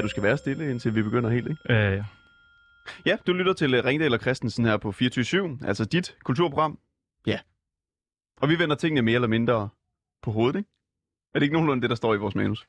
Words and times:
Ja, 0.00 0.02
du 0.02 0.08
skal 0.08 0.22
være 0.22 0.36
stille, 0.36 0.70
indtil 0.70 0.94
vi 0.94 1.02
begynder 1.02 1.30
helt, 1.30 1.48
ikke? 1.48 1.62
Øh, 1.70 1.92
ja. 1.92 2.04
Ja, 3.06 3.16
du 3.26 3.32
lytter 3.32 3.52
til 3.52 3.74
øh, 3.74 3.84
Ringdal 3.84 4.14
og 4.14 4.20
Christensen 4.20 4.64
her 4.64 4.76
på 4.76 4.92
24 4.92 5.58
altså 5.64 5.84
dit 5.84 6.16
kulturprogram. 6.24 6.78
Ja. 7.26 7.38
Og 8.40 8.48
vi 8.48 8.58
vender 8.58 8.76
tingene 8.76 9.02
mere 9.02 9.14
eller 9.14 9.28
mindre 9.28 9.68
på 10.22 10.30
hovedet, 10.30 10.58
ikke? 10.58 10.70
Er 11.34 11.38
det 11.38 11.42
ikke 11.42 11.52
nogenlunde 11.52 11.82
det, 11.82 11.90
der 11.90 11.96
står 11.96 12.14
i 12.14 12.16
vores 12.16 12.34
manus? 12.34 12.68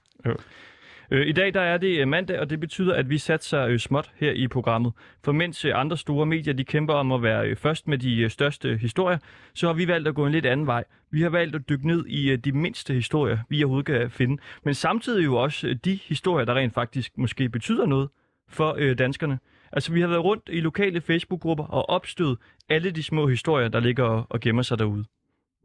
Øh, 1.13 1.27
I 1.27 1.31
dag 1.31 1.53
der 1.53 1.61
er 1.61 1.77
det 1.77 1.99
øh, 1.99 2.07
mandag, 2.07 2.39
og 2.39 2.49
det 2.49 2.59
betyder, 2.59 2.95
at 2.95 3.09
vi 3.09 3.17
satser 3.17 3.65
øh, 3.65 3.79
småt 3.79 4.11
her 4.15 4.31
i 4.31 4.47
programmet. 4.47 4.93
For 5.23 5.31
mens 5.31 5.65
øh, 5.65 5.71
andre 5.75 5.97
store 5.97 6.25
medier 6.25 6.53
de 6.53 6.63
kæmper 6.63 6.93
om 6.93 7.11
at 7.11 7.23
være 7.23 7.47
øh, 7.47 7.55
først 7.55 7.87
med 7.87 7.97
de 7.97 8.21
øh, 8.21 8.29
største 8.29 8.77
historier, 8.77 9.17
så 9.53 9.67
har 9.67 9.73
vi 9.73 9.87
valgt 9.87 10.07
at 10.07 10.15
gå 10.15 10.25
en 10.25 10.31
lidt 10.31 10.45
anden 10.45 10.67
vej. 10.67 10.83
Vi 11.11 11.21
har 11.21 11.29
valgt 11.29 11.55
at 11.55 11.69
dykke 11.69 11.87
ned 11.87 12.05
i 12.05 12.31
øh, 12.31 12.37
de 12.37 12.51
mindste 12.51 12.93
historier, 12.93 13.37
vi 13.49 13.63
overhovedet 13.63 13.85
kan 13.85 14.11
finde. 14.11 14.41
Men 14.63 14.73
samtidig 14.73 15.25
jo 15.25 15.35
også 15.35 15.67
øh, 15.67 15.75
de 15.85 15.99
historier, 16.05 16.45
der 16.45 16.53
rent 16.53 16.73
faktisk 16.73 17.17
måske 17.17 17.49
betyder 17.49 17.85
noget 17.85 18.09
for 18.49 18.75
øh, 18.77 18.97
danskerne. 18.97 19.39
Altså 19.71 19.93
vi 19.93 20.01
har 20.01 20.07
været 20.07 20.23
rundt 20.23 20.49
i 20.51 20.59
lokale 20.59 21.01
Facebook-grupper 21.01 21.63
og 21.63 21.89
opstød 21.89 22.37
alle 22.69 22.91
de 22.91 23.03
små 23.03 23.27
historier, 23.27 23.67
der 23.67 23.79
ligger 23.79 24.03
og, 24.03 24.25
og 24.29 24.39
gemmer 24.39 24.61
sig 24.61 24.79
derude. 24.79 25.05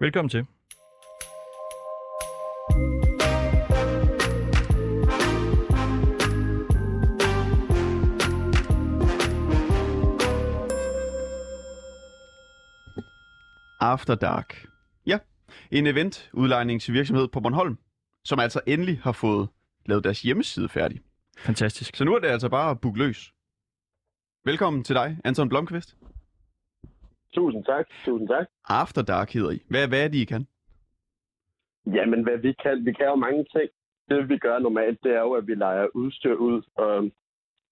Velkommen 0.01 0.29
til. 0.29 0.47
After 13.81 14.15
Dark. 14.15 14.67
Ja, 15.07 15.19
en 15.71 15.87
event 15.87 16.31
udlejningsvirksomhed 16.33 17.29
på 17.29 17.41
Bornholm, 17.41 17.79
som 18.25 18.39
altså 18.41 18.61
endelig 18.67 18.99
har 18.99 19.13
fået 19.13 19.49
lavet 19.87 20.05
deres 20.05 20.23
hjemmeside 20.23 20.69
færdig. 20.69 21.01
Fantastisk. 21.39 21.97
Så 21.97 22.05
nu 22.05 22.15
er 22.15 22.19
det 22.19 22.29
altså 22.29 22.49
bare 22.49 22.71
at 22.71 22.81
booke 22.81 22.99
løs. 22.99 23.33
Velkommen 24.45 24.85
til 24.85 24.95
dig, 24.95 25.17
Anton 25.25 25.49
Blomqvist. 25.49 25.97
Tusind 27.35 27.65
tak, 27.65 27.87
tusind 28.05 28.29
tak. 28.29 28.47
After 28.69 29.03
Dark 29.03 29.33
hedder 29.33 29.51
I. 29.51 29.59
Hvad, 29.71 29.89
hvad 29.89 30.05
er 30.05 30.09
det, 30.09 30.19
I 30.19 30.25
kan? 30.25 30.47
Jamen, 31.87 32.23
hvad 32.23 32.39
vi 32.39 32.53
kan, 32.63 32.85
vi 32.85 32.93
kan 32.93 33.07
jo 33.07 33.15
mange 33.15 33.45
ting. 33.53 33.71
Det 34.09 34.29
vi 34.29 34.39
gør 34.39 34.59
normalt, 34.59 34.99
det 35.03 35.13
er 35.13 35.21
jo, 35.21 35.33
at 35.33 35.47
vi 35.47 35.55
leger 35.55 35.87
udstyr 35.95 36.35
ud 36.35 36.63
og 36.77 37.11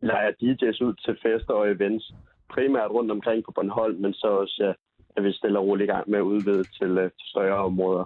leger 0.03 0.31
DJ's 0.31 0.85
ud 0.87 0.95
til 1.05 1.19
fester 1.23 1.55
og 1.55 1.71
events. 1.71 2.13
Primært 2.49 2.91
rundt 2.91 3.11
omkring 3.11 3.45
på 3.45 3.53
Bornholm, 3.53 4.01
men 4.01 4.13
så 4.15 4.27
også, 4.27 4.57
ja, 4.65 4.73
at 5.17 5.25
vi 5.25 5.33
stiller 5.33 5.61
roligt 5.61 5.91
i 5.91 5.93
gang 5.93 6.11
med 6.11 6.19
at 6.19 6.23
udvide 6.23 6.65
til, 6.65 6.99
øh, 6.99 7.11
til 7.11 7.29
større 7.29 7.65
områder. 7.65 8.05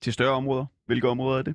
Til 0.00 0.12
større 0.12 0.36
områder? 0.40 0.66
Hvilke 0.86 1.08
områder 1.08 1.38
er 1.38 1.42
det? 1.42 1.54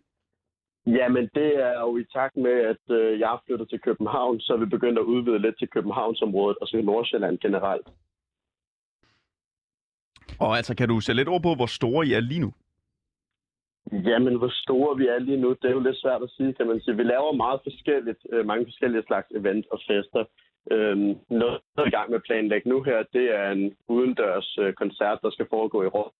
Jamen, 0.88 1.30
det 1.36 1.50
er 1.68 1.80
jo 1.80 1.98
i 1.98 2.06
takt 2.14 2.38
med, 2.38 2.52
at 2.52 2.96
øh, 2.96 3.20
jeg 3.20 3.38
flytter 3.46 3.66
til 3.66 3.80
København, 3.80 4.40
så 4.40 4.58
vi 4.58 4.66
begyndt 4.66 5.00
at 5.00 5.06
udvide 5.14 5.40
lidt 5.40 5.58
til 5.60 5.70
Københavnsområdet 5.70 6.58
og 6.62 6.70
til 6.70 6.86
Nordsjælland 6.86 7.40
generelt. 7.40 7.88
Og 10.40 10.58
altså, 10.58 10.76
kan 10.76 10.90
du 10.90 11.00
sætte 11.00 11.20
lidt 11.20 11.30
ord 11.30 11.42
på, 11.42 11.56
hvor 11.56 11.66
store 11.66 12.08
I 12.08 12.14
er 12.14 12.20
lige 12.20 12.40
nu? 12.40 12.52
Jamen, 13.92 14.36
hvor 14.38 14.52
store 14.64 14.98
vi 14.98 15.08
er 15.08 15.20
lige 15.20 15.42
nu, 15.42 15.50
det 15.62 15.68
er 15.70 15.78
jo 15.78 15.80
lidt 15.80 16.02
svært 16.02 16.24
at 16.24 16.30
sige, 16.30 16.54
kan 16.54 16.68
man 16.68 16.82
sige. 16.82 16.96
Vi 16.96 17.04
laver 17.04 17.32
meget 17.44 17.60
forskelligt, 17.64 18.22
øh, 18.34 18.46
mange 18.46 18.66
forskellige 18.66 19.04
slags 19.08 19.28
event 19.40 19.66
og 19.72 19.80
fester. 19.88 20.24
Øhm, 20.72 21.12
noget, 21.30 21.62
der 21.76 21.82
er 21.82 21.88
i 21.88 21.98
gang 21.98 22.10
med 22.10 22.18
at 22.18 22.28
planlægge 22.28 22.70
nu 22.70 22.84
her, 22.84 23.04
det 23.14 23.36
er 23.36 23.52
en 23.52 23.76
udendørs 23.88 24.58
øh, 24.58 24.74
koncert, 24.74 25.20
der 25.24 25.30
skal 25.32 25.48
foregå 25.50 25.84
i 25.84 25.88
Rom, 25.88 26.12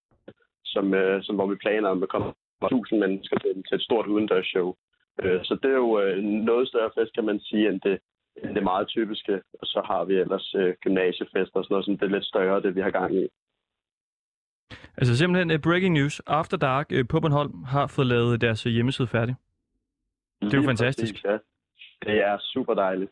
som, 0.66 0.94
øh, 0.94 1.24
som, 1.24 1.36
hvor 1.36 1.48
vi 1.48 1.56
planer 1.56 1.90
om 1.90 2.04
at 2.04 2.10
komme 2.10 2.34
1000 2.64 3.00
mennesker 3.00 3.38
til, 3.40 3.64
til 3.68 3.76
et 3.76 3.82
stort 3.82 4.08
udendørs 4.08 4.46
show. 4.46 4.76
Øh, 5.24 5.40
så 5.44 5.54
det 5.64 5.72
er 5.72 5.82
jo 5.86 6.00
øh, 6.00 6.18
noget 6.24 6.68
større 6.68 6.92
fest, 6.98 7.14
kan 7.14 7.26
man 7.26 7.40
sige, 7.40 7.70
end 7.70 7.82
det, 7.82 8.00
end 8.44 8.56
det 8.56 8.64
meget 8.64 8.88
typiske. 8.88 9.34
Og 9.62 9.66
så 9.74 9.82
har 9.86 10.04
vi 10.04 10.14
ellers 10.16 10.56
øh, 10.56 10.74
gymnasiefester 10.84 11.58
og 11.60 11.64
sådan 11.64 11.74
noget, 11.74 11.86
som 11.86 11.98
det 11.98 12.06
er 12.06 12.16
lidt 12.16 12.26
større, 12.26 12.62
det 12.62 12.76
vi 12.76 12.82
har 12.82 12.92
gang 12.92 13.16
i. 13.16 13.28
Altså 14.98 15.18
simpelthen 15.18 15.52
uh, 15.52 15.62
breaking 15.62 15.94
news. 15.94 16.20
After 16.28 16.58
Dark 16.58 16.92
uh, 16.92 17.08
på 17.10 17.20
Bornholm 17.20 17.64
har 17.64 17.88
fået 17.88 18.08
lavet 18.08 18.42
deres 18.42 18.66
uh, 18.66 18.72
hjemmeside 18.72 19.08
færdig. 19.08 19.36
Det 20.42 20.54
er 20.54 20.58
jo 20.58 20.64
fantastisk. 20.64 21.14
Præcis, 21.14 21.26
ja. 21.26 21.38
Det 22.06 22.24
er 22.24 22.38
super 22.40 22.74
dejligt. 22.74 23.12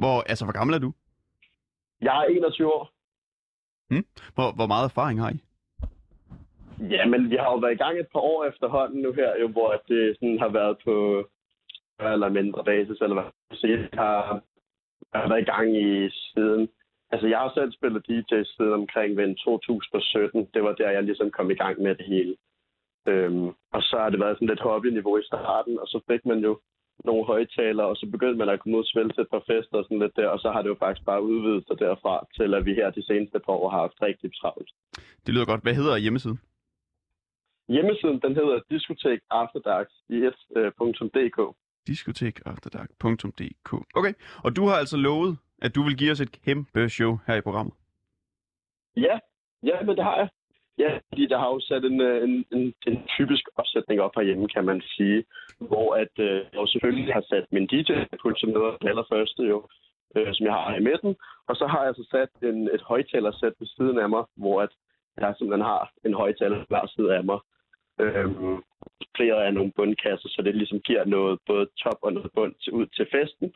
Hvor, 0.00 0.16
altså, 0.30 0.44
hvor 0.44 0.52
gammel 0.52 0.74
er 0.74 0.78
du? 0.78 0.92
Jeg 2.00 2.20
er 2.20 2.24
21 2.24 2.74
år. 2.74 2.90
Hvor, 4.34 4.48
hvor 4.54 4.66
meget 4.66 4.84
erfaring 4.84 5.20
har 5.20 5.30
I? 5.30 5.38
Ja, 6.94 7.06
men 7.06 7.30
vi 7.30 7.36
har 7.36 7.50
jo 7.52 7.56
været 7.56 7.72
i 7.72 7.82
gang 7.84 7.98
et 7.98 8.08
par 8.12 8.20
år 8.20 8.44
efterhånden 8.44 9.02
nu 9.02 9.12
her, 9.12 9.30
jo, 9.40 9.48
hvor 9.48 9.82
det 9.88 10.16
sådan 10.16 10.38
har 10.38 10.48
været 10.48 10.76
på 10.84 10.94
større 11.94 12.12
eller 12.12 12.28
mindre 12.28 12.64
basis, 12.64 13.00
eller 13.00 13.16
hvad. 13.20 13.30
Så 13.58 13.66
jeg 13.66 13.88
har, 13.92 14.40
jeg 15.12 15.20
har 15.20 15.28
været 15.28 15.42
i 15.42 15.50
gang 15.52 15.76
i 15.76 16.10
siden... 16.10 16.68
Altså, 17.10 17.26
jeg 17.26 17.38
har 17.38 17.50
selv 17.54 17.72
spillet 17.72 18.06
DJ 18.08 18.32
siden 18.42 18.72
omkring 18.72 19.16
ved 19.16 19.36
2017. 19.36 20.48
Det 20.54 20.62
var 20.62 20.72
der, 20.72 20.90
jeg 20.90 21.02
ligesom 21.02 21.30
kom 21.30 21.50
i 21.50 21.54
gang 21.54 21.82
med 21.82 21.94
det 21.94 22.06
hele. 22.06 22.36
Øhm, 23.08 23.48
og 23.72 23.82
så 23.82 23.96
har 23.98 24.10
det 24.10 24.20
været 24.20 24.36
sådan 24.36 24.48
lidt 24.48 24.60
hobbyniveau 24.60 25.18
i 25.18 25.24
starten, 25.24 25.78
og 25.78 25.86
så 25.86 26.00
fik 26.10 26.26
man 26.26 26.38
jo 26.38 26.60
nogle 27.04 27.24
højtalere, 27.24 27.86
og 27.86 27.96
så 27.96 28.06
begyndte 28.14 28.38
man 28.38 28.48
at 28.48 28.60
komme 28.60 28.78
ud 28.78 28.82
og 28.82 29.14
til 29.14 29.22
et 29.22 29.30
par 29.30 29.44
fester 29.50 29.76
og 29.78 29.84
sådan 29.84 29.98
lidt 29.98 30.16
der, 30.16 30.28
og 30.28 30.38
så 30.38 30.48
har 30.52 30.62
det 30.62 30.68
jo 30.68 30.76
faktisk 30.78 31.06
bare 31.06 31.22
udvidet 31.22 31.64
sig 31.66 31.78
derfra, 31.78 32.26
til 32.36 32.54
at 32.54 32.64
vi 32.66 32.74
her 32.74 32.90
de 32.90 33.06
seneste 33.06 33.38
par 33.38 33.52
år 33.52 33.70
har 33.70 33.80
haft 33.80 34.02
rigtig 34.02 34.30
travlt. 34.40 34.70
Det 35.26 35.34
lyder 35.34 35.46
godt. 35.46 35.62
Hvad 35.62 35.74
hedder 35.74 35.96
hjemmesiden? 35.96 36.40
Hjemmesiden, 37.68 38.20
den 38.20 38.34
hedder 38.34 38.60
Diskotek 38.70 39.20
Afterdarks 39.30 39.94
i 40.08 40.18
s.dk. 40.34 41.38
diskotekafterdark.dk 41.86 43.72
Okay, 43.94 44.12
og 44.44 44.56
du 44.56 44.66
har 44.66 44.76
altså 44.76 44.96
lovet, 44.96 45.38
at 45.62 45.74
du 45.74 45.82
vil 45.82 45.96
give 45.96 46.10
os 46.12 46.20
et 46.20 46.32
kæmpe 46.44 46.88
show 46.88 47.18
her 47.26 47.34
i 47.34 47.40
programmet. 47.40 47.74
Ja, 48.96 49.18
ja, 49.62 49.82
men 49.86 49.96
det 49.96 50.04
har 50.04 50.16
jeg. 50.16 50.28
Ja, 50.78 50.98
fordi 51.08 51.26
der 51.26 51.38
har 51.38 51.48
jo 51.48 51.60
sat 51.60 51.84
en, 51.84 52.00
øh, 52.00 52.24
en, 52.24 52.44
en, 52.52 52.74
en 52.86 53.06
typisk 53.16 53.44
opsætning 53.56 54.00
op 54.00 54.14
herhjemme, 54.16 54.48
kan 54.48 54.64
man 54.64 54.80
sige, 54.96 55.24
hvor 55.58 55.94
at 55.94 56.14
øh, 56.18 56.36
jeg 56.52 56.60
jo 56.62 56.66
selvfølgelig 56.66 57.14
har 57.14 57.24
sat 57.30 57.46
min 57.52 57.66
DJ-pult 57.66 58.40
som 58.40 58.50
noget 58.50 58.76
allerførste 58.90 59.42
jo, 59.42 59.68
øh, 60.16 60.34
som 60.34 60.46
jeg 60.46 60.54
har 60.54 60.76
i 60.76 60.86
midten, 60.90 61.16
og 61.48 61.56
så 61.56 61.66
har 61.66 61.84
jeg 61.84 61.94
så 61.94 62.04
sat 62.10 62.48
en, 62.48 62.68
et 62.74 62.82
højtalersæt 62.82 63.54
ved 63.58 63.66
siden 63.66 63.98
af 63.98 64.08
mig, 64.08 64.24
hvor 64.36 64.62
at 64.62 64.72
jeg 65.16 65.34
simpelthen 65.38 65.66
har 65.72 65.92
en 66.04 66.14
højtaler 66.14 66.64
hver 66.68 66.86
side 66.86 67.14
af 67.16 67.24
mig. 67.24 67.38
Øhm, 68.00 68.62
flere 69.16 69.46
af 69.46 69.54
nogle 69.54 69.72
bundkasser, 69.76 70.28
så 70.28 70.42
det 70.42 70.54
ligesom 70.54 70.80
giver 70.80 71.04
noget 71.04 71.38
både 71.46 71.66
top 71.82 71.98
og 72.02 72.12
noget 72.12 72.30
bund 72.34 72.54
til, 72.62 72.72
ud 72.72 72.86
til 72.86 73.06
festen. 73.12 73.54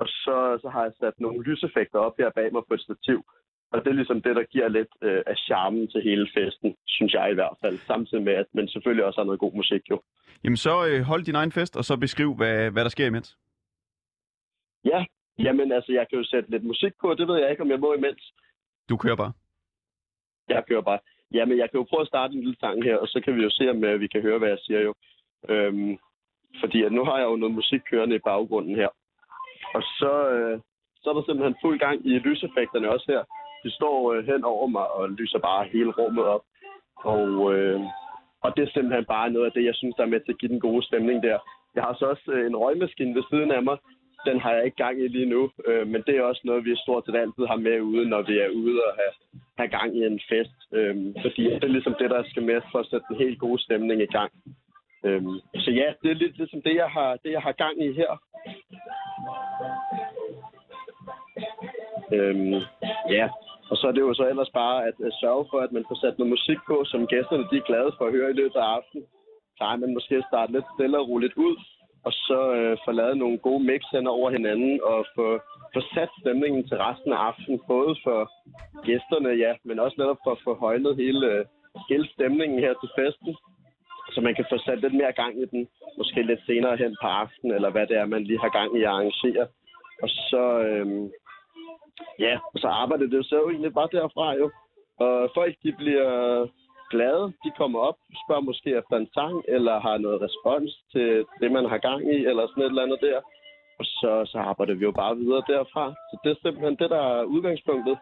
Og 0.00 0.06
så, 0.08 0.58
så 0.62 0.68
har 0.68 0.82
jeg 0.82 0.92
sat 1.00 1.20
nogle 1.20 1.42
lyseffekter 1.42 1.98
op 1.98 2.16
her 2.18 2.30
bag 2.30 2.52
mig 2.52 2.62
på 2.68 2.74
et 2.74 2.80
stativ, 2.80 3.24
og 3.72 3.84
det 3.84 3.90
er 3.90 3.94
ligesom 4.00 4.22
det, 4.22 4.36
der 4.36 4.44
giver 4.44 4.68
lidt 4.68 4.88
øh, 5.02 5.22
af 5.26 5.36
charmen 5.36 5.88
til 5.88 6.02
hele 6.02 6.28
festen, 6.34 6.76
synes 6.86 7.12
jeg 7.12 7.30
i 7.30 7.34
hvert 7.34 7.56
fald. 7.60 7.78
Samtidig 7.78 8.24
med, 8.24 8.32
at 8.32 8.46
man 8.52 8.68
selvfølgelig 8.68 9.04
også 9.04 9.20
har 9.20 9.24
noget 9.24 9.40
god 9.40 9.52
musik 9.52 9.90
jo. 9.90 10.02
Jamen 10.44 10.56
så 10.56 10.86
øh, 10.86 11.00
hold 11.02 11.22
din 11.24 11.34
egen 11.34 11.52
fest, 11.52 11.76
og 11.76 11.84
så 11.84 11.96
beskriv, 11.96 12.34
hvad, 12.34 12.70
hvad 12.70 12.84
der 12.84 12.90
sker 12.90 13.06
imens. 13.06 13.36
Ja, 14.84 15.04
jamen 15.38 15.72
altså, 15.72 15.92
jeg 15.92 16.06
kan 16.08 16.18
jo 16.18 16.24
sætte 16.24 16.50
lidt 16.50 16.64
musik 16.64 16.92
på, 17.00 17.14
det 17.14 17.28
ved 17.28 17.36
jeg 17.40 17.50
ikke, 17.50 17.62
om 17.62 17.70
jeg 17.70 17.80
må 17.80 17.94
imens. 17.94 18.32
Du 18.88 18.96
kører 18.96 19.16
bare. 19.16 19.32
Jeg 20.48 20.64
kører 20.68 20.82
bare. 20.82 20.98
Jamen, 21.32 21.58
jeg 21.58 21.70
kan 21.70 21.78
jo 21.78 21.86
prøve 21.90 22.00
at 22.00 22.08
starte 22.08 22.34
en 22.34 22.40
lille 22.40 22.56
sang 22.60 22.84
her, 22.84 22.96
og 22.96 23.08
så 23.08 23.20
kan 23.24 23.36
vi 23.36 23.42
jo 23.42 23.50
se, 23.50 23.70
om 23.70 23.84
øh, 23.84 24.00
vi 24.00 24.06
kan 24.06 24.22
høre, 24.22 24.38
hvad 24.38 24.48
jeg 24.48 24.58
siger 24.58 24.80
jo. 24.80 24.94
Øhm, 25.48 25.98
fordi 26.60 26.82
at 26.82 26.92
nu 26.92 27.04
har 27.04 27.18
jeg 27.18 27.26
jo 27.26 27.36
noget 27.36 27.54
musik 27.54 27.80
kørende 27.90 28.16
i 28.16 28.24
baggrunden 28.28 28.76
her. 28.76 28.88
Og 29.74 29.82
så, 29.82 30.12
øh, 30.34 30.60
så 31.00 31.10
er 31.10 31.14
der 31.14 31.22
simpelthen 31.24 31.56
fuld 31.62 31.78
gang 31.78 32.06
i 32.06 32.18
lyseffekterne 32.18 32.90
også 32.90 33.06
her. 33.08 33.22
De 33.64 33.70
står 33.70 34.12
øh, 34.12 34.26
hen 34.26 34.44
over 34.44 34.66
mig 34.66 34.90
og 34.90 35.10
lyser 35.10 35.38
bare 35.38 35.68
hele 35.72 35.90
rummet 35.90 36.24
op. 36.24 36.44
Og, 36.96 37.54
øh, 37.54 37.80
og 38.44 38.56
det 38.56 38.62
er 38.62 38.70
simpelthen 38.72 39.04
bare 39.04 39.30
noget 39.30 39.46
af 39.46 39.52
det, 39.52 39.64
jeg 39.64 39.74
synes, 39.74 39.94
der 39.96 40.04
er 40.04 40.14
med 40.14 40.20
til 40.20 40.32
at 40.32 40.38
give 40.38 40.52
den 40.52 40.60
gode 40.60 40.82
stemning 40.86 41.22
der. 41.22 41.38
Jeg 41.74 41.82
har 41.82 41.94
så 41.98 42.04
også 42.06 42.30
øh, 42.32 42.46
en 42.46 42.56
røgmaskine 42.56 43.14
ved 43.14 43.24
siden 43.30 43.50
af 43.50 43.62
mig. 43.62 43.78
Den 44.26 44.40
har 44.40 44.52
jeg 44.52 44.64
ikke 44.64 44.76
gang 44.84 44.96
i 45.00 45.08
lige 45.08 45.30
nu, 45.34 45.50
øh, 45.66 45.86
men 45.86 46.02
det 46.06 46.16
er 46.16 46.22
også 46.22 46.40
noget, 46.44 46.64
vi 46.64 46.76
stort 46.76 47.04
set 47.06 47.16
altid 47.16 47.44
har 47.46 47.56
med 47.56 47.80
ude, 47.80 48.08
når 48.08 48.22
vi 48.22 48.38
er 48.38 48.48
ude 48.48 48.80
og 48.86 48.92
have, 49.00 49.14
have 49.58 49.70
gang 49.78 49.96
i 49.96 50.06
en 50.06 50.20
fest. 50.30 50.58
Øh, 50.72 50.96
fordi 51.24 51.44
det 51.44 51.64
er 51.64 51.76
ligesom 51.76 51.94
det, 51.98 52.10
der 52.10 52.22
skal 52.30 52.42
med 52.42 52.60
for 52.72 52.78
at 52.78 52.86
sætte 52.86 53.06
en 53.10 53.16
helt 53.16 53.38
god 53.38 53.58
stemning 53.58 54.02
i 54.02 54.12
gang. 54.18 54.32
Øh, 55.04 55.22
så 55.64 55.70
ja, 55.70 55.88
det 56.02 56.10
er 56.10 56.14
lidt 56.22 56.36
ligesom 56.36 56.62
det, 56.62 56.74
jeg 56.74 56.90
har, 56.90 57.16
det, 57.22 57.30
jeg 57.32 57.42
har 57.42 57.52
gang 57.52 57.76
i 57.86 57.92
her. 57.92 58.12
Øhm, 62.12 62.60
ja, 63.16 63.28
og 63.70 63.76
så 63.76 63.84
er 63.86 63.92
det 63.92 64.00
jo 64.00 64.14
så 64.14 64.24
ellers 64.28 64.50
bare 64.54 64.86
at, 64.88 64.96
at 65.08 65.12
sørge 65.20 65.44
for, 65.50 65.58
at 65.66 65.72
man 65.72 65.84
får 65.88 65.98
sat 66.00 66.18
noget 66.18 66.34
musik 66.36 66.58
på, 66.66 66.76
som 66.84 67.06
gæsterne 67.06 67.48
de 67.50 67.56
er 67.56 67.68
glade 67.70 67.90
for 67.98 68.04
at 68.06 68.12
høre 68.12 68.30
i 68.30 68.38
løbet 68.40 68.56
af 68.56 68.70
aftenen. 68.76 69.06
Plejer 69.56 69.76
man 69.76 69.94
måske 69.94 70.14
at 70.16 70.28
starte 70.30 70.52
lidt 70.52 70.64
stille 70.74 70.98
og 70.98 71.08
roligt 71.08 71.34
ud, 71.46 71.56
og 72.06 72.12
så 72.12 72.40
øh, 72.58 72.76
få 72.84 72.90
lavet 72.92 73.16
nogle 73.18 73.38
gode 73.38 73.62
mix 73.64 73.82
hen 73.92 74.06
over 74.06 74.30
hinanden, 74.30 74.80
og 74.90 75.06
få, 75.16 75.26
få 75.74 75.80
sat 75.94 76.10
stemningen 76.20 76.68
til 76.68 76.76
resten 76.86 77.12
af 77.12 77.20
aftenen, 77.28 77.60
både 77.68 77.92
for 78.04 78.18
gæsterne, 78.88 79.30
ja, 79.44 79.52
men 79.64 79.78
også 79.78 79.96
netop 79.98 80.20
for 80.24 80.32
at 80.32 80.44
få 80.44 80.52
højnet 80.54 80.96
hele, 80.96 81.26
øh, 81.32 81.44
hele 81.90 82.06
stemningen 82.14 82.58
her 82.58 82.74
til 82.80 82.90
festen. 82.98 83.36
så 84.14 84.20
man 84.20 84.34
kan 84.34 84.46
få 84.52 84.58
sat 84.58 84.80
lidt 84.80 84.94
mere 85.00 85.12
gang 85.22 85.34
i 85.42 85.46
den, 85.52 85.68
måske 85.98 86.22
lidt 86.22 86.42
senere 86.46 86.76
hen 86.76 86.96
på 87.02 87.06
aftenen, 87.22 87.54
eller 87.56 87.70
hvad 87.70 87.86
det 87.86 87.96
er, 87.96 88.06
man 88.06 88.24
lige 88.24 88.44
har 88.44 88.52
gang 88.58 88.70
i 88.78 88.82
at 88.82 88.92
arrangere. 88.96 89.46
Og 90.02 90.08
så, 90.30 90.44
øh, 90.68 90.86
ja, 92.18 92.34
og 92.54 92.58
så 92.62 92.68
arbejder 92.68 93.06
det 93.06 93.16
jo 93.16 93.22
så 93.22 93.38
egentlig 93.50 93.74
bare 93.74 93.88
derfra 93.92 94.28
jo. 94.40 94.50
Og 95.04 95.30
folk, 95.34 95.54
de 95.64 95.72
bliver 95.80 96.10
glade, 96.90 97.24
de 97.44 97.50
kommer 97.60 97.78
op, 97.88 97.98
spørger 98.24 98.48
måske 98.50 98.70
efter 98.80 98.96
en 98.96 99.08
sang, 99.14 99.44
eller 99.48 99.80
har 99.86 99.96
noget 99.98 100.22
respons 100.26 100.70
til 100.92 101.24
det, 101.40 101.52
man 101.52 101.68
har 101.72 101.78
gang 101.78 102.00
i, 102.14 102.16
eller 102.30 102.46
sådan 102.46 102.62
et 102.62 102.68
eller 102.68 102.82
andet 102.82 103.00
der. 103.00 103.18
Og 103.78 103.84
så, 103.84 104.10
så 104.32 104.38
arbejder 104.38 104.74
vi 104.74 104.84
jo 104.84 104.92
bare 104.92 105.16
videre 105.16 105.42
derfra. 105.52 105.84
Så 106.10 106.14
det 106.24 106.30
er 106.30 106.38
simpelthen 106.42 106.76
det, 106.82 106.90
der 106.90 107.02
er 107.14 107.24
udgangspunktet. 107.34 107.96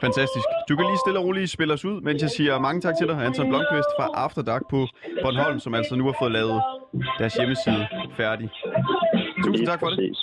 Fantastisk. 0.00 0.48
Du 0.68 0.76
kan 0.76 0.84
lige 0.86 1.02
stille 1.04 1.18
og 1.20 1.24
roligt 1.24 1.50
spille 1.50 1.74
os 1.74 1.84
ud, 1.84 2.00
mens 2.00 2.22
jeg 2.22 2.30
siger 2.30 2.58
mange 2.58 2.80
tak 2.80 2.94
til 2.96 3.08
dig, 3.08 3.16
Anton 3.26 3.48
Blomqvist 3.48 3.92
fra 3.98 4.06
After 4.24 4.42
Dark 4.42 4.62
på 4.70 4.80
Bornholm, 5.22 5.58
som 5.58 5.74
altså 5.74 5.96
nu 5.96 6.04
har 6.04 6.16
fået 6.20 6.32
lavet 6.32 6.62
deres 7.18 7.34
hjemmeside 7.34 7.82
færdig. 8.16 8.48
Tusind 9.44 9.66
tak 9.66 9.80
for 9.80 9.88
det. 9.88 10.16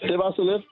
Præcis. 0.00 0.10
Det 0.10 0.18
var 0.18 0.32
så 0.36 0.42
lidt. 0.42 0.64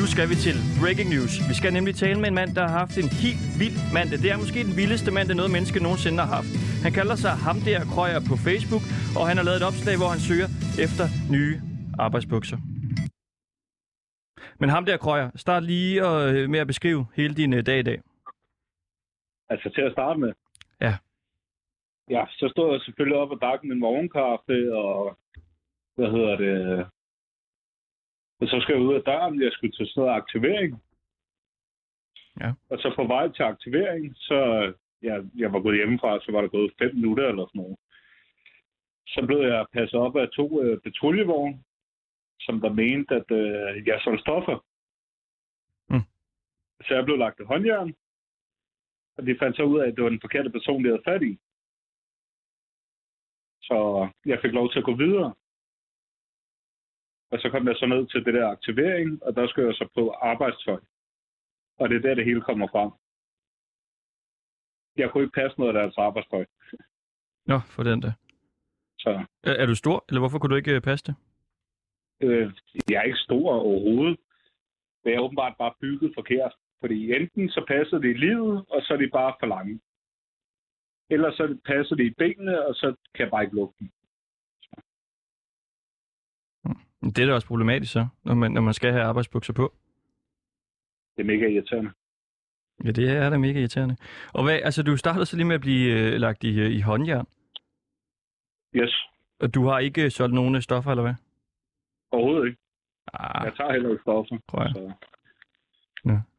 Nu 0.00 0.04
skal 0.12 0.26
vi 0.32 0.36
til 0.46 0.56
breaking 0.82 1.08
news. 1.14 1.32
Vi 1.50 1.54
skal 1.60 1.70
nemlig 1.78 1.94
tale 2.04 2.18
med 2.22 2.28
en 2.32 2.38
mand, 2.40 2.50
der 2.58 2.62
har 2.68 2.74
haft 2.82 2.94
en 3.02 3.10
helt 3.24 3.44
vild 3.62 3.78
mandag. 3.96 4.18
Det 4.24 4.28
er 4.34 4.38
måske 4.42 4.60
den 4.68 4.76
vildeste 4.80 5.10
mandag, 5.18 5.34
noget 5.40 5.52
menneske 5.56 5.78
nogensinde 5.86 6.18
har 6.22 6.30
haft. 6.36 6.50
Han 6.86 6.92
kalder 6.98 7.16
sig 7.24 7.32
ham 7.46 7.56
der 7.68 7.80
krøjer 7.94 8.20
på 8.30 8.34
Facebook, 8.46 8.84
og 9.18 9.22
han 9.28 9.36
har 9.38 9.44
lavet 9.48 9.58
et 9.62 9.66
opslag, 9.70 9.94
hvor 10.00 10.10
han 10.14 10.20
søger 10.28 10.48
efter 10.86 11.06
nye 11.36 11.54
arbejdsbukser. 12.06 12.58
Men 14.60 14.68
ham 14.74 14.84
der 14.88 14.96
krøjer, 15.04 15.28
start 15.44 15.62
lige 15.72 15.92
øh, 16.10 16.50
med 16.52 16.60
at 16.64 16.66
beskrive 16.72 17.02
hele 17.18 17.34
din 17.40 17.52
øh, 17.58 17.66
dag 17.68 17.78
i 17.78 17.86
dag. 17.90 17.98
Altså 19.52 19.68
til 19.74 19.82
at 19.88 19.92
starte 19.92 20.18
med. 20.24 20.32
Ja. 20.80 20.94
Ja, 22.10 22.22
så 22.30 22.48
stod 22.52 22.72
jeg 22.72 22.80
selvfølgelig 22.80 23.18
op 23.22 23.30
og 23.30 23.38
drak 23.40 23.60
min 23.64 23.80
morgenkaffe, 23.80 24.56
og 24.84 25.18
hvad 25.96 26.10
hedder 26.10 26.36
det? 26.36 26.86
Og 28.40 28.46
så 28.48 28.60
skal 28.60 28.74
jeg 28.74 28.82
ud 28.82 28.94
af 28.94 29.02
døren, 29.02 29.42
jeg 29.42 29.52
skulle 29.52 29.72
til 29.72 29.86
sådan 29.86 30.00
noget 30.00 30.16
aktivering. 30.16 30.82
Ja. 32.40 32.52
Og 32.70 32.78
så 32.78 32.92
på 32.96 33.04
vej 33.04 33.28
til 33.28 33.42
aktivering, 33.42 34.16
så 34.16 34.38
ja, 35.02 35.14
jeg 35.36 35.52
var 35.52 35.60
gået 35.60 35.76
hjemmefra, 35.76 36.20
så 36.20 36.32
var 36.32 36.40
der 36.40 36.48
gået 36.48 36.72
fem 36.78 36.94
minutter 36.94 37.28
eller 37.28 37.46
sådan 37.46 37.60
noget. 37.60 37.76
Så 39.06 39.26
blev 39.26 39.38
jeg 39.38 39.66
passet 39.72 40.00
op 40.00 40.16
af 40.16 40.28
to 40.28 40.62
øh, 40.62 40.80
patruljevogne, 40.80 41.62
som 42.40 42.60
der 42.60 42.72
mente, 42.72 43.14
at 43.14 43.30
øh, 43.30 43.86
jeg 43.86 44.00
solgte 44.00 44.22
stoffer. 44.22 44.64
Mm. 45.90 46.06
Så 46.86 46.94
jeg 46.94 47.04
blev 47.04 47.18
lagt 47.18 47.40
i 47.40 47.44
håndjern, 47.44 47.94
og 49.16 49.26
de 49.26 49.38
fandt 49.38 49.56
så 49.56 49.62
ud 49.62 49.78
af, 49.80 49.86
at 49.88 49.96
det 49.96 50.04
var 50.04 50.10
den 50.10 50.20
forkerte 50.20 50.50
person, 50.50 50.84
de 50.84 50.88
havde 50.88 51.08
fat 51.08 51.22
i. 51.22 51.38
Så 53.62 54.08
jeg 54.26 54.38
fik 54.42 54.52
lov 54.52 54.70
til 54.70 54.78
at 54.78 54.84
gå 54.84 54.94
videre. 54.94 55.34
Og 57.30 57.38
så 57.40 57.50
kom 57.50 57.68
jeg 57.68 57.76
så 57.76 57.86
ned 57.86 58.06
til 58.06 58.24
det 58.24 58.34
der 58.34 58.48
aktivering, 58.48 59.22
og 59.22 59.36
der 59.36 59.48
skulle 59.48 59.68
jeg 59.68 59.74
så 59.74 59.88
på 59.94 60.10
arbejdstøj. 60.10 60.80
Og 61.78 61.88
det 61.88 61.96
er 61.96 62.00
der, 62.00 62.14
det 62.14 62.24
hele 62.24 62.40
kommer 62.40 62.68
frem. 62.74 62.90
Jeg 64.96 65.10
kunne 65.10 65.24
ikke 65.24 65.34
passe 65.40 65.58
noget 65.58 65.76
af 65.76 65.80
deres 65.82 65.98
arbejdstøj. 65.98 66.44
Nå, 67.46 67.58
for 67.58 67.82
den 67.82 68.02
der. 68.02 68.12
Så 68.98 69.10
Er, 69.44 69.52
er 69.52 69.66
du 69.66 69.74
stor, 69.74 70.04
eller 70.08 70.20
hvorfor 70.20 70.38
kunne 70.38 70.50
du 70.50 70.56
ikke 70.56 70.74
øh, 70.74 70.80
passe 70.80 71.04
det? 71.06 71.14
øh, 72.20 72.52
jeg 72.90 72.96
er 72.98 73.02
ikke 73.02 73.18
stor 73.28 73.50
overhovedet. 73.52 74.18
Det 75.04 75.14
er 75.14 75.20
åbenbart 75.20 75.54
bare 75.58 75.74
bygget 75.80 76.12
forkert. 76.14 76.54
Fordi 76.80 77.12
enten 77.12 77.48
så 77.50 77.64
passer 77.68 77.98
det 77.98 78.10
i 78.10 78.18
livet, 78.26 78.64
og 78.68 78.82
så 78.82 78.92
er 78.92 78.96
de 78.96 79.10
bare 79.10 79.34
for 79.40 79.46
lange. 79.46 79.80
Ellers 81.10 81.34
så 81.34 81.58
passer 81.64 81.94
det 81.96 82.04
i 82.06 82.14
benene, 82.18 82.66
og 82.66 82.74
så 82.74 82.86
kan 83.14 83.24
jeg 83.24 83.30
bare 83.30 83.42
ikke 83.44 83.56
lukke 83.56 83.74
dem. 83.80 83.90
Men 86.64 86.76
Det 87.02 87.18
er 87.18 87.26
da 87.26 87.34
også 87.34 87.46
problematisk 87.46 87.92
så, 87.92 88.06
når 88.24 88.34
man, 88.34 88.52
når 88.52 88.60
man 88.60 88.74
skal 88.74 88.92
have 88.92 89.04
arbejdsbukser 89.04 89.52
på. 89.52 89.74
Det 91.16 91.22
er 91.22 91.26
mega 91.26 91.46
irriterende. 91.48 91.90
Ja, 92.84 92.90
det 92.90 93.10
er 93.16 93.30
da 93.30 93.38
mega 93.38 93.58
irriterende. 93.58 93.96
Og 94.34 94.44
hvad, 94.44 94.60
altså 94.62 94.82
du 94.82 94.96
startede 94.96 95.26
så 95.26 95.36
lige 95.36 95.46
med 95.46 95.54
at 95.54 95.60
blive 95.60 95.92
øh, 96.00 96.12
lagt 96.20 96.44
i, 96.44 96.60
øh, 96.60 96.70
i 96.70 96.80
håndjern, 96.80 97.26
Yes, 98.74 98.94
og 99.40 99.54
du 99.54 99.64
har 99.66 99.78
ikke 99.78 100.10
solgt 100.10 100.34
nogen 100.34 100.54
øh, 100.54 100.62
stoffer, 100.62 100.90
eller 100.90 101.02
hvad? 101.02 101.14
overhovedet 102.10 102.46
ikke. 102.46 102.58
Ah, 103.12 103.44
Jeg 103.46 103.56
tager 103.56 103.72
heller 103.72 103.90
ikke 103.90 104.02
stoffer. 104.02 104.36
jeg. 104.62 104.70
Så. 104.74 104.94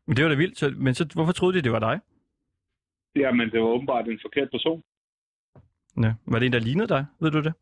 Men 0.05 0.15
det 0.17 0.23
var 0.23 0.29
da 0.29 0.35
vildt, 0.35 0.57
så, 0.57 0.73
men 0.77 0.93
så, 0.93 1.09
hvorfor 1.13 1.31
troede 1.31 1.57
de, 1.57 1.63
det 1.63 1.71
var 1.71 1.79
dig? 1.79 1.99
Jamen, 3.15 3.51
det 3.51 3.59
var 3.61 3.67
åbenbart 3.67 4.07
en 4.07 4.19
forkert 4.23 4.49
person. 4.51 4.83
Ja. 6.03 6.13
Var 6.25 6.39
det 6.39 6.45
en, 6.45 6.53
der 6.53 6.59
lignede 6.59 6.87
dig? 6.87 7.05
Ved 7.19 7.31
du 7.31 7.41
det? 7.43 7.53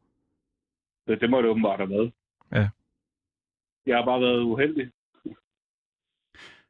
Det, 1.07 1.21
det 1.21 1.30
må 1.30 1.42
det 1.42 1.50
åbenbart 1.50 1.80
have 1.80 1.89
været. 1.89 2.12
Ja. 2.51 2.69
Jeg 3.86 3.98
har 3.98 4.06
bare 4.06 4.22
været 4.22 4.42
uheldig. 4.42 4.92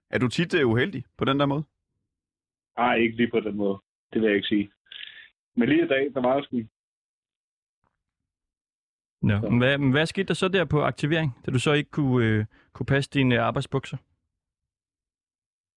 Er 0.10 0.20
du 0.20 0.28
tit 0.28 0.54
øh, 0.54 0.68
uheldig 0.68 1.06
på 1.18 1.26
den 1.26 1.40
der 1.40 1.46
måde? 1.46 1.64
Nej, 2.78 2.96
ikke 2.96 3.18
lige 3.18 3.32
på 3.32 3.40
den 3.40 3.56
måde. 3.58 3.78
Det 4.14 4.22
vil 4.22 4.28
jeg 4.28 4.36
ikke 4.36 4.48
sige. 4.48 4.72
Men 5.56 5.70
lige 5.70 5.86
i 5.86 5.88
dag, 5.88 6.14
der 6.14 6.22
var 6.22 6.36
jeg 6.36 6.44
sgu. 6.44 6.58
Nå. 9.22 9.40
Så. 9.42 9.50
Men 9.50 9.58
hvad, 9.58 9.78
men 9.78 9.92
hvad 9.92 10.06
skete 10.06 10.28
der 10.28 10.34
så 10.34 10.48
der 10.48 10.66
på 10.66 10.82
aktivering, 10.82 11.32
da 11.46 11.52
du 11.52 11.60
så 11.60 11.74
ikke 11.74 11.90
kunne, 11.90 12.26
øh, 12.26 12.46
kunne 12.74 12.86
passe 12.86 13.10
dine 13.14 13.40
arbejdsbukser? 13.40 13.98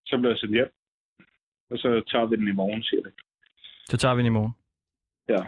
Så 0.07 0.19
blev 0.19 0.31
jeg 0.31 0.39
sendt 0.39 0.55
hjem. 0.55 0.73
Og 1.71 1.79
så 1.79 2.03
tager 2.11 2.27
vi 2.27 2.37
den 2.37 2.49
i 2.49 2.53
morgen, 2.53 2.83
siger 2.83 3.03
det. 3.03 3.13
Så 3.85 3.97
tager 3.97 4.15
vi 4.15 4.19
den 4.19 4.27
i 4.27 4.31
morgen. 4.39 4.53
Ja. 5.29 5.45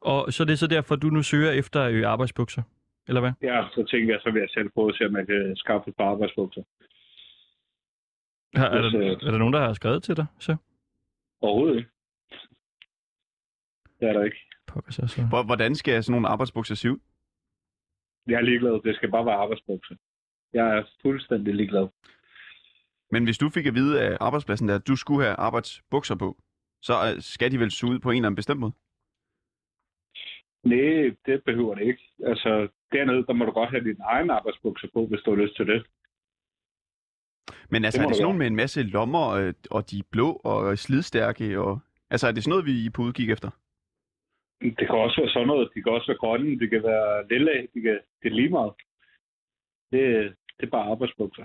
Og 0.00 0.32
så 0.32 0.42
er 0.42 0.46
det 0.46 0.58
så 0.58 0.66
derfor, 0.66 0.96
du 0.96 1.06
nu 1.06 1.22
søger 1.22 1.50
efter 1.50 1.82
øh, 1.82 2.06
arbejdsbukser? 2.06 2.62
Eller 3.08 3.20
hvad? 3.20 3.32
Ja, 3.42 3.68
så 3.74 3.84
tænker 3.90 4.14
jeg, 4.14 4.20
så 4.22 4.30
vil 4.30 4.40
jeg 4.40 4.50
selv 4.50 4.68
prøve 4.70 4.88
at 4.88 4.96
se, 4.96 5.06
om 5.06 5.16
jeg 5.16 5.26
kan 5.26 5.56
skaffe 5.56 5.90
et 5.90 5.96
par 5.96 6.04
arbejdsbukser. 6.10 6.62
Har, 8.56 8.66
er, 8.68 8.80
der, 8.82 9.00
øh, 9.00 9.06
er 9.26 9.30
der 9.30 9.38
nogen, 9.38 9.54
der 9.54 9.60
har 9.60 9.72
skrevet 9.72 10.02
til 10.02 10.16
dig? 10.16 10.26
Så? 10.38 10.56
Overhovedet 11.40 11.76
ikke. 11.76 11.90
Det 14.00 14.08
er 14.08 14.12
der 14.12 14.24
ikke. 14.24 14.36
Pokker 14.66 14.92
så, 14.92 15.06
så. 15.06 15.22
Hvor- 15.28 15.42
Hvordan 15.46 15.74
skal 15.74 16.04
sådan 16.04 16.12
nogle 16.12 16.28
arbejdsbukser 16.28 16.74
se 16.74 16.90
ud? 16.90 16.98
Jeg 18.26 18.34
er 18.34 18.40
ligeglad. 18.40 18.82
Det 18.82 18.96
skal 18.96 19.10
bare 19.10 19.26
være 19.26 19.34
arbejdsbukser. 19.34 19.96
Jeg 20.52 20.76
er 20.78 20.84
fuldstændig 21.02 21.54
ligeglad. 21.54 21.88
Men 23.10 23.24
hvis 23.24 23.38
du 23.38 23.48
fik 23.48 23.66
at 23.66 23.74
vide 23.74 24.02
af 24.02 24.16
arbejdspladsen, 24.20 24.68
der, 24.68 24.74
at 24.74 24.88
du 24.88 24.96
skulle 24.96 25.24
have 25.24 25.36
arbejdsbukser 25.36 26.16
på, 26.16 26.36
så 26.82 26.92
øh, 27.16 27.22
skal 27.22 27.52
de 27.52 27.58
vel 27.60 27.70
se 27.70 27.86
ud 27.86 27.98
på 27.98 28.10
en 28.10 28.16
eller 28.16 28.26
anden 28.28 28.36
bestemt 28.36 28.60
måde? 28.60 28.72
Nej, 30.64 31.16
det 31.26 31.44
behøver 31.44 31.74
det 31.74 31.84
ikke. 31.86 32.02
Altså, 32.26 32.68
dernede, 32.96 33.26
der 33.26 33.32
må 33.32 33.44
du 33.44 33.50
godt 33.50 33.70
have 33.70 33.84
dine 33.84 34.04
egne 34.04 34.32
arbejdsbukser 34.32 34.88
på, 34.94 35.06
hvis 35.06 35.20
du 35.20 35.30
har 35.30 35.42
lyst 35.42 35.56
til 35.56 35.66
det. 35.66 35.80
Men 37.72 37.84
altså, 37.84 37.98
Det 37.98 38.04
er 38.04 38.08
det 38.08 38.16
sådan 38.16 38.26
nogle 38.28 38.38
med 38.38 38.46
en 38.46 38.56
masse 38.56 38.82
lommer, 38.82 39.26
øh, 39.30 39.54
og 39.70 39.90
de 39.90 39.98
er 39.98 40.08
blå 40.10 40.28
og 40.44 40.78
slidstærke? 40.78 41.60
Og... 41.60 41.80
Altså, 42.10 42.28
er 42.28 42.32
det 42.32 42.42
sådan 42.42 42.50
noget, 42.50 42.66
vi 42.66 42.86
er 42.86 42.90
på 42.94 43.02
udkig 43.02 43.30
efter? 43.30 43.50
Det 44.60 44.86
kan 44.88 44.98
også 45.06 45.20
være 45.20 45.30
sådan 45.30 45.46
noget. 45.46 45.70
De 45.74 45.82
kan 45.82 45.92
også 45.92 46.06
være 46.06 46.22
grønne. 46.24 46.58
Det 46.58 46.70
kan 46.70 46.82
være 46.82 47.28
lilla. 47.30 47.52
De 47.74 47.80
kan, 47.80 48.00
det 48.22 48.28
er 48.28 48.34
lige 48.40 48.48
meget. 48.48 48.72
Det, 49.92 50.02
det 50.58 50.66
er 50.66 50.70
bare 50.70 50.90
arbejdsbukser. 50.90 51.44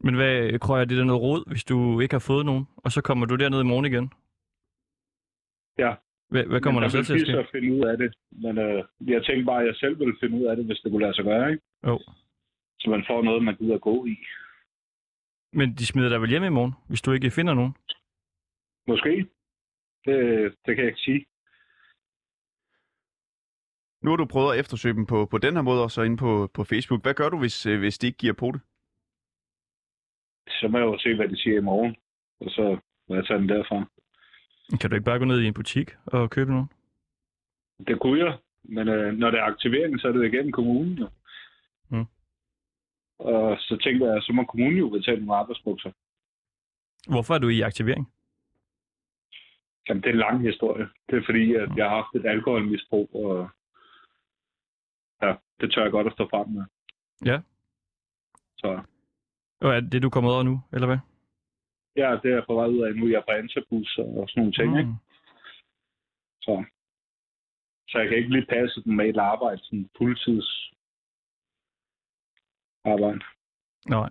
Men 0.00 0.14
hvad, 0.14 0.58
Krøjer, 0.58 0.84
det 0.84 0.98
er 0.98 1.04
noget 1.04 1.22
råd, 1.22 1.50
hvis 1.50 1.64
du 1.64 2.00
ikke 2.00 2.14
har 2.14 2.24
fået 2.30 2.46
nogen, 2.46 2.64
og 2.76 2.92
så 2.92 3.00
kommer 3.02 3.26
du 3.26 3.36
derned 3.36 3.60
i 3.60 3.64
morgen 3.64 3.84
igen? 3.84 4.12
Ja. 5.78 5.94
Hvad, 6.28 6.44
hvad 6.44 6.60
kommer 6.60 6.80
der 6.80 6.88
så 6.88 7.04
til 7.04 7.14
at 7.14 7.20
ske? 7.20 7.38
at 7.38 7.48
finde 7.52 7.74
ud 7.74 7.84
af 7.90 7.98
det. 7.98 8.14
Men 8.30 8.58
øh, 8.58 8.84
jeg 9.06 9.24
tænkte 9.24 9.44
bare, 9.44 9.60
at 9.60 9.66
jeg 9.66 9.76
selv 9.76 9.98
ville 9.98 10.16
finde 10.20 10.36
ud 10.40 10.44
af 10.44 10.56
det, 10.56 10.64
hvis 10.66 10.78
det 10.78 10.90
kunne 10.92 11.02
lade 11.02 11.14
sig 11.14 11.24
gøre. 11.24 11.50
Ikke? 11.50 11.62
Jo. 11.86 11.98
Så 12.80 12.90
man 12.90 13.04
får 13.06 13.22
noget, 13.22 13.44
man 13.44 13.56
gider 13.56 13.78
gå 13.78 14.06
i. 14.06 14.16
Men 15.52 15.74
de 15.74 15.86
smider 15.86 16.08
dig 16.08 16.20
vel 16.20 16.30
hjem 16.30 16.44
i 16.44 16.48
morgen, 16.48 16.74
hvis 16.88 17.02
du 17.02 17.12
ikke 17.12 17.30
finder 17.30 17.54
nogen? 17.54 17.74
Måske. 18.86 19.26
Det, 20.04 20.16
det 20.66 20.76
kan 20.76 20.84
jeg 20.84 20.86
ikke 20.86 21.00
sige. 21.00 21.26
Nu 24.02 24.10
har 24.10 24.16
du 24.16 24.24
prøvet 24.24 24.52
at 24.54 24.60
eftersøge 24.60 24.94
dem 24.94 25.06
på, 25.06 25.26
på 25.26 25.38
den 25.38 25.54
her 25.54 25.62
måde, 25.62 25.82
og 25.82 25.90
så 25.90 26.02
inde 26.02 26.16
på, 26.16 26.50
på 26.54 26.64
Facebook. 26.64 27.02
Hvad 27.02 27.14
gør 27.14 27.28
du, 27.28 27.38
hvis, 27.38 27.66
øh, 27.66 27.78
hvis 27.78 27.98
de 27.98 28.06
ikke 28.06 28.18
giver 28.18 28.32
på 28.32 28.46
det? 28.54 28.60
Så 30.48 30.68
må 30.68 30.78
jeg 30.78 30.84
jo 30.84 30.98
se, 30.98 31.14
hvad 31.16 31.28
de 31.28 31.36
siger 31.36 31.56
i 31.58 31.68
morgen. 31.70 31.96
Og 32.40 32.50
så 32.50 32.78
må 33.08 33.14
jeg 33.14 33.26
tage 33.26 33.38
den 33.38 33.48
derfra. 33.48 33.84
Kan 34.80 34.90
du 34.90 34.96
ikke 34.96 35.04
bare 35.04 35.18
gå 35.18 35.24
ned 35.24 35.40
i 35.40 35.46
en 35.46 35.54
butik 35.54 35.90
og 36.06 36.30
købe 36.30 36.50
nogen? 36.50 36.70
Det 37.86 38.00
kunne 38.00 38.24
jeg. 38.24 38.38
Men 38.62 38.88
øh, 38.88 39.12
når 39.12 39.30
det 39.30 39.40
er 39.40 39.44
aktivering, 39.44 40.00
så 40.00 40.08
er 40.08 40.12
det 40.12 40.32
igennem 40.32 40.52
kommunen. 40.52 40.98
Jo. 40.98 42.04
Og 43.18 43.56
så 43.58 43.78
tænkte 43.82 44.06
jeg, 44.06 44.22
så 44.22 44.32
må 44.32 44.44
kommunen 44.44 44.78
jo 44.78 44.88
betale 44.88 45.20
nogle 45.20 45.40
arbejdsbukser. 45.40 45.90
Hvorfor 47.08 47.34
er 47.34 47.38
du 47.38 47.48
i 47.48 47.60
aktivering? 47.60 48.12
Jamen, 49.88 50.02
det 50.02 50.08
er 50.08 50.12
en 50.12 50.18
lang 50.18 50.42
historie. 50.42 50.88
Det 51.10 51.18
er 51.18 51.22
fordi, 51.24 51.54
at 51.54 51.76
jeg 51.76 51.88
har 51.88 51.96
haft 51.96 52.14
et 52.14 52.26
alkoholmisbrug, 52.30 53.10
og 53.14 53.48
ja, 55.22 55.34
det 55.60 55.72
tør 55.72 55.82
jeg 55.82 55.90
godt 55.90 56.06
at 56.06 56.12
stå 56.12 56.28
frem 56.30 56.48
med. 56.48 56.64
Ja. 57.24 57.40
Så 58.58 58.80
Og 59.60 59.76
er 59.76 59.80
det 59.80 60.02
du 60.02 60.10
kommer 60.10 60.30
over 60.30 60.42
nu, 60.42 60.60
eller 60.72 60.86
hvad? 60.86 60.98
Ja, 61.96 62.18
det 62.22 62.30
er 62.30 62.34
jeg 62.34 62.44
på 62.46 62.54
vej 62.54 62.66
ud 62.66 62.82
af 62.82 62.94
nu. 62.94 63.08
Jeg 63.08 63.16
er 63.16 63.28
på 63.28 63.30
ansabus 63.30 63.98
og 63.98 64.28
sådan 64.28 64.40
nogle 64.40 64.52
ting, 64.52 64.70
mm. 64.72 64.78
ikke? 64.78 64.94
Så, 66.42 66.64
så 67.88 67.98
jeg 67.98 68.08
kan 68.08 68.18
ikke 68.18 68.30
lige 68.30 68.46
passe 68.46 68.80
et 68.80 68.86
normalt 68.86 69.18
arbejde, 69.18 69.64
sådan 69.64 69.90
fuldtids 69.98 70.72
arbejde. 72.84 73.20
Nej. 73.88 74.10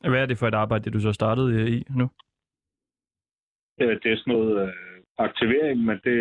Hvad 0.00 0.22
er 0.22 0.26
det 0.26 0.38
for 0.38 0.48
et 0.48 0.54
arbejde, 0.54 0.84
det 0.84 0.92
du 0.92 1.00
så 1.00 1.12
startede 1.12 1.52
øh, 1.60 1.68
i 1.68 1.84
nu? 1.90 2.10
Det, 3.78 4.06
er 4.06 4.16
sådan 4.16 4.34
noget 4.34 4.68
øh, 4.68 4.74
aktivering, 5.18 5.84
men 5.84 5.96
det, 6.04 6.14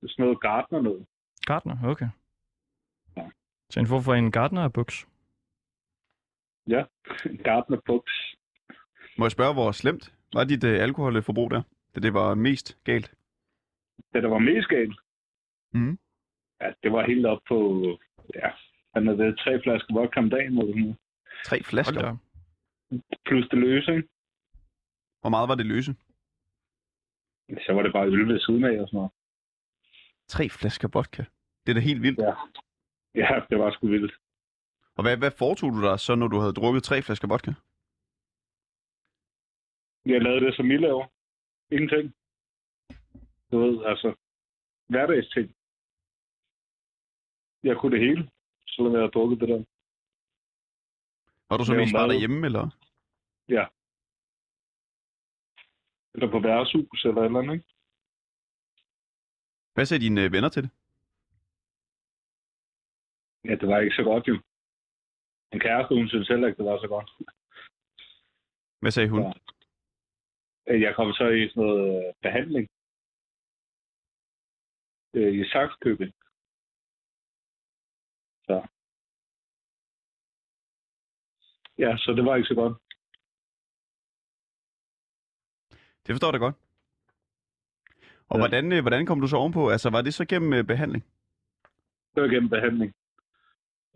det 0.00 0.02
er 0.02 0.08
sådan 0.08 0.24
noget 0.24 0.40
gardner 0.40 0.80
noget. 0.80 1.06
Gardner, 1.46 1.76
okay. 1.84 2.08
Ja. 3.16 3.30
Så 3.70 3.80
en 3.80 3.86
form 3.86 4.02
for 4.02 4.14
en 4.14 4.32
gardner-buks. 4.32 5.06
Ja, 6.66 6.84
gardner 7.46 7.80
buks. 7.86 8.36
Må 9.18 9.24
jeg 9.24 9.32
spørge, 9.32 9.54
hvor 9.54 9.72
slemt 9.72 10.14
var 10.32 10.44
dit 10.44 10.64
øh, 10.64 10.80
alkoholforbrug 10.82 11.50
der? 11.50 11.62
Da 11.94 12.00
det 12.00 12.14
var 12.14 12.34
mest 12.34 12.78
galt? 12.84 13.14
Det, 14.12 14.22
der 14.22 14.28
var 14.28 14.38
mest 14.38 14.68
galt, 14.68 14.98
Mm. 15.76 15.98
ja, 16.60 16.72
det 16.82 16.92
var 16.92 17.06
helt 17.06 17.26
op 17.26 17.38
på, 17.48 17.58
ja, 18.34 18.48
han 18.94 19.06
havde 19.06 19.36
tre 19.36 19.62
flasker 19.62 19.94
vodka 19.94 20.20
om 20.20 20.30
dagen, 20.30 20.58
eller 20.58 20.72
sådan. 20.72 20.96
Tre 21.44 21.62
flasker. 21.62 22.06
Hold 22.06 22.18
da. 22.90 23.16
plus 23.26 23.48
det 23.48 23.58
løse, 23.58 23.90
ikke? 23.96 24.08
Hvor 25.20 25.30
meget 25.30 25.48
var 25.48 25.54
det 25.54 25.66
løse? 25.66 25.92
Så 27.66 27.72
var 27.72 27.82
det 27.82 27.92
bare 27.92 28.06
øl 28.06 28.28
ved 28.28 28.40
siden 28.40 28.64
af 28.64 28.80
og 28.80 28.88
sådan 28.88 28.96
noget. 28.96 29.10
Tre 30.28 30.48
flasker 30.48 30.88
vodka. 30.92 31.24
Det 31.66 31.70
er 31.72 31.74
da 31.74 31.80
helt 31.80 32.02
vildt. 32.02 32.18
Ja. 32.18 32.34
Ja, 33.14 33.40
det 33.50 33.58
var 33.58 33.70
sgu 33.70 33.88
vildt. 33.88 34.12
Og 34.96 35.02
hvad, 35.04 35.16
hvad 35.16 35.30
foretog 35.38 35.72
du 35.72 35.82
dig 35.82 36.00
så, 36.00 36.14
når 36.14 36.28
du 36.28 36.38
havde 36.38 36.52
drukket 36.52 36.82
tre 36.82 37.02
flasker 37.02 37.28
vodka? 37.28 37.52
Jeg 40.04 40.20
lavede 40.22 40.46
det, 40.46 40.56
som 40.56 40.70
I 40.70 40.76
laver. 40.76 41.06
Ingenting. 41.70 42.14
Du 43.50 43.58
ved, 43.58 43.84
altså, 43.84 44.14
hverdagsting. 44.88 45.56
Jeg 47.62 47.76
kunne 47.76 47.96
det 47.96 48.06
hele, 48.06 48.30
selvom 48.66 48.92
jeg 48.92 49.00
havde 49.00 49.12
drukket 49.12 49.40
det 49.40 49.48
der. 49.48 49.64
Var 51.48 51.56
du 51.56 51.64
så 51.64 51.74
mest 51.74 51.94
bare 51.94 52.08
derhjemme, 52.08 52.46
eller? 52.46 52.64
Eller 56.14 56.30
på 56.30 56.40
værtshus 56.40 57.04
eller 57.04 57.22
eller 57.22 57.38
andet, 57.38 57.54
ikke? 57.54 57.68
Hvad 59.74 59.86
sagde 59.86 60.04
dine 60.04 60.24
øh, 60.24 60.32
venner 60.32 60.48
til 60.48 60.62
det? 60.62 60.70
Ja, 63.44 63.54
det 63.60 63.68
var 63.68 63.78
ikke 63.80 63.96
så 63.96 64.02
godt 64.02 64.28
jo. 64.28 64.34
En 65.52 65.60
kæreste, 65.60 65.94
hun 65.94 66.08
synes 66.08 66.28
heller 66.28 66.46
ikke, 66.48 66.58
det 66.58 66.70
var 66.70 66.78
så 66.78 66.88
godt. 66.88 67.10
Hvad 68.80 68.90
sagde 68.90 69.08
hun? 69.08 69.22
Ja. 69.22 69.32
Øh, 70.68 70.80
Jeg 70.80 70.94
kom 70.96 71.12
så 71.12 71.26
i 71.28 71.48
sådan 71.48 71.62
noget 71.62 72.06
øh, 72.08 72.14
behandling. 72.22 72.66
Øh, 75.16 75.32
I 75.40 75.44
Saxkøbing. 75.48 76.12
Så. 78.46 78.56
Ja, 81.78 81.96
så 81.96 82.12
det 82.16 82.24
var 82.24 82.36
ikke 82.36 82.48
så 82.48 82.54
godt. 82.54 82.74
Det 86.06 86.12
forstår 86.14 86.32
jeg 86.32 86.40
godt. 86.40 86.56
Og 88.30 88.36
Ja. 88.36 88.40
hvordan, 88.42 88.72
øh, 88.72 88.80
hvordan 88.82 89.06
kom 89.06 89.20
du 89.20 89.26
så 89.28 89.36
ovenpå? 89.36 89.68
Altså, 89.74 89.90
var 89.90 90.02
det 90.02 90.14
så 90.14 90.24
gennem 90.26 90.66
behandling? 90.66 91.04
Det 92.14 92.22
var 92.22 92.28
gennem 92.34 92.50
behandling. 92.50 92.92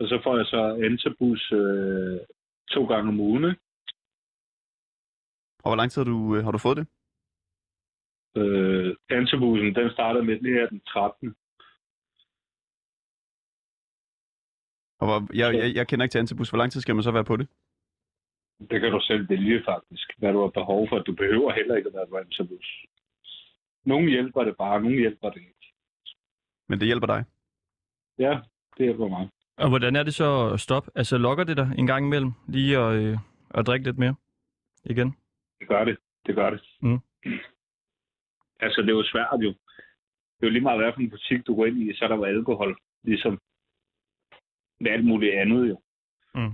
Og 0.00 0.08
så 0.08 0.20
får 0.24 0.36
jeg 0.36 0.46
så 0.46 0.60
antabus 0.86 1.52
øh, 1.52 2.20
to 2.74 2.86
gange 2.92 3.08
om 3.08 3.20
ugen. 3.20 3.44
ikke? 3.50 3.60
Og 5.68 5.70
hvor 5.70 5.80
lang 5.82 5.90
tid 5.90 6.00
har 6.02 6.10
du, 6.12 6.36
øh, 6.36 6.44
har 6.44 6.50
du 6.50 6.58
fået 6.58 6.76
det? 6.76 6.86
Øh, 8.40 8.96
antabusen, 9.10 9.74
den 9.74 9.90
starter 9.90 10.22
med 10.22 10.36
her 10.40 10.68
den 10.68 10.80
13. 10.80 11.34
Og 15.00 15.06
hvor, 15.08 15.18
jeg, 15.34 15.54
jeg, 15.54 15.74
jeg 15.74 15.88
kender 15.88 16.04
ikke 16.04 16.12
til 16.12 16.18
antibus. 16.18 16.50
Hvor 16.50 16.58
lang 16.58 16.72
tid 16.72 16.80
skal 16.80 16.94
man 16.94 17.04
så 17.04 17.10
være 17.10 17.24
på 17.24 17.36
det? 17.36 17.48
Det 18.70 18.80
kan 18.80 18.92
du 18.92 19.00
selv 19.02 19.28
vælge 19.28 19.62
faktisk, 19.64 20.08
hvad 20.18 20.32
du 20.32 20.40
har 20.40 20.48
behov 20.48 20.88
for. 20.88 20.98
Du 20.98 21.14
behøver 21.14 21.52
heller 21.52 21.76
ikke 21.76 21.88
at 21.88 21.94
være 21.94 22.06
på 22.10 22.16
antabus. 22.16 22.86
Nogle 23.84 24.10
hjælper 24.10 24.44
det 24.44 24.56
bare, 24.56 24.82
nogle 24.82 24.98
hjælper 24.98 25.30
det 25.30 25.40
ikke. 25.40 25.74
Men 26.68 26.78
det 26.80 26.86
hjælper 26.86 27.06
dig. 27.06 27.24
Ja, 28.18 28.40
det 28.76 28.86
hjælper 28.86 29.08
mig. 29.08 29.28
Og 29.56 29.68
hvordan 29.68 29.96
er 29.96 30.02
det 30.02 30.14
så 30.14 30.50
at 30.54 30.60
stoppe? 30.60 30.90
Altså 30.94 31.18
lokker 31.18 31.44
det 31.44 31.56
dig 31.56 31.70
en 31.78 31.86
gang 31.86 32.06
imellem 32.06 32.32
lige 32.46 32.78
at, 32.78 32.94
øh, 33.02 33.18
at 33.50 33.66
drikke 33.66 33.84
lidt 33.84 33.98
mere 33.98 34.14
igen? 34.84 35.16
Det 35.60 35.68
gør 35.68 35.84
det. 35.84 35.96
Det 36.26 36.34
gør 36.34 36.50
det. 36.50 36.60
Mm. 36.80 37.00
Altså, 38.60 38.80
det 38.82 38.88
er 38.88 38.94
jo 38.94 39.04
svært 39.12 39.40
jo. 39.40 39.48
Det 40.36 40.42
er 40.42 40.46
jo 40.46 40.50
lige 40.50 40.62
meget, 40.62 40.80
hvad 40.80 40.92
for 40.92 41.00
en 41.00 41.10
butik 41.10 41.46
du 41.46 41.56
går 41.56 41.66
ind 41.66 41.78
i, 41.82 41.94
så 41.94 42.04
er 42.04 42.08
der 42.08 42.16
jo 42.16 42.24
alkohol. 42.24 42.78
Ligesom 43.02 43.40
med 44.80 44.90
alt 44.90 45.04
muligt 45.04 45.34
andet 45.34 45.68
jo. 45.68 45.80
Mm. 46.34 46.52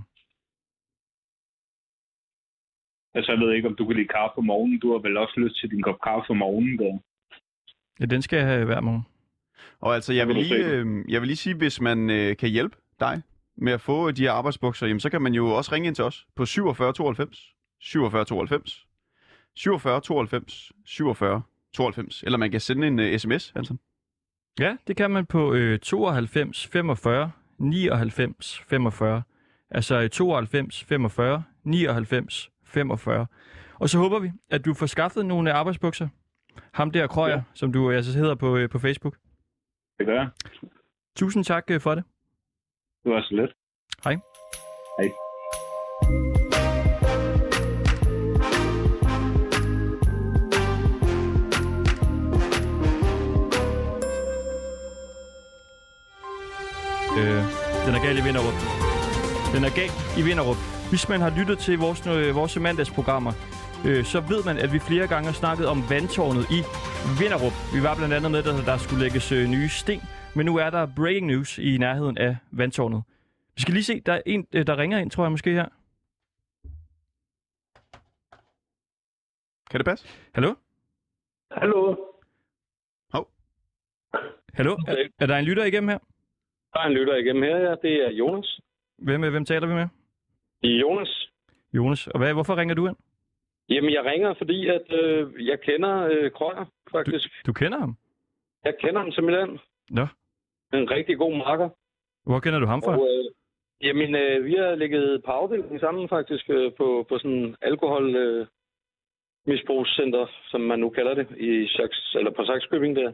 Altså, 3.13 3.31
jeg 3.31 3.39
ved 3.39 3.53
ikke, 3.53 3.67
om 3.67 3.75
du 3.75 3.85
kan 3.85 3.95
lide 3.95 4.07
kaffe 4.07 4.37
om 4.37 4.45
morgenen. 4.45 4.79
Du 4.79 4.91
har 4.91 4.99
vel 4.99 5.17
også 5.17 5.39
lyst 5.39 5.59
til 5.59 5.71
din 5.71 5.81
kop 5.81 5.99
kaffe 6.03 6.29
om 6.29 6.37
morgenen, 6.37 6.79
der. 6.79 6.99
Ja, 7.99 8.05
den 8.05 8.21
skal 8.21 8.37
jeg 8.37 8.47
have 8.47 8.65
hver 8.65 8.81
morgen. 8.81 9.05
Og 9.79 9.95
altså, 9.95 10.13
jeg 10.13 10.27
vil 10.27 10.35
lige, 10.35 10.65
øh, 10.65 11.11
jeg 11.11 11.21
vil 11.21 11.27
lige 11.27 11.37
sige, 11.37 11.55
hvis 11.55 11.81
man 11.81 12.09
øh, 12.09 12.37
kan 12.37 12.49
hjælpe 12.49 12.77
dig 12.99 13.21
med 13.55 13.73
at 13.73 13.81
få 13.81 14.11
de 14.11 14.21
her 14.21 14.31
arbejdsbukser, 14.31 14.87
jamen, 14.87 14.99
så 14.99 15.09
kan 15.09 15.21
man 15.21 15.33
jo 15.33 15.47
også 15.47 15.71
ringe 15.71 15.87
ind 15.87 15.95
til 15.95 16.03
os 16.03 16.27
på 16.35 16.45
47 16.45 16.93
92 16.93 17.55
47 17.79 18.25
92 18.25 18.87
47 19.55 20.01
92 20.01 20.71
47 20.85 21.41
92. 21.73 22.23
Eller 22.23 22.37
man 22.37 22.51
kan 22.51 22.59
sende 22.59 22.87
en 22.87 22.99
uh, 22.99 23.17
sms, 23.17 23.53
altså. 23.55 23.75
Ja, 24.59 24.77
det 24.87 24.97
kan 24.97 25.11
man 25.11 25.25
på 25.25 25.53
øh, 25.53 25.79
92 25.79 26.67
45 26.67 27.31
99 27.57 28.61
45. 28.67 29.23
Altså 29.69 30.01
øh, 30.01 30.09
92 30.09 30.83
45 30.83 31.43
99 31.63 32.51
45. 32.65 33.27
Og 33.79 33.89
så 33.89 33.97
håber 33.97 34.19
vi, 34.19 34.31
at 34.49 34.65
du 34.65 34.73
får 34.73 34.85
skaffet 34.85 35.25
nogle 35.25 35.49
øh, 35.49 35.57
arbejdsbukser. 35.57 36.07
Ham 36.71 36.91
der, 36.91 37.07
Krøyer, 37.07 37.35
ja. 37.35 37.41
Som 37.53 37.73
du 37.73 37.89
øh, 37.89 37.95
altså 37.95 38.17
hedder 38.17 38.35
på, 38.35 38.57
øh, 38.57 38.69
på 38.69 38.79
Facebook. 38.79 39.17
Det 39.99 40.05
gør 40.05 40.13
jeg. 40.13 40.29
Tusind 41.15 41.43
tak 41.43 41.63
øh, 41.71 41.81
for 41.81 41.95
det. 41.95 42.03
Det 43.03 43.11
var 43.11 43.21
så 43.21 43.35
let. 43.35 43.53
Hej. 44.03 44.17
Gal 58.05 58.17
i 58.17 58.23
Vinderup. 58.27 58.57
Den 59.53 59.63
er 59.67 59.73
gal 59.79 59.91
i 60.19 60.21
Vinderup. 60.27 60.59
Hvis 60.91 61.09
man 61.09 61.19
har 61.25 61.31
lyttet 61.39 61.57
til 61.59 61.75
vores, 61.85 61.99
øh, 62.07 62.35
vores 62.35 62.59
mandagsprogrammer, 62.59 63.33
øh, 63.87 64.03
så 64.03 64.19
ved 64.31 64.41
man, 64.49 64.57
at 64.57 64.73
vi 64.73 64.79
flere 64.79 65.07
gange 65.07 65.25
har 65.25 65.33
snakket 65.33 65.67
om 65.67 65.89
vandtårnet 65.89 66.43
i 66.57 66.59
Vinderup. 67.19 67.55
Vi 67.75 67.79
var 67.87 67.95
blandt 67.95 68.13
andet 68.13 68.31
med, 68.31 68.39
at 68.39 68.65
der 68.71 68.77
skulle 68.77 69.01
lægges 69.05 69.31
øh, 69.31 69.43
nye 69.55 69.69
sten, 69.69 70.01
men 70.35 70.45
nu 70.45 70.57
er 70.57 70.69
der 70.69 70.87
breaking 70.95 71.27
news 71.27 71.57
i 71.57 71.77
nærheden 71.77 72.17
af 72.17 72.37
vandtårnet. 72.51 73.03
Vi 73.55 73.61
skal 73.61 73.73
lige 73.73 73.83
se, 73.83 73.99
der 73.99 74.13
er 74.13 74.21
en, 74.25 74.47
øh, 74.53 74.67
der 74.67 74.77
ringer 74.77 74.97
ind, 74.97 75.11
tror 75.11 75.23
jeg 75.23 75.31
måske 75.31 75.51
her. 75.51 75.67
Kan 79.69 79.79
det 79.79 79.85
passe? 79.85 80.07
Hallo? 80.35 80.55
Hallo, 81.51 81.95
Hallo? 84.53 84.73
Er, 84.87 84.95
er 85.19 85.25
der 85.25 85.37
en 85.37 85.45
lytter 85.45 85.63
igennem 85.63 85.89
her? 85.89 85.99
Der 86.75 86.81
er 86.81 86.87
en 86.87 86.93
lytter 86.93 87.15
igennem 87.15 87.43
her, 87.43 87.57
ja. 87.57 87.75
Det 87.85 87.93
er 88.05 88.11
Jonas. 88.11 88.59
Hvem, 88.97 89.23
øh, 89.23 89.31
hvem 89.31 89.45
taler 89.45 89.67
vi 89.67 89.73
med? 89.73 89.87
Jonas. 90.63 91.29
Jonas. 91.73 92.07
Og 92.07 92.17
hvad, 92.19 92.33
hvorfor 92.33 92.57
ringer 92.57 92.75
du 92.75 92.87
ind? 92.87 92.95
Jamen, 93.69 93.93
jeg 93.93 94.05
ringer, 94.05 94.33
fordi 94.33 94.67
at 94.67 94.87
øh, 95.01 95.47
jeg 95.47 95.59
kender 95.61 95.93
øh, 96.11 96.31
Krøyer, 96.31 96.65
faktisk. 96.91 97.27
Du 97.45 97.53
kender 97.53 97.79
ham? 97.79 97.97
Jeg 98.65 98.73
kender 98.79 98.99
ham 99.01 99.11
simpelthen. 99.11 99.59
Nå. 99.89 100.05
En 100.73 100.91
rigtig 100.91 101.17
god 101.17 101.37
marker. 101.37 101.69
Hvor 102.23 102.39
kender 102.39 102.59
du 102.59 102.65
ham 102.65 102.81
fra? 102.81 102.97
Og, 102.97 103.07
øh, 103.07 103.25
jamen, 103.87 104.15
øh, 104.15 104.45
vi 104.45 104.53
har 104.53 104.75
ligget 104.75 105.23
på 105.25 105.31
afdelingen 105.31 105.79
sammen 105.79 106.09
faktisk 106.09 106.49
øh, 106.49 106.71
på, 106.77 107.05
på 107.09 107.17
sådan 107.17 107.31
en 107.31 107.55
alkohol 107.61 108.15
øh, 108.15 108.47
misbrugscenter, 109.45 110.25
som 110.51 110.61
man 110.61 110.79
nu 110.79 110.89
kalder 110.89 111.13
det, 111.13 111.27
i 111.37 111.67
Saks, 111.67 112.15
eller 112.19 112.31
på 112.31 112.45
Saxkøbing 112.45 112.95
der. 112.95 113.11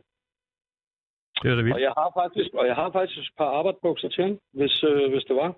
Det 1.41 1.51
er 1.51 1.55
da 1.55 1.62
vildt. 1.62 1.75
Og 1.75 1.81
jeg 1.81 1.93
har 1.98 2.10
faktisk, 2.21 2.50
og 2.53 2.65
jeg 2.67 2.75
har 2.75 2.91
faktisk 2.91 3.19
et 3.19 3.33
par 3.38 3.50
arbejdsbukser 3.60 4.10
til 4.10 4.24
ham, 4.24 4.38
hvis, 4.53 4.83
øh, 4.83 5.12
hvis 5.12 5.24
det 5.24 5.36
var. 5.36 5.50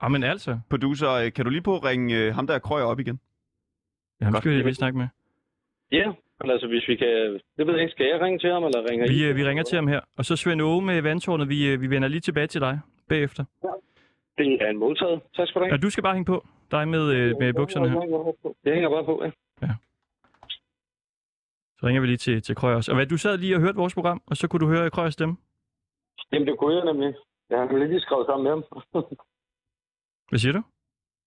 Ah, 0.00 0.10
men 0.10 0.22
altså, 0.22 0.58
Producer, 0.70 1.10
øh, 1.12 1.32
kan 1.32 1.44
du 1.44 1.50
lige 1.50 1.62
på 1.62 1.74
at 1.76 1.84
ringe 1.84 2.16
øh, 2.18 2.34
ham 2.34 2.46
der 2.46 2.58
krøjer 2.58 2.84
op 2.84 3.00
igen? 3.00 3.20
ja, 4.20 4.24
ham 4.24 4.32
Godt. 4.32 4.42
skal 4.42 4.52
vi 4.52 4.56
lige 4.62 4.74
snakke 4.74 4.98
med. 4.98 5.08
Ja, 5.92 6.06
men 6.40 6.50
altså 6.50 6.66
hvis 6.66 6.88
vi 6.88 6.96
kan... 6.96 7.08
Det 7.56 7.66
ved 7.66 7.74
jeg 7.74 7.82
ikke, 7.82 7.92
skal 7.92 8.06
jeg 8.06 8.20
ringe 8.20 8.38
til 8.38 8.50
ham, 8.50 8.64
eller 8.64 8.90
ringer 8.90 9.06
Vi, 9.08 9.14
I? 9.14 9.24
øh, 9.28 9.36
vi 9.36 9.44
ringer 9.44 9.62
til 9.64 9.76
ham 9.76 9.88
her. 9.88 10.00
Og 10.18 10.24
så 10.24 10.36
Svend 10.36 10.62
Åge 10.62 10.82
med 10.82 11.02
vandtårnet, 11.02 11.48
vi, 11.48 11.68
øh, 11.72 11.80
vi 11.80 11.90
vender 11.90 12.08
lige 12.08 12.20
tilbage 12.20 12.46
til 12.46 12.60
dig 12.60 12.80
bagefter. 13.08 13.44
Det 14.38 14.62
er 14.62 14.70
en 14.70 14.78
modtaget. 14.78 15.20
Tak 15.36 15.48
skal 15.48 15.60
du 15.60 15.64
have. 15.64 15.72
Ja, 15.74 15.76
du 15.76 15.90
skal 15.90 16.02
bare 16.02 16.14
hænge 16.14 16.24
på. 16.24 16.46
Dig 16.70 16.88
med, 16.88 17.12
øh, 17.12 17.34
med 17.40 17.54
bukserne 17.54 17.88
her. 17.90 18.00
Jeg 18.64 18.74
hænger 18.74 18.90
bare 18.90 19.04
på, 19.04 19.22
ja. 19.24 19.30
Så 21.78 21.86
ringer 21.86 22.00
vi 22.00 22.06
lige 22.06 22.16
til, 22.26 22.42
til 22.42 22.54
Krøjers. 22.56 22.88
Og 22.88 22.94
hvad, 22.94 23.06
du 23.06 23.16
sad 23.16 23.38
lige 23.38 23.54
og 23.56 23.60
hørte 23.60 23.76
vores 23.82 23.94
program, 23.94 24.22
og 24.26 24.36
så 24.36 24.48
kunne 24.48 24.60
du 24.60 24.68
høre 24.74 24.90
Krøjers 24.90 25.12
stemme. 25.14 25.36
Jamen, 26.32 26.48
det 26.48 26.58
kunne 26.58 26.74
jeg 26.76 26.84
nemlig. 26.84 27.14
Jeg 27.50 27.58
har 27.58 27.86
lige 27.86 28.00
skrevet 28.00 28.26
sammen 28.26 28.44
med 28.44 28.50
ham. 28.52 28.62
Hvad 30.30 30.38
siger 30.38 30.52
du? 30.52 30.62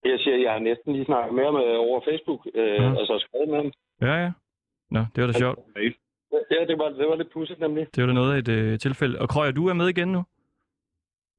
Jeg 0.06 0.20
siger, 0.20 0.38
jeg 0.38 0.52
har 0.52 0.60
næsten 0.60 0.94
lige 0.94 1.06
snakket 1.06 1.34
med 1.36 1.44
ham 1.46 1.56
øh, 1.56 1.78
over 1.88 2.02
Facebook, 2.10 2.42
øh, 2.54 2.76
Ja. 2.84 2.90
altså 3.00 3.16
skrevet 3.26 3.50
med 3.50 3.58
ham. 3.62 3.72
Ja, 4.02 4.14
ja. 4.24 4.32
Nå, 4.92 5.00
det 5.16 5.20
var 5.24 5.28
da 5.32 5.34
sjovt. 5.40 5.60
Ja, 6.52 6.66
det 6.70 6.78
var, 6.80 6.90
det 6.90 7.08
var 7.10 7.16
lidt 7.16 7.32
pudsigt 7.34 7.60
nemlig. 7.60 7.88
Det 7.96 8.02
var 8.02 8.08
da 8.08 8.14
noget 8.14 8.34
af 8.34 8.38
et 8.40 8.48
øh, 8.48 8.80
tilfælde. 8.80 9.20
Og 9.20 9.30
Krøjer, 9.30 9.52
du 9.52 9.68
er 9.68 9.74
med 9.74 9.88
igen 9.88 10.08
nu. 10.12 10.24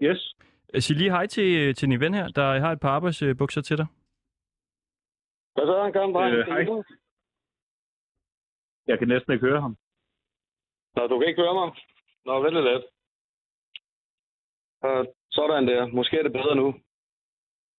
Yes. 0.02 0.35
Øh, 0.75 0.81
Sig 0.81 0.97
lige 0.97 1.11
hej 1.11 1.26
til, 1.26 1.75
til 1.75 1.88
din 1.90 2.00
ven 2.00 2.14
her, 2.14 2.28
der 2.28 2.59
har 2.61 2.73
et 2.73 2.81
par 2.81 2.88
arbejdsbukser 2.90 3.61
til 3.61 3.78
dig. 3.78 3.87
Hvad 5.54 5.66
så, 5.66 5.83
han 5.83 5.92
gerne 5.92 6.12
dreng? 6.14 6.35
Øh, 6.35 6.47
hej. 6.47 6.64
Jeg 8.86 8.98
kan 8.98 9.08
næsten 9.08 9.32
ikke 9.32 9.46
høre 9.46 9.60
ham. 9.60 9.76
Nå, 10.96 11.06
du 11.06 11.18
kan 11.18 11.28
ikke 11.28 11.42
høre 11.42 11.54
mig? 11.54 11.68
Nå, 12.24 12.42
vel 12.42 12.52
lidt. 12.52 12.84
Uh, 14.86 15.04
sådan 15.30 15.66
der. 15.68 15.86
Måske 15.86 16.18
er 16.18 16.22
det 16.22 16.32
bedre 16.32 16.56
nu. 16.56 16.74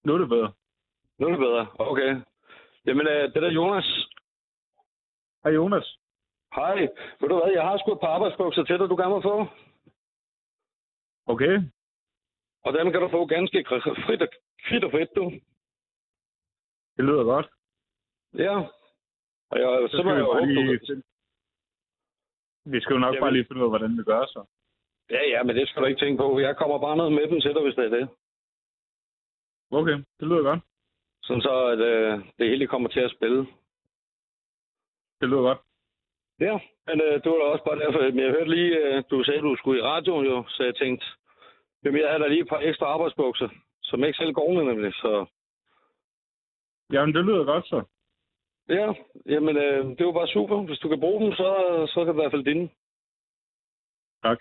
Nu 0.05 0.13
er 0.13 0.17
det 0.17 0.29
bedre. 0.29 0.53
Nu 1.19 1.27
er 1.27 1.31
det 1.31 1.39
bedre. 1.39 1.67
Okay. 1.79 2.21
Jamen, 2.85 3.07
øh, 3.07 3.33
det 3.33 3.41
der 3.41 3.51
Jonas. 3.51 3.85
Hej 5.43 5.53
Jonas. 5.53 5.97
Hej. 6.55 6.75
Ved 7.19 7.29
du 7.29 7.35
hvad, 7.39 7.51
jeg 7.53 7.63
har 7.63 7.77
sgu 7.77 7.91
et 7.91 7.99
par 7.99 8.07
arbejdsbukser 8.07 8.63
til 8.63 8.79
dig, 8.79 8.89
du 8.89 8.95
gerne 8.95 9.09
må 9.09 9.21
få. 9.21 9.47
Okay. 11.25 11.55
Og 12.65 12.73
dem 12.73 12.91
kan 12.91 13.01
du 13.01 13.09
få 13.09 13.25
ganske 13.25 13.65
frit 14.05 14.21
og, 14.21 14.29
frit 14.67 14.83
og 14.83 14.91
frit, 14.91 15.09
du. 15.15 15.31
Det 16.97 17.05
lyder 17.05 17.23
godt. 17.23 17.47
Ja. 18.33 18.55
Og 19.53 19.59
jeg, 19.59 19.89
så, 19.89 19.97
Så 19.97 20.03
må 20.03 20.09
jeg 20.09 20.19
vi 20.19 20.53
jo 20.53 20.63
lige... 20.65 20.77
du... 20.77 21.01
Vi 22.65 22.81
skal 22.81 22.93
jo 22.93 22.99
nok 22.99 23.13
Jamen. 23.13 23.23
bare 23.23 23.33
lige 23.33 23.45
finde 23.45 23.59
ud 23.61 23.67
af, 23.67 23.71
hvordan 23.71 23.97
vi 23.97 24.03
gør 24.03 24.25
så. 24.25 24.41
Ja, 25.09 25.21
ja, 25.33 25.43
men 25.43 25.55
det 25.55 25.67
skal 25.69 25.81
du 25.81 25.87
ikke 25.87 26.01
tænke 26.05 26.17
på. 26.17 26.39
Jeg 26.39 26.57
kommer 26.57 26.77
bare 26.79 26.97
ned 26.97 27.09
med 27.09 27.27
dem 27.31 27.41
til 27.41 27.53
dig, 27.53 27.63
hvis 27.63 27.75
det 27.75 27.85
er 27.85 27.89
det. 27.97 28.09
Okay, 29.71 29.97
det 30.19 30.27
lyder 30.27 30.43
godt. 30.49 30.59
Sådan 31.23 31.41
så, 31.41 31.65
at 31.73 31.79
øh, 31.79 32.13
det 32.37 32.49
hele 32.49 32.67
kommer 32.67 32.89
til 32.89 32.99
at 32.99 33.11
spille. 33.11 33.39
Det 35.21 35.29
lyder 35.29 35.41
godt. 35.49 35.59
Ja, 36.39 36.59
men 36.87 37.01
øh, 37.01 37.13
det 37.21 37.27
var 37.31 37.37
da 37.37 37.45
også 37.53 37.63
bare 37.63 37.79
derfor, 37.79 37.99
men 37.99 38.19
jeg 38.19 38.31
hørte 38.31 38.49
lige, 38.55 38.77
øh, 38.77 39.03
du 39.11 39.23
sagde, 39.23 39.41
du 39.41 39.55
skulle 39.55 39.79
i 39.79 39.83
radioen 39.83 40.25
jo, 40.25 40.43
så 40.47 40.63
jeg 40.63 40.75
tænkte, 40.75 41.05
jamen 41.83 42.01
jeg 42.01 42.09
havde 42.09 42.23
da 42.23 42.27
lige 42.27 42.41
et 42.41 42.49
par 42.49 42.59
ekstra 42.59 42.85
arbejdsbukser, 42.85 43.49
som 43.81 44.03
ikke 44.03 44.17
selv 44.17 44.33
går 44.33 44.53
med 44.53 44.63
nemlig, 44.63 44.93
så 44.93 45.25
Jamen, 46.93 47.15
det 47.15 47.25
lyder 47.25 47.45
godt 47.45 47.67
så. 47.67 47.83
Ja, 48.69 48.93
jamen 49.25 49.57
øh, 49.57 49.85
det 49.97 50.05
var 50.05 50.11
bare 50.11 50.27
super. 50.27 50.61
Hvis 50.61 50.79
du 50.79 50.89
kan 50.89 50.99
bruge 50.99 51.25
dem, 51.25 51.31
så, 51.33 51.49
så 51.87 51.99
kan 51.99 52.07
det 52.07 52.13
i 52.13 52.21
hvert 52.21 52.31
fald 52.31 52.45
dine. 52.45 52.69
Tak. 54.23 54.37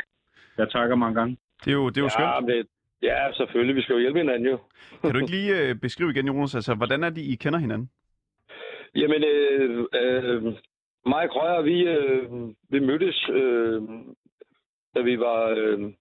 Jeg 0.59 0.71
takker 0.71 0.97
mange 0.97 1.21
gange. 1.21 1.37
Det 1.65 1.71
er 1.71 1.75
jo, 1.75 1.89
det 1.89 1.97
er 1.97 2.01
jo 2.01 2.11
ja, 2.13 2.17
skønt. 2.17 2.47
men, 2.47 2.67
ja, 3.03 3.33
selvfølgelig. 3.33 3.77
Vi 3.77 3.83
skal 3.83 3.93
jo 3.95 4.01
hjælpe 4.01 4.19
hinanden 4.19 4.47
jo. 4.47 4.59
Kan 5.01 5.13
du 5.13 5.19
ikke 5.19 5.31
lige 5.31 5.69
øh, 5.69 5.75
beskrive 5.75 6.11
igen, 6.11 6.27
Jonas, 6.27 6.55
altså, 6.55 6.75
hvordan 6.75 7.05
er 7.05 7.11
det, 7.11 7.21
I 7.21 7.35
kender 7.35 7.59
hinanden? 7.59 7.91
Jamen, 8.95 9.25
øh, 9.25 9.87
øh, 9.95 10.43
mig 11.07 11.23
og 11.25 11.31
Krøjer, 11.31 11.63
vi, 11.63 11.83
øh, 11.83 12.31
vi 12.71 12.79
mødtes, 12.79 13.29
øh, 13.33 13.83
da 14.95 15.01
vi 15.01 15.19
var 15.19 15.55
øh, 15.57 15.93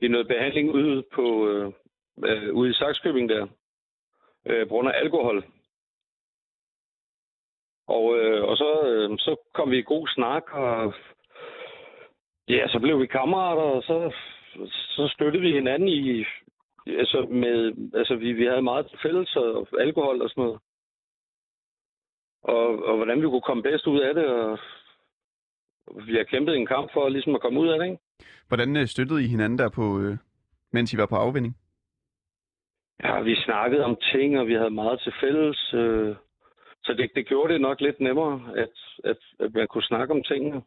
i 0.00 0.08
noget 0.08 0.28
behandling 0.28 0.70
ude, 0.74 1.02
på, 1.14 1.48
øh, 1.48 1.72
øh, 2.24 2.54
ude 2.54 2.70
i 2.70 2.72
Saxkøbing 2.72 3.28
der, 3.28 3.46
øh, 4.46 4.68
på 4.68 4.68
grund 4.68 4.88
af 4.88 4.92
alkohol. 5.02 5.44
Og, 7.96 8.04
øh, 8.18 8.42
og 8.48 8.56
så, 8.56 8.70
øh, 8.90 9.18
så 9.18 9.36
kom 9.54 9.70
vi 9.70 9.78
i 9.78 9.90
god 9.92 10.08
snak, 10.08 10.44
og 10.52 10.94
ja, 12.48 12.68
så 12.68 12.78
blev 12.78 13.00
vi 13.00 13.06
kammerater, 13.06 13.62
og 13.62 13.82
så, 13.82 13.96
så 14.96 15.08
støttede 15.14 15.42
vi 15.42 15.52
hinanden 15.52 15.88
i, 15.88 16.24
altså, 16.86 17.26
med, 17.30 17.56
altså 17.94 18.14
vi, 18.14 18.32
vi 18.32 18.44
havde 18.44 18.62
meget 18.62 18.86
til 18.86 18.98
fælles, 19.02 19.36
og 19.36 19.68
alkohol 19.80 20.22
og 20.22 20.30
sådan 20.30 20.44
noget 20.44 20.60
og, 22.42 22.84
og 22.88 22.96
hvordan 22.96 23.22
vi 23.22 23.26
kunne 23.26 23.48
komme 23.48 23.62
bedst 23.62 23.86
ud 23.86 24.00
af 24.00 24.14
det. 24.14 24.26
Og 24.26 24.58
vi 26.06 26.16
har 26.16 26.24
kæmpet 26.24 26.56
en 26.56 26.66
kamp 26.66 26.92
for 26.92 27.08
ligesom 27.08 27.34
at 27.34 27.40
komme 27.40 27.60
ud 27.60 27.68
af 27.68 27.78
det, 27.78 27.86
ikke? 27.86 27.98
Hvordan 28.48 28.76
øh, 28.76 28.86
støttede 28.86 29.24
I 29.24 29.26
hinanden 29.26 29.58
der 29.58 29.68
på, 29.68 30.00
øh, 30.00 30.16
mens 30.72 30.92
I 30.92 30.98
var 30.98 31.06
på 31.06 31.16
afvinding? 31.16 31.56
Ja, 33.04 33.20
vi 33.20 33.34
snakkede 33.36 33.84
om 33.84 33.96
ting, 34.12 34.38
og 34.38 34.46
vi 34.46 34.54
havde 34.54 34.70
meget 34.70 35.00
til 35.00 35.12
fælles. 35.20 35.74
Øh, 35.74 36.16
så 36.84 36.92
det, 36.92 37.10
det 37.14 37.26
gjorde 37.26 37.52
det 37.52 37.60
nok 37.60 37.80
lidt 37.80 38.00
nemmere, 38.00 38.52
at, 38.56 38.74
at, 39.04 39.18
at 39.40 39.54
man 39.54 39.66
kunne 39.68 39.82
snakke 39.82 40.14
om 40.14 40.22
tingene. 40.22 40.62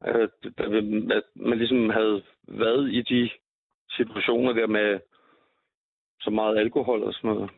At, 0.00 0.30
at 0.58 1.22
man 1.36 1.58
ligesom 1.58 1.90
havde 1.90 2.22
været 2.48 2.92
i 2.92 3.02
de 3.02 3.30
situationer 3.90 4.52
der 4.52 4.66
med 4.66 5.00
så 6.20 6.30
meget 6.30 6.58
alkohol 6.58 7.02
og 7.02 7.14
sådan 7.14 7.30
noget. 7.30 7.50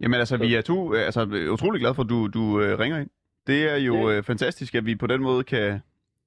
Jamen 0.00 0.18
altså, 0.18 0.36
vi 0.36 0.54
er 0.54 0.60
to, 0.60 0.94
øh, 0.94 1.04
altså, 1.04 1.20
øh, 1.32 1.52
utrolig 1.52 1.80
glade 1.80 1.94
for, 1.94 2.02
at 2.02 2.08
du, 2.08 2.28
du 2.38 2.60
øh, 2.62 2.78
ringer 2.78 2.98
ind. 3.00 3.10
Det 3.46 3.70
er 3.72 3.76
jo 3.76 4.10
Ja. 4.10 4.16
øh, 4.16 4.22
fantastisk, 4.22 4.74
at 4.74 4.86
vi 4.86 4.94
på 4.96 5.06
den 5.06 5.22
måde 5.22 5.44
kan, 5.44 5.80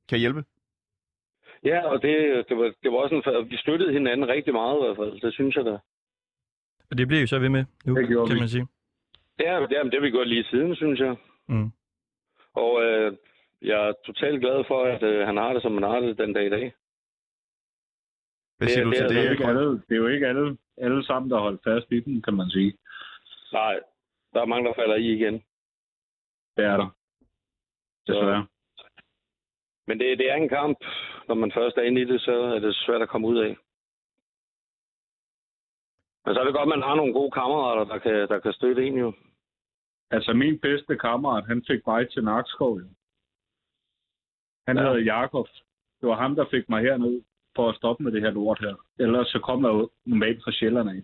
kan 0.09 0.19
hjælpe. 0.19 0.43
Ja, 1.63 1.87
og 1.91 2.01
det, 2.01 2.45
det, 2.49 2.57
var, 2.57 2.73
det 2.83 2.91
var 2.91 2.97
også 2.97 3.15
en, 3.15 3.49
vi 3.51 3.57
støttede 3.57 3.93
hinanden 3.93 4.27
rigtig 4.27 4.53
meget 4.53 4.77
i 4.77 4.79
hvert 4.85 4.97
fald. 4.97 5.21
Det 5.21 5.33
synes 5.33 5.55
jeg 5.55 5.65
da. 5.65 5.77
Og 6.91 6.97
det 6.97 7.07
bliver 7.07 7.23
I 7.23 7.27
så 7.27 7.39
ved 7.39 7.49
med 7.49 7.65
nu, 7.85 7.95
Det 7.95 8.07
kan 8.07 8.35
vi. 8.35 8.39
man 8.39 8.49
sige. 8.49 8.67
Ja, 9.39 9.51
jamen, 9.53 9.69
det 9.91 9.97
har 9.97 10.01
vi 10.01 10.09
gjort 10.11 10.27
lige 10.27 10.43
siden, 10.43 10.75
synes 10.75 10.99
jeg. 10.99 11.15
Mm. 11.47 11.71
Og 12.53 12.83
øh, 12.83 13.17
jeg 13.61 13.87
er 13.87 13.93
totalt 14.05 14.41
glad 14.41 14.63
for, 14.67 14.83
at 14.85 15.03
øh, 15.03 15.25
han 15.27 15.37
har 15.37 15.53
det, 15.53 15.61
som 15.61 15.73
han 15.73 15.83
har 15.83 15.99
det 15.99 16.17
den 16.17 16.33
dag 16.33 16.45
i 16.45 16.49
dag. 16.49 16.73
Hvad 18.57 18.67
Det- 18.67 18.73
siger 18.73 18.83
du 18.83 18.89
det 18.89 18.97
til 18.97 19.05
er 19.05 19.07
det? 19.07 19.15
Det 19.15 19.25
er 19.25 19.31
jo 19.31 19.35
Krøyer? 19.37 19.49
ikke 19.49 19.59
alle, 19.59 19.71
det 19.87 19.91
er 19.91 19.95
jo 20.03 20.07
ikke 20.07 20.27
alle, 20.27 20.57
alle 20.77 21.05
sammen, 21.05 21.31
der 21.31 21.39
holdt 21.39 21.61
fast 21.63 21.91
i 21.91 21.99
den, 21.99 22.21
kan 22.21 22.33
man 22.33 22.49
sige. 22.49 22.77
Nej, 23.53 23.79
der 24.33 24.41
er 24.41 24.45
mange, 24.45 24.67
der 24.69 24.73
falder 24.75 24.95
i 24.95 25.13
igen. 25.13 25.33
Det 26.57 26.65
er 26.65 26.77
der. 26.77 26.89
Desværre. 28.07 28.47
Men 29.87 29.99
det, 29.99 30.17
det 30.17 30.31
er 30.31 30.35
en 30.35 30.49
kamp. 30.49 30.77
Når 31.27 31.35
man 31.35 31.51
først 31.51 31.77
er 31.77 31.81
inde 31.81 32.01
i 32.01 32.05
det, 32.05 32.21
så 32.21 32.31
er 32.41 32.59
det 32.59 32.75
svært 32.75 33.01
at 33.01 33.09
komme 33.09 33.27
ud 33.27 33.37
af. 33.37 33.57
Men 36.29 36.35
så 36.35 36.39
er 36.41 36.45
det 36.45 36.53
godt, 36.53 36.69
at 36.71 36.75
man 36.79 36.87
har 36.89 36.95
nogle 36.95 37.13
gode 37.13 37.31
kammerater, 37.31 37.83
der 37.93 37.97
kan, 37.99 38.27
der 38.27 38.39
kan 38.39 38.53
støtte 38.53 38.87
en 38.87 38.97
jo. 38.97 39.13
Altså, 40.11 40.33
min 40.33 40.59
bedste 40.59 40.97
kammerat, 40.97 41.45
han 41.45 41.63
fik 41.67 41.87
mig 41.87 42.11
til 42.11 42.23
Nakskov. 42.23 42.79
Han 44.67 44.77
Ja. 44.77 44.83
hedder 44.83 44.97
Jakob. 45.13 45.47
Det 46.01 46.09
var 46.09 46.15
ham, 46.15 46.35
der 46.35 46.45
fik 46.49 46.69
mig 46.69 46.81
herned 46.83 47.21
for 47.55 47.69
at 47.69 47.75
stoppe 47.75 48.03
med 48.03 48.11
det 48.11 48.21
her 48.21 48.31
lort 48.31 48.59
her. 48.59 48.75
Ellers 48.99 49.27
så 49.27 49.39
kom 49.39 49.63
jeg 49.65 49.69
jo 49.73 49.89
normalt 50.05 50.43
fra 50.43 50.51
Sjælland 50.51 50.89
af. 50.89 51.01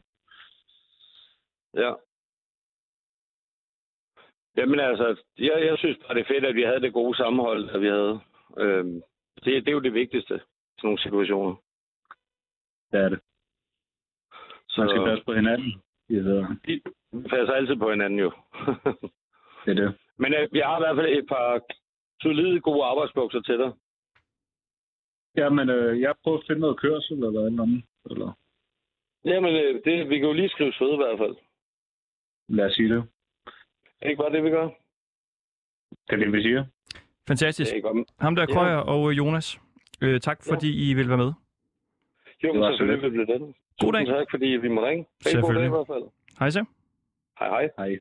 Ja. 1.84 1.94
Jamen 4.58 4.80
altså, 4.80 5.24
jeg, 5.38 5.66
jeg 5.66 5.78
synes 5.78 5.98
bare, 5.98 6.14
det 6.16 6.22
er 6.22 6.34
fedt, 6.34 6.46
at 6.46 6.56
vi 6.56 6.62
havde 6.64 6.82
det 6.82 6.94
gode 6.94 7.18
sammenhold, 7.18 7.70
at 7.70 7.82
vi 7.82 7.88
havde. 7.88 8.20
Øhm, 8.58 9.02
det, 9.44 9.46
det 9.46 9.68
er 9.68 9.72
jo 9.80 9.80
det 9.88 9.94
vigtigste 9.94 10.36
i 10.36 10.38
sådan 10.40 10.88
nogle 10.88 11.02
situationer. 11.02 11.56
Det 12.92 13.00
er 13.00 13.10
det. 13.10 13.20
Så 14.76 14.82
Man 14.82 14.90
skal 14.90 15.06
passe 15.10 15.24
på 15.26 15.34
hinanden. 15.34 15.72
Ja, 16.10 16.16
det 16.16 16.82
vi 17.12 17.22
passer 17.30 17.54
altid 17.54 17.76
på 17.76 17.90
hinanden 17.90 18.20
jo. 18.20 18.32
er 19.70 19.74
det. 19.74 19.96
Men 20.18 20.34
øh, 20.34 20.48
vi 20.52 20.60
har 20.60 20.78
i 20.78 20.82
hvert 20.82 20.96
fald 20.98 21.18
et 21.18 21.28
par 21.28 21.62
solide 22.22 22.60
gode 22.62 22.84
arbejdsbukser 22.86 23.42
til 23.42 23.58
dig. 23.60 23.72
Jamen, 25.38 25.70
øh, 25.70 26.02
jeg 26.02 26.14
prøver 26.24 26.38
at 26.38 26.44
finde 26.48 26.62
noget 26.62 26.80
kørsel 26.80 27.14
eller 27.18 27.32
noget 27.32 27.48
andet. 27.48 27.84
Eller, 28.10 28.38
Jamen, 29.26 29.56
øh, 29.56 29.82
det, 29.86 30.10
vi 30.10 30.16
kan 30.20 30.28
jo 30.28 30.34
lige 30.34 30.50
skrive 30.50 30.74
søde 30.74 30.94
i 30.94 31.02
hvert 31.04 31.18
fald. 31.18 31.36
lad 32.48 32.66
os 32.66 32.74
sige 32.74 32.90
det. 32.90 32.98
Er 32.98 34.04
det 34.06 34.10
ikke 34.10 34.22
bare 34.24 34.32
det, 34.32 34.44
vi 34.44 34.50
gør? 34.50 34.68
Det 36.08 36.14
er 36.14 36.18
det, 36.18 36.32
vi 36.34 36.42
siger. 36.42 36.66
Fantastisk. 37.28 37.74
Det 37.74 37.86
er. 37.86 38.04
Ham 38.20 38.36
der 38.36 38.46
Ja. 38.50 38.54
Krøjer 38.54 38.78
og 38.78 39.12
øh, 39.12 39.18
Jonas, 39.18 39.60
øh, 40.02 40.20
tak 40.22 40.40
fordi 40.50 40.90
I 40.90 40.94
vil 40.94 41.10
være 41.10 41.18
med. 41.18 41.32
Jo, 42.44 42.52
Det 42.54 42.60
var 42.60 42.68
men 42.70 42.74
så 42.74 42.78
selvfølgelig 42.78 43.12
vil 43.12 43.28
det 43.28 43.42
det. 43.42 43.56
God 43.80 43.94
dag. 43.94 44.02
Tusind 44.02 44.18
tak, 44.18 44.28
fordi 44.30 44.46
vi 44.46 44.68
må 44.68 44.86
ringe. 44.86 45.06
Selvfølgelig. 45.22 45.46
God 45.46 45.56
dag 45.56 45.66
i 45.66 45.70
hvert 45.70 45.88
fald. 45.88 46.04
Hej 46.40 46.50
så. 46.50 46.66
Hej 47.40 47.50
hej. 47.50 47.70
Hej. 47.78 48.00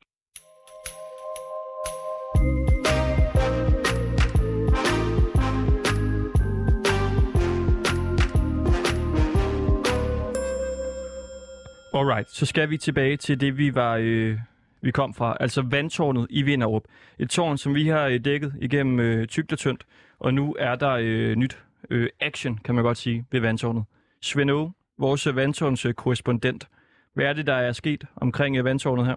Alright, 11.94 12.30
så 12.30 12.46
skal 12.46 12.70
vi 12.70 12.78
tilbage 12.78 13.16
til 13.16 13.40
det, 13.40 13.58
vi 13.58 13.74
var 13.74 13.98
øh, 14.00 14.38
vi 14.80 14.90
kom 14.90 15.14
fra, 15.14 15.36
altså 15.40 15.62
vandtårnet 15.62 16.26
i 16.30 16.42
Vinderup. 16.42 16.82
Et 17.18 17.30
tårn, 17.30 17.58
som 17.58 17.74
vi 17.74 17.88
har 17.88 18.06
øh, 18.06 18.24
dækket 18.24 18.54
igennem 18.60 19.00
øh, 19.00 19.26
tygt 19.26 19.52
og 19.52 19.58
tyndt, 19.58 19.86
og 20.18 20.34
nu 20.34 20.56
er 20.58 20.74
der 20.74 20.90
øh, 20.90 21.36
nyt 21.36 21.64
øh, 21.90 22.08
action, 22.20 22.58
kan 22.58 22.74
man 22.74 22.84
godt 22.84 22.98
sige, 22.98 23.24
ved 23.30 23.40
vandtårnet. 23.40 23.84
Svend 24.22 24.50
vores 24.98 25.36
vandtårns 25.36 25.86
korrespondent. 25.96 26.68
Hvad 27.14 27.26
er 27.26 27.32
det, 27.32 27.46
der 27.46 27.54
er 27.54 27.72
sket 27.72 28.04
omkring 28.16 28.64
vandtårnet 28.64 29.06
her? 29.06 29.16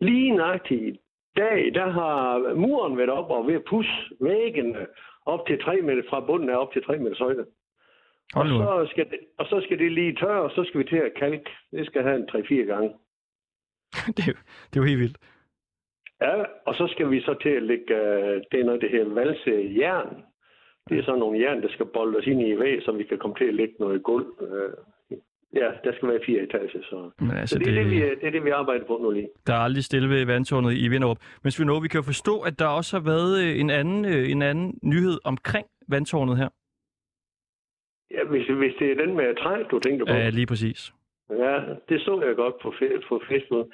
Lige 0.00 0.36
nøjagtigt 0.36 0.82
i 0.96 0.98
dag, 1.36 1.74
der 1.74 1.90
har 1.90 2.54
muren 2.54 2.98
været 2.98 3.10
op 3.10 3.30
og 3.30 3.46
ved 3.46 3.54
at 3.54 3.64
pusse 3.70 3.90
væggene 4.20 4.86
op 5.26 5.46
til 5.46 5.62
3 5.62 5.80
meter, 5.82 6.02
fra 6.10 6.20
bunden 6.20 6.50
af 6.50 6.56
op 6.56 6.72
til 6.72 6.84
3 6.84 6.98
meters 6.98 7.18
højde. 7.18 7.46
Og 8.34 8.46
så, 8.46 8.86
skal 8.90 9.10
det, 9.10 9.18
og 9.38 9.46
så 9.46 9.60
skal 9.64 9.78
det 9.78 9.92
lige 9.92 10.14
tørre, 10.16 10.42
og 10.42 10.50
så 10.50 10.64
skal 10.64 10.78
vi 10.80 10.84
til 10.84 10.96
at 10.96 11.12
kalke. 11.18 11.50
Det 11.70 11.86
skal 11.86 12.02
have 12.02 12.16
en 12.16 12.28
3-4 12.28 12.54
gange. 12.54 12.88
det, 14.16 14.22
er 14.22 14.32
jo- 14.32 14.42
det 14.70 14.76
er 14.76 14.80
jo 14.80 14.88
helt 14.90 15.00
vildt. 15.00 15.18
Ja, 16.20 16.44
og 16.66 16.74
så 16.74 16.86
skal 16.92 17.10
vi 17.10 17.20
så 17.20 17.34
til 17.42 17.48
at 17.48 17.62
lægge, 17.62 17.94
øh, 17.96 18.42
det 18.52 18.60
er 18.60 18.64
noget, 18.64 18.80
det 18.80 18.90
her 18.90 19.04
valse 19.04 19.74
jern. 19.80 20.22
Det 20.88 20.98
er 20.98 21.02
sådan 21.02 21.18
nogle 21.18 21.40
jern, 21.40 21.62
der 21.62 21.68
skal 21.68 21.86
boldes 21.86 22.26
ind 22.26 22.42
i 22.42 22.58
væg, 22.58 22.82
så 22.82 22.92
vi 22.92 23.04
kan 23.04 23.18
komme 23.18 23.36
til 23.36 23.48
at 23.48 23.54
lægge 23.54 23.74
noget 23.78 24.02
gulv. 24.02 24.26
Øh, 24.40 24.72
Ja, 25.54 25.70
der 25.84 25.92
skal 25.92 26.08
være 26.08 26.20
fire 26.26 26.42
etager, 26.42 26.82
så... 26.82 27.10
Men 27.20 27.30
Så 27.30 27.36
altså, 27.36 27.58
det, 27.58 27.68
er 27.68 27.82
det, 27.82 27.90
vi, 27.90 28.00
det 28.00 28.26
er 28.26 28.30
det, 28.30 28.44
vi 28.44 28.50
arbejder 28.50 28.84
på 28.84 28.98
nu 29.02 29.10
lige. 29.10 29.28
Der 29.46 29.52
er 29.52 29.58
aldrig 29.58 29.84
stille 29.84 30.08
ved 30.08 30.26
vandtårnet 30.26 30.72
i 30.72 30.88
Vinderup. 30.88 31.18
Men 31.42 31.70
Aage, 31.70 31.82
vi 31.82 31.88
kan 31.88 31.98
jo 31.98 32.02
forstå, 32.02 32.40
at 32.40 32.58
der 32.58 32.66
også 32.66 32.96
har 32.96 33.04
været 33.04 33.32
øh, 33.44 33.60
en 33.60 33.70
anden, 33.70 34.04
øh, 34.04 34.30
en 34.30 34.42
anden 34.42 34.78
nyhed 34.82 35.18
omkring 35.24 35.66
vandtårnet 35.88 36.36
her. 36.36 36.48
Ja, 38.10 38.24
hvis, 38.30 38.46
hvis 38.46 38.74
det 38.78 38.90
er 38.92 39.04
den 39.04 39.16
med 39.16 39.36
træ, 39.42 39.62
du 39.70 39.78
tænker 39.78 40.04
på. 40.06 40.12
Ja, 40.12 40.30
lige 40.30 40.46
præcis. 40.46 40.92
Ja, 41.30 41.54
det 41.88 42.00
så 42.00 42.22
jeg 42.26 42.36
godt 42.36 42.54
på, 42.62 42.72
på 43.08 43.22
Facebook. 43.28 43.66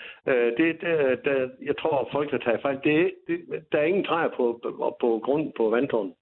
Det, 0.59 0.81
der, 0.81 1.17
der, 1.25 1.49
jeg 1.63 1.77
tror, 1.79 2.09
folk 2.13 2.31
har 2.31 2.39
taget 2.39 2.63
fejl. 2.63 2.79
Det, 2.85 3.13
det, 3.29 3.39
der 3.73 3.79
er 3.79 3.85
ingen 3.85 4.05
træer 4.05 4.29
på, 4.37 4.61
på, 4.63 4.97
på 5.01 5.21
grunden 5.25 5.53
på 5.57 5.71
vandtårnet. 5.71 6.13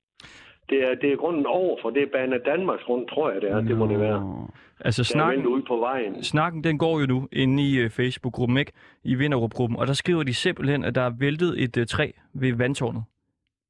Det 0.71 0.83
er, 0.83 0.95
det 0.95 1.13
er 1.13 1.17
grunden 1.17 1.47
over, 1.47 1.77
for 1.83 1.91
det 1.91 2.03
er 2.03 2.07
Bane 2.13 2.39
Danmarks 2.47 2.83
grund, 2.83 3.09
tror 3.09 3.31
jeg, 3.31 3.43
det 3.43 3.51
er. 3.51 3.61
Det 3.61 3.77
må 3.77 3.87
det 3.87 4.01
være. 4.01 4.21
Nå. 4.21 4.49
Altså 4.85 5.05
snakken, 5.05 5.47
ude 5.47 5.63
på 5.69 5.77
vejen. 5.77 6.23
snakken 6.23 6.65
den 6.65 6.79
går 6.79 7.01
jo 7.01 7.07
nu 7.07 7.29
inde 7.33 7.63
i 7.63 7.79
øh, 7.79 7.91
Facebook-gruppen, 7.91 8.59
ikke? 8.59 8.73
I 9.05 9.15
Vinderup-gruppen. 9.15 9.79
Og 9.79 9.87
der 9.87 9.93
skriver 9.93 10.23
de 10.23 10.35
simpelthen, 10.35 10.85
at 10.85 10.95
der 10.95 11.03
er 11.03 11.11
væltet 11.19 11.63
et 11.63 11.77
øh, 11.77 11.87
træ 11.87 12.11
ved 12.35 12.53
vandtårnet. 12.53 13.03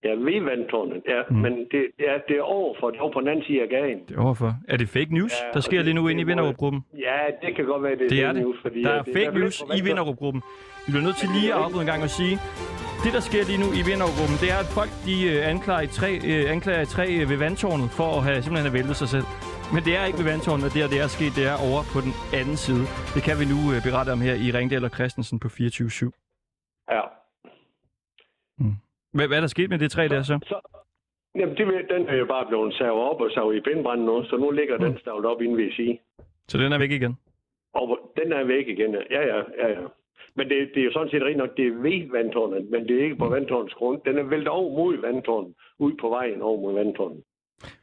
Ja, 0.04 0.12
ved 0.26 0.40
vandtårnet, 0.50 1.02
ja. 1.08 1.20
Mm. 1.30 1.36
Mm. 1.36 1.42
Men 1.42 1.52
det, 1.72 1.82
er, 2.12 2.16
det 2.28 2.36
er 2.36 2.42
over, 2.42 2.74
for 2.80 2.90
det 2.90 2.98
er 2.98 3.02
over 3.02 3.12
på 3.12 3.20
den 3.20 3.28
anden 3.28 3.44
side 3.44 3.62
af 3.62 3.68
gaden. 3.68 3.98
Det 4.08 4.16
er 4.16 4.20
overfor. 4.20 4.50
Er 4.68 4.76
det 4.76 4.88
fake 4.88 5.14
news, 5.14 5.32
Ja, 5.42 5.46
der 5.54 5.60
sker 5.60 5.76
det- 5.76 5.84
lige 5.84 5.94
nu 5.94 6.08
inde 6.08 6.20
i 6.20 6.24
Vinderup-gruppen? 6.24 6.80
Ja, 7.08 7.18
det 7.42 7.56
kan 7.56 7.64
godt 7.64 7.82
være, 7.82 7.96
det, 8.00 8.10
Det 8.10 8.20
er 8.22 8.32
det. 8.32 8.42
News, 8.42 8.58
fordi 8.62 8.82
Der 8.82 8.90
er 8.90 9.02
det 9.02 9.12
fake 9.16 9.38
news 9.38 9.62
i. 9.78 9.80
Vinderup-gruppen. 9.88 10.42
Vi 10.86 10.88
bliver 10.92 11.04
nødt 11.08 11.16
til 11.22 11.28
lige 11.36 11.48
at 11.54 11.58
afbryde 11.64 11.80
en 11.86 11.86
gang 11.92 12.02
og 12.02 12.10
sige, 12.20 12.34
det 13.04 13.10
der 13.16 13.20
sker 13.30 13.42
lige 13.50 13.60
nu 13.64 13.68
i 13.80 13.82
Vinderup-gruppen, 13.90 14.36
det 14.42 14.48
er, 14.54 14.58
at 14.64 14.70
folk 14.78 14.92
de 15.08 15.14
øh, 15.32 15.50
anklager, 15.52 15.88
træ, 15.98 16.10
øh, 16.32 16.42
anklager 16.54 16.84
træ 16.94 17.06
øh, 17.20 17.24
ved 17.30 17.38
vandtårnet 17.44 17.88
for 17.98 18.08
at 18.18 18.22
have 18.26 18.38
simpelthen 18.44 18.66
have 18.70 18.76
væltet 18.78 18.96
sig 19.02 19.08
selv. 19.14 19.26
Men 19.74 19.80
det 19.86 19.92
er 19.98 20.04
ikke 20.08 20.18
ved 20.22 20.28
vandtårnet, 20.32 20.64
og 20.68 20.72
det, 20.74 20.80
er, 20.84 20.88
det 20.94 20.98
er 21.04 21.08
sket, 21.16 21.32
det 21.38 21.44
er 21.52 21.56
over 21.68 21.80
på 21.94 21.98
den 22.06 22.12
anden 22.40 22.56
side. 22.66 22.84
Det 23.14 23.20
kan 23.26 23.34
vi 23.40 23.44
nu 23.52 23.58
øh, 23.72 23.78
berette 23.86 24.10
om 24.16 24.20
her 24.26 24.34
i 24.46 24.48
Ringdal 24.56 24.84
og 24.88 24.92
Christensen 24.98 25.36
på 25.44 25.48
24-7. 25.48 26.10
Ja. 26.94 27.02
Hvad, 29.12 29.27
hvad 29.29 29.37
er 29.37 29.40
der 29.40 29.48
sket 29.48 29.70
med 29.70 29.79
det 29.79 29.90
træ 29.90 30.09
der 30.09 30.22
så? 30.22 30.38
Så, 30.46 30.57
jamen, 31.38 31.57
det, 31.57 31.66
den 31.90 32.09
er 32.09 32.16
jo 32.16 32.27
bare 32.27 32.46
blevet 32.48 32.75
savet 32.75 33.01
op 33.11 33.20
og 33.20 33.31
savet 33.35 33.57
i 33.57 33.61
pindbrand 33.61 34.01
nu, 34.05 34.25
så 34.25 34.37
nu 34.37 34.51
ligger 34.51 34.79
Mm. 34.79 34.85
den 34.85 34.98
stavlet 34.98 35.27
op 35.27 35.42
inden 35.42 35.57
ved 35.57 35.72
sige. 35.72 36.01
Så 36.48 36.59
den 36.59 36.72
er 36.72 36.79
væk 36.79 36.90
igen? 36.90 37.16
Og 37.75 37.98
den 38.16 38.33
er 38.33 38.44
væk 38.44 38.68
igen, 38.68 38.90
ja. 38.94 39.01
Ja, 39.11 39.22
ja, 39.37 39.38
ja. 39.62 39.68
ja. 39.81 39.87
Men 40.37 40.48
det, 40.48 40.70
det 40.75 40.81
er 40.81 40.85
jo 40.85 40.92
sådan 40.92 41.11
set 41.11 41.22
rigtig 41.22 41.37
nok, 41.37 41.57
det 41.57 41.66
er 41.66 41.72
ved 41.72 42.11
vandtårnet, 42.12 42.70
men 42.70 42.88
det 42.88 42.98
er 43.01 43.05
ikke 43.05 43.16
på 43.16 43.25
Mm. 43.27 43.33
vandtårnets 43.33 43.75
grund. 43.75 44.01
Den 44.05 44.18
er 44.18 44.22
væltet 44.22 44.48
over 44.48 44.77
mod 44.79 45.01
vandtårnet, 45.01 45.55
ud 45.79 45.92
på 46.01 46.09
vejen 46.09 46.42
over 46.42 46.61
mod 46.61 46.75
vandtårnet. 46.75 47.22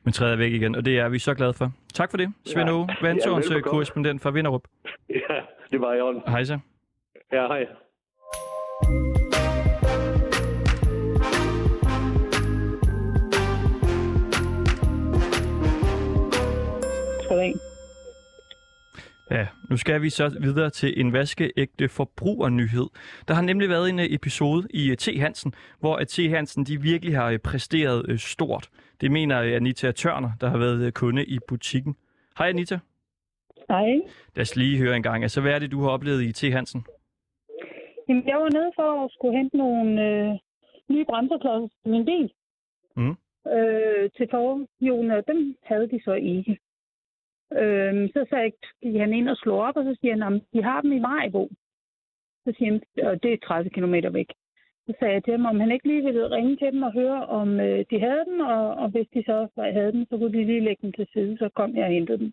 Men 0.04 0.13
træet 0.13 0.34
er 0.34 0.38
væk 0.38 0.52
igen, 0.52 0.76
og 0.76 0.86
det 0.86 1.00
er 1.00 1.10
vi 1.10 1.20
så 1.20 1.34
glade 1.36 1.54
for. 1.54 1.72
Tak 1.94 2.10
for 2.12 2.18
det, 2.18 2.34
Svend 2.46 2.70
Ja. 2.70 2.76
Aage, 2.76 2.88
vandtårns 3.02 3.50
Ja, 3.50 3.56
ja, 3.56 3.62
korrespondent 3.62 4.22
fra 4.22 4.32
Vinderup. 4.32 4.63
Ja, 5.30 5.36
det 5.72 5.82
var 5.82 5.94
i 5.94 6.02
orden. 6.02 6.22
Hej 6.28 6.44
så. 6.44 6.60
Ja, 7.32 7.48
hej. 7.48 7.65
Ja, 19.32 19.48
nu 19.70 19.78
skal 19.78 20.02
vi 20.02 20.10
så 20.10 20.38
videre 20.42 20.70
til 20.70 21.02
en 21.02 21.13
vaskeægte 21.13 21.89
forbrugernyhed. 21.89 22.88
Der 23.28 23.34
har 23.34 23.42
nemlig 23.42 23.70
været 23.70 23.89
en 23.89 24.00
øh, 24.00 24.06
episode 24.10 24.68
i 24.74 24.92
øh, 24.92 24.98
T. 24.98 25.20
Hansen, 25.20 25.54
hvor 25.80 25.96
at 25.96 26.08
T. 26.08 26.30
Hansen 26.30 26.63
de 26.63 26.82
virkelig 26.82 27.15
har 27.15 27.30
øh, 27.30 27.39
præsteret 27.39 28.06
øh, 28.10 28.18
stort. 28.18 28.70
Det 29.02 29.12
mener 29.12 29.42
øh, 29.42 29.56
Anita 29.56 29.92
Tørner, 29.92 30.32
der 30.42 30.50
har 30.50 30.58
været 30.58 30.86
øh, 30.86 30.92
kunde 30.92 31.26
i 31.26 31.39
butikken. 31.48 31.96
Hej 32.38 32.50
Anita. 32.50 32.80
Hej. 33.70 33.89
Lad 34.36 34.42
os 34.42 34.56
lige 34.56 34.78
høre 34.78 34.96
en 34.96 35.04
gang. 35.04 35.24
Altså, 35.24 35.42
hvad 35.42 35.54
er 35.54 35.60
det, 35.60 35.72
du 35.72 35.82
har 35.82 35.89
oplevet 35.89 36.24
i 36.24 36.32
T. 36.32 36.54
Hansen? 36.54 36.86
Jamen, 38.08 38.28
jeg 38.28 38.38
var 38.38 38.50
nede 38.50 38.72
for 38.76 39.06
at 39.06 39.12
skulle 39.12 39.38
hente 39.38 39.58
nogle 39.58 40.06
øh, 40.08 40.38
nye 40.89 41.06
bremseklodser 41.06 41.76
til 41.84 41.92
min 41.92 42.06
bil. 42.06 42.32
Mm. 42.96 43.15
Øh, 43.56 44.10
til 44.18 44.28
forhjulene, 44.32 45.18
og 45.18 45.24
dem 45.28 45.56
havde 45.63 45.88
de 45.92 46.00
så 46.06 46.13
ikke. 46.13 46.60
Øh, 47.54 48.10
så 48.14 48.26
sagde 48.30 48.44
jeg, 48.44 48.54
gik 48.84 48.96
han 49.00 49.14
ind 49.14 49.30
og 49.30 49.38
slog 49.38 49.60
op, 49.60 49.78
og 49.78 49.84
så 49.84 49.98
siger 50.02 50.14
han, 50.14 50.34
at 50.36 50.42
de 50.54 50.64
har 50.64 50.82
dem 50.82 50.92
i 50.92 51.00
Majbo. 51.00 51.50
Så 52.46 52.54
siger 52.58 52.72
han, 52.72 52.82
og 53.08 53.24
det 53.24 53.34
er 53.34 53.38
30 53.38 53.70
km 53.70 53.96
væk. 54.14 54.32
Så 54.86 54.94
sagde 55.00 55.14
jeg 55.14 55.24
til 55.24 55.32
ham, 55.32 55.46
om 55.46 55.60
han 55.60 55.72
ikke 55.72 55.88
lige 55.88 56.04
ville 56.04 56.32
ringe 56.32 56.56
til 56.56 56.72
dem 56.72 56.84
og 56.84 56.94
høre, 56.94 57.26
om 57.26 57.60
øh, 57.60 57.86
de 57.90 58.00
havde 58.00 58.26
dem, 58.30 58.40
og, 58.40 58.76
og 58.76 58.90
hvis 58.90 59.08
de 59.14 59.24
så 59.24 59.48
havde 59.58 59.92
dem, 59.92 60.06
så 60.06 60.18
kunne 60.18 60.34
de 60.38 60.46
lige 60.46 60.66
lægge 60.68 60.82
dem 60.82 60.92
til 60.94 61.08
side, 61.14 61.38
så 61.38 61.50
kom 61.50 61.76
jeg 61.76 61.86
og 61.86 61.92
hentede 61.92 62.18
dem. 62.18 62.32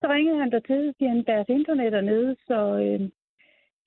Så 0.00 0.06
ringede 0.08 0.38
han 0.38 0.50
dertil, 0.50 0.88
og 0.88 0.94
siger 0.98 1.08
han, 1.08 1.24
deres 1.24 1.48
internet 1.48 1.94
er 1.94 2.00
nede, 2.00 2.36
så 2.46 2.58
øh, 2.84 3.00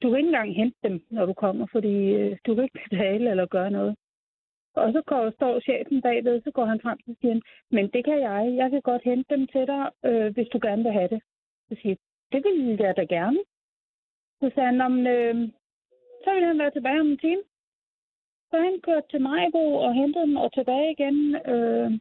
du 0.02 0.10
kan 0.10 0.18
ikke 0.18 0.28
engang 0.28 0.56
hente 0.56 0.78
dem, 0.84 1.02
når 1.10 1.26
du 1.26 1.34
kommer, 1.34 1.66
fordi 1.72 1.96
øh, 2.14 2.38
du 2.46 2.56
kan 2.56 2.64
ikke 2.64 2.80
betale 2.90 3.30
eller 3.30 3.46
gøre 3.46 3.72
noget. 3.72 3.96
Og 4.76 4.94
så 4.94 5.02
går, 5.06 5.32
står 5.32 5.60
chefen 5.60 6.02
bagved, 6.02 6.42
så 6.42 6.52
går 6.52 6.66
han 6.66 6.82
frem 6.82 7.00
og 7.08 7.16
siger, 7.22 7.40
men 7.72 7.90
det 7.94 8.06
kan 8.06 8.20
jeg. 8.20 8.56
Jeg 8.56 8.70
kan 8.72 8.82
godt 8.82 9.04
hente 9.04 9.36
dem 9.36 9.48
til 9.48 9.68
dig, 9.68 9.92
øh, 10.06 10.34
hvis 10.34 10.48
du 10.48 10.60
gerne 10.62 10.84
vil 10.84 10.92
have 10.92 11.08
det. 11.08 11.22
Så 11.70 11.76
siger 11.82 11.96
det 12.32 12.44
vil 12.44 12.78
jeg 12.80 12.98
da 12.98 13.04
gerne. 13.04 13.40
Så 14.40 14.52
sagde 14.56 14.70
han, 14.72 14.82
om, 14.82 15.08
øh, 15.08 15.36
så 16.24 16.34
vil 16.34 16.46
han 16.46 16.60
være 16.60 16.72
tilbage 16.72 17.00
om 17.00 17.08
en 17.08 17.18
time. 17.18 17.44
Så 18.50 18.58
han 18.58 18.82
kørte 18.82 19.08
til 19.10 19.22
Majbo 19.22 19.74
og 19.74 19.94
hentede 19.94 20.26
dem 20.28 20.36
og 20.36 20.54
tilbage 20.54 20.92
igen. 20.92 21.36
Øh, 21.36 21.92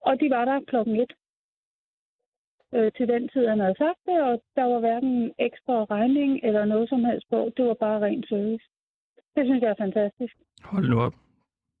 og 0.00 0.20
de 0.20 0.30
var 0.30 0.44
der 0.44 0.60
klokken 0.60 0.96
et 1.00 1.12
øh, 2.74 2.92
til 2.92 3.08
den 3.08 3.28
tid, 3.28 3.46
han 3.46 3.60
havde 3.60 3.78
sagt 3.78 3.98
det, 4.06 4.22
og 4.22 4.42
der 4.56 4.64
var 4.64 4.78
hverken 4.78 5.34
ekstra 5.38 5.84
regning 5.84 6.40
eller 6.42 6.64
noget 6.64 6.88
som 6.88 7.04
helst 7.04 7.28
på. 7.30 7.50
Det 7.56 7.64
var 7.64 7.74
bare 7.74 8.00
ren 8.00 8.24
service. 8.28 8.64
Det 9.36 9.46
synes 9.46 9.62
jeg 9.62 9.70
er 9.70 9.84
fantastisk. 9.84 10.36
Hold 10.64 10.88
nu 10.88 11.00
op. 11.00 11.14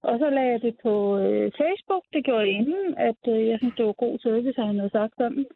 Og 0.02 0.18
så 0.18 0.30
lagde 0.30 0.52
jeg 0.52 0.62
det 0.62 0.76
på 0.82 1.18
øh, 1.18 1.52
Facebook. 1.60 2.04
Det 2.12 2.24
gjorde 2.24 2.46
jeg 2.46 2.54
inden, 2.60 2.98
at 2.98 3.22
øh, 3.28 3.48
jeg 3.48 3.58
synes, 3.58 3.74
det 3.76 3.86
var 3.86 3.92
god 3.92 4.18
service, 4.18 4.60
at 4.60 4.66
han 4.66 4.78
havde 4.78 4.90
sagt 4.90 5.14
sådan. 5.16 5.46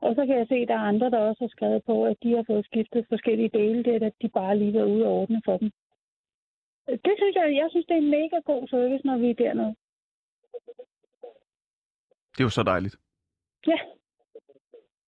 Og 0.00 0.14
så 0.14 0.26
kan 0.26 0.38
jeg 0.38 0.46
se, 0.48 0.54
at 0.54 0.68
der 0.68 0.74
er 0.74 0.88
andre, 0.92 1.10
der 1.10 1.18
også 1.18 1.44
har 1.44 1.52
skrevet 1.56 1.82
på, 1.84 2.04
at 2.04 2.16
de 2.22 2.36
har 2.36 2.44
fået 2.46 2.64
skiftet 2.64 3.06
forskellige 3.08 3.54
dele. 3.58 3.84
Det 3.84 4.02
er, 4.02 4.06
at 4.06 4.22
de 4.22 4.28
bare 4.28 4.58
lige 4.58 4.74
var 4.78 4.84
ude 4.84 5.06
og 5.06 5.12
ordne 5.12 5.42
for 5.44 5.56
dem. 5.58 5.70
Det 7.06 7.14
synes 7.16 7.34
jeg, 7.36 7.56
jeg 7.62 7.68
synes, 7.70 7.86
det 7.86 7.94
er 7.94 8.02
en 8.06 8.10
mega 8.10 8.38
god 8.44 8.68
service, 8.68 9.06
når 9.06 9.18
vi 9.18 9.30
er 9.30 9.34
dernede. 9.34 9.74
Det 12.32 12.40
er 12.40 12.48
jo 12.50 12.56
så 12.58 12.62
dejligt. 12.62 12.96
Ja. 13.66 13.78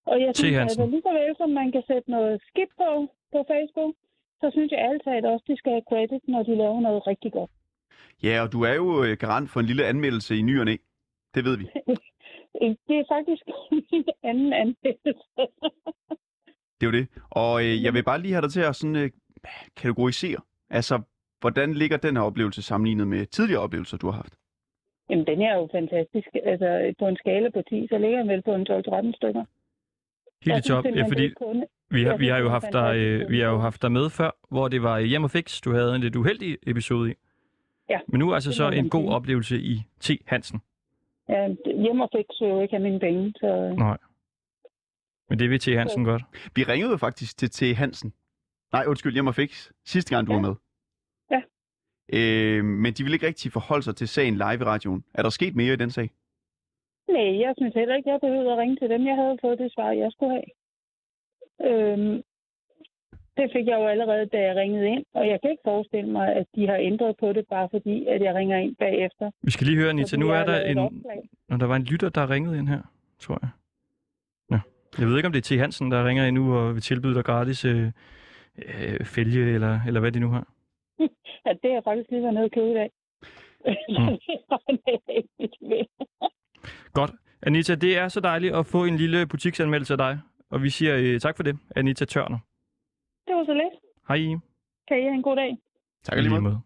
Og 0.05 0.21
jeg 0.21 0.35
synes, 0.35 0.77
at 0.77 0.89
lige 0.89 1.01
så 1.01 1.11
vel 1.19 1.35
som 1.37 1.49
man 1.49 1.71
kan 1.71 1.83
sætte 1.87 2.11
noget 2.11 2.41
skidt 2.49 2.69
på 2.77 2.89
på 3.31 3.45
Facebook, 3.51 3.95
så 4.41 4.49
synes 4.51 4.71
jeg 4.71 4.79
alle 4.87 4.99
talt 4.99 5.25
også, 5.25 5.45
de 5.47 5.57
skal 5.57 5.71
have 5.71 5.87
credit, 5.89 6.21
når 6.27 6.43
de 6.43 6.55
laver 6.55 6.81
noget 6.81 7.07
rigtig 7.07 7.31
godt. 7.33 7.51
Ja, 8.23 8.41
og 8.43 8.51
du 8.51 8.61
er 8.61 8.73
jo 8.73 9.03
øh, 9.03 9.17
garant 9.17 9.49
for 9.49 9.59
en 9.59 9.65
lille 9.65 9.85
anmeldelse 9.85 10.37
i 10.37 10.41
ny 10.41 10.59
og 10.59 10.65
næ. 10.65 10.75
Det 11.35 11.45
ved 11.45 11.57
vi. 11.57 11.65
Det 12.87 12.95
er 13.01 13.03
faktisk 13.15 13.43
min 13.91 14.05
anden 14.23 14.53
anmeldelse. 14.53 15.23
Det 16.81 16.87
er 16.87 16.91
jo 16.91 16.97
det. 16.99 17.07
Og 17.29 17.63
øh, 17.65 17.83
jeg 17.83 17.93
vil 17.93 18.03
bare 18.03 18.21
lige 18.21 18.33
have 18.33 18.41
dig 18.41 18.51
til 18.51 18.61
at 18.61 18.75
sådan, 18.75 18.95
øh, 18.95 19.09
kategorisere. 19.77 20.41
Altså, 20.69 21.01
hvordan 21.41 21.73
ligger 21.73 21.97
den 21.97 22.15
her 22.17 22.23
oplevelse 22.23 22.61
sammenlignet 22.61 23.07
med 23.07 23.25
tidligere 23.25 23.61
oplevelser, 23.61 23.97
du 23.97 24.07
har 24.07 24.15
haft? 24.21 24.35
Jamen, 25.09 25.25
den 25.27 25.41
er 25.41 25.55
jo 25.55 25.69
fantastisk. 25.71 26.27
Altså, 26.43 26.93
på 26.99 27.07
en 27.07 27.17
skala 27.17 27.49
på 27.49 27.61
10, 27.69 27.87
så 27.87 27.97
ligger 27.97 28.17
den 28.19 28.27
vel 28.29 28.41
på 28.41 28.53
en 28.53 28.67
12-13 28.69 29.15
stykker. 29.15 29.45
Helt 30.45 30.65
i 30.65 30.67
top. 30.69 30.85
Ja, 30.85 31.03
fordi 31.07 31.23
det 31.23 31.31
er 31.31 31.45
kun- 31.45 31.65
vi 31.93 32.03
har, 32.03 32.11
jeg 32.11 32.19
vi 32.19 32.27
har 32.27 32.37
jo 32.37 32.45
er 32.45 32.49
haft 32.49 32.73
dig, 32.73 32.97
øh, 32.97 33.29
vi 33.29 33.39
har 33.39 33.49
jo 33.49 33.57
haft 33.57 33.81
dig 33.81 33.91
med 33.91 34.09
før, 34.09 34.31
hvor 34.51 34.67
det 34.67 34.83
var 34.83 34.99
hjem 34.99 35.23
og 35.23 35.31
fix, 35.31 35.61
du 35.61 35.71
havde 35.73 35.95
en 35.95 36.01
lidt 36.01 36.15
uheldig 36.15 36.57
episode 36.67 37.11
i. 37.11 37.13
Ja, 37.89 37.99
Men 38.07 38.19
nu 38.19 38.33
altså 38.33 38.49
det 38.49 38.57
så 38.57 38.69
en 38.69 38.89
god 38.89 39.09
oplevelse 39.09 39.57
i 39.61 39.81
T. 39.99 40.09
Hansen. 40.27 40.61
Ja, 41.29 41.47
hjemme 41.83 42.03
og 42.03 42.09
fik 42.15 42.25
så 42.31 42.45
jo 42.45 42.61
ikke 42.61 42.73
have 42.75 42.83
mine 42.83 42.99
penge, 42.99 43.33
så... 43.35 43.73
Nej. 43.77 43.97
Men 45.29 45.39
det 45.39 45.49
vil 45.49 45.59
T. 45.59 45.65
Hansen 45.77 46.03
godt. 46.03 46.23
Vi 46.55 46.63
ringede 46.63 46.91
jo 46.91 46.97
faktisk 46.97 47.37
til 47.37 47.49
T. 47.49 47.77
Hansen. 47.77 48.13
Nej, 48.73 48.83
undskyld, 48.87 49.15
jeg 49.15 49.23
må 49.25 49.31
fix. 49.31 49.69
Sidste 49.85 50.15
gang, 50.15 50.27
du 50.27 50.31
Ja. 50.31 50.39
var 50.39 50.41
med. 50.47 50.55
Ja. 51.31 51.41
Øh, 52.13 52.65
men 52.65 52.93
de 52.93 53.03
ville 53.03 53.15
ikke 53.15 53.27
rigtig 53.27 53.51
forholde 53.51 53.83
sig 53.83 53.95
til 53.95 54.07
sagen 54.07 54.33
live 54.35 54.59
i 54.61 54.63
radioen. 54.63 55.03
Er 55.13 55.21
der 55.21 55.29
sket 55.29 55.55
mere 55.55 55.73
i 55.73 55.77
den 55.77 55.89
sag? 55.91 56.09
Nej, 57.09 57.39
jeg 57.45 57.53
synes 57.57 57.73
heller 57.73 57.95
ikke, 57.95 58.09
jeg 58.09 58.19
behøvede 58.21 58.51
at 58.51 58.57
ringe 58.57 58.75
til 58.75 58.89
dem. 58.89 59.05
Jeg 59.07 59.15
havde 59.15 59.37
fået 59.41 59.59
det 59.59 59.73
svar, 59.73 59.91
jeg 59.91 60.11
skulle 60.11 60.31
have. 60.31 60.43
Øhm, 61.61 62.21
det 63.37 63.49
fik 63.53 63.67
jeg 63.67 63.77
jo 63.79 63.87
allerede, 63.87 64.25
da 64.25 64.41
jeg 64.41 64.55
ringede 64.55 64.87
ind, 64.87 65.05
og 65.13 65.27
jeg 65.27 65.41
kan 65.41 65.51
ikke 65.51 65.61
forestille 65.65 66.09
mig, 66.11 66.35
at 66.35 66.45
de 66.55 66.67
har 66.67 66.75
ændret 66.75 67.15
på 67.19 67.33
det, 67.33 67.45
bare 67.49 67.69
fordi, 67.71 68.05
at 68.05 68.21
jeg 68.21 68.35
ringer 68.35 68.57
ind 68.57 68.75
bagefter. 68.75 69.31
Vi 69.41 69.51
skal 69.51 69.67
lige 69.67 69.77
høre, 69.77 69.89
Anita. 69.89 70.15
Fordi 70.15 70.19
Nu 70.19 70.29
er 70.31 70.45
der 70.45 70.61
en... 70.65 71.03
Når 71.49 71.57
der 71.57 71.65
var 71.65 71.75
en 71.75 71.83
lytter, 71.83 72.09
der 72.09 72.29
ringede 72.29 72.57
ind 72.57 72.67
her, 72.67 72.81
tror 73.19 73.39
jeg. 73.41 73.49
Nå. 74.49 74.57
Jeg 74.99 75.07
ved 75.07 75.17
ikke, 75.17 75.27
om 75.27 75.33
det 75.33 75.51
er 75.51 75.55
T. 75.55 75.59
Hansen, 75.59 75.91
der 75.91 76.07
ringer 76.07 76.25
ind 76.25 76.35
nu 76.35 76.55
og 76.57 76.73
vil 76.73 76.81
tilbyde 76.81 77.15
dig 77.15 77.25
gratis 77.25 77.65
øh, 77.65 77.91
øh, 78.57 79.05
fælge, 79.05 79.53
eller, 79.53 79.79
eller 79.87 79.99
hvad 79.99 80.11
de 80.11 80.19
nu 80.19 80.29
har. 80.29 80.47
Ja, 81.45 81.51
det 81.51 81.59
har 81.63 81.69
jeg 81.69 81.83
faktisk 81.83 82.11
lige 82.11 82.21
været 82.21 82.33
nede 82.33 82.45
og 82.45 82.51
købe 82.51 82.71
i 82.71 82.73
dag. 82.73 82.89
Mm. 83.89 84.17
Godt. 86.93 87.11
Anita, 87.41 87.75
det 87.75 87.97
er 87.97 88.07
så 88.07 88.19
dejligt 88.19 88.55
at 88.55 88.65
få 88.65 88.85
en 88.85 88.97
lille 88.97 89.27
butiksanmeldelse 89.27 89.93
af 89.93 89.97
dig. 89.97 90.19
Og 90.53 90.63
vi 90.63 90.69
siger 90.69 90.97
øh, 90.97 91.19
tak 91.19 91.35
for 91.35 91.43
det, 91.43 91.57
Anita 91.75 92.05
Tørner. 92.05 92.39
det 93.27 93.35
var 93.35 93.45
så 93.45 93.53
lidt. 93.53 93.73
Hej. 94.07 94.17
Kan 94.87 94.99
I 94.99 95.01
have 95.01 95.13
en 95.13 95.21
god 95.21 95.35
dag? 95.35 95.57
Tak 96.03 96.17
lige 96.17 96.41
måde. 96.41 96.59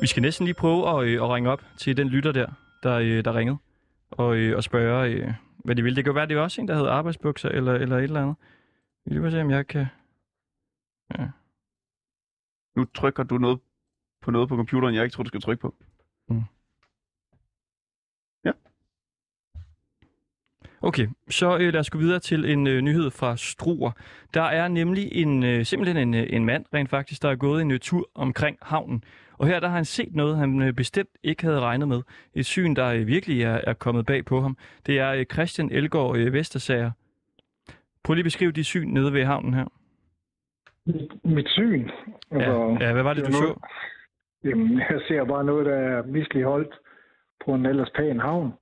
Vi 0.00 0.06
skal 0.06 0.22
næsten 0.22 0.44
lige 0.44 0.54
prøve 0.54 0.88
at, 0.88 1.08
øh, 1.08 1.22
at 1.22 1.30
ringe 1.30 1.50
op 1.50 1.62
til 1.76 1.96
den 1.96 2.08
lytter 2.08 2.32
der, 2.32 2.46
der, 2.82 2.94
øh, 2.94 3.24
der 3.24 3.36
ringede, 3.36 3.58
og, 4.10 4.36
øh, 4.36 4.56
og 4.56 4.64
spørge, 4.64 5.10
øh, 5.10 5.32
hvad 5.64 5.76
de 5.76 5.82
vil. 5.82 5.96
Det 5.96 6.04
kan 6.04 6.10
jo 6.10 6.14
være, 6.14 6.26
det 6.26 6.36
er 6.36 6.40
også 6.40 6.60
en, 6.60 6.68
der 6.68 6.74
hedder 6.74 6.90
arbejdsbukser 6.90 7.48
eller, 7.48 7.74
eller 7.74 7.96
et 7.96 8.04
eller 8.04 8.22
andet. 8.22 8.36
Vi 9.04 9.18
vil 9.18 9.32
se, 9.32 9.40
om 9.40 9.50
jeg 9.50 9.66
kan... 9.66 9.86
Ja. 11.18 11.28
Nu 12.78 12.84
trykker 12.84 13.22
du 13.22 13.38
noget 13.38 13.58
på 14.22 14.30
noget 14.30 14.48
på 14.48 14.56
computeren, 14.56 14.94
jeg 14.94 15.04
ikke 15.04 15.14
tror, 15.14 15.22
du 15.22 15.28
skal 15.28 15.40
trykke 15.40 15.60
på. 15.60 15.74
Okay, 20.82 21.08
så 21.30 21.56
øh, 21.58 21.72
lad 21.72 21.80
os 21.80 21.90
gå 21.90 21.98
videre 21.98 22.18
til 22.18 22.44
en 22.44 22.66
øh, 22.66 22.80
nyhed 22.80 23.10
fra 23.10 23.36
Struer. 23.36 23.90
Der 24.34 24.42
er 24.42 24.68
nemlig 24.68 25.12
en, 25.12 25.42
øh, 25.42 25.64
simpelthen 25.66 25.96
en, 25.96 26.14
øh, 26.14 26.26
en 26.30 26.44
mand, 26.44 26.64
rent 26.74 26.90
faktisk, 26.90 27.22
der 27.22 27.30
er 27.30 27.36
gået 27.36 27.62
en 27.62 27.70
øh, 27.70 27.80
tur 27.80 28.10
omkring 28.14 28.58
havnen. 28.62 29.04
Og 29.32 29.46
her 29.46 29.60
der 29.60 29.68
har 29.68 29.74
han 29.74 29.84
set 29.84 30.14
noget, 30.14 30.36
han 30.36 30.62
øh, 30.62 30.72
bestemt 30.72 31.10
ikke 31.22 31.42
havde 31.42 31.60
regnet 31.60 31.88
med. 31.88 32.02
Et 32.34 32.46
syn, 32.46 32.74
der 32.74 32.86
øh, 32.86 33.06
virkelig 33.06 33.42
er, 33.42 33.60
er 33.66 33.72
kommet 33.72 34.06
bag 34.06 34.24
på 34.24 34.40
ham. 34.40 34.56
Det 34.86 34.98
er 34.98 35.12
øh, 35.12 35.24
Christian 35.32 35.70
Elgaard 35.72 36.16
øh, 36.16 36.32
Vestersager. 36.32 36.90
Prøv 38.02 38.14
lige 38.14 38.22
at 38.22 38.24
beskrive 38.24 38.52
de 38.52 38.64
syn 38.64 38.88
nede 38.88 39.12
ved 39.12 39.24
havnen 39.24 39.54
her. 39.54 39.77
Mit, 40.88 41.24
mit 41.24 41.48
syn. 41.48 41.90
Ja, 42.32 42.52
ja 42.80 42.92
hvad 42.92 43.02
var 43.02 43.14
det, 43.14 43.26
du 43.26 43.32
så? 43.32 43.60
Jamen, 44.44 44.78
jeg 44.90 45.00
ser 45.08 45.24
bare 45.24 45.44
noget, 45.44 45.66
der 45.66 45.74
er 45.74 46.02
misligeholdt 46.02 46.74
på 47.44 47.54
en 47.54 47.66
ellers 47.66 47.90
pæn 47.96 48.20
havn. 48.20 48.52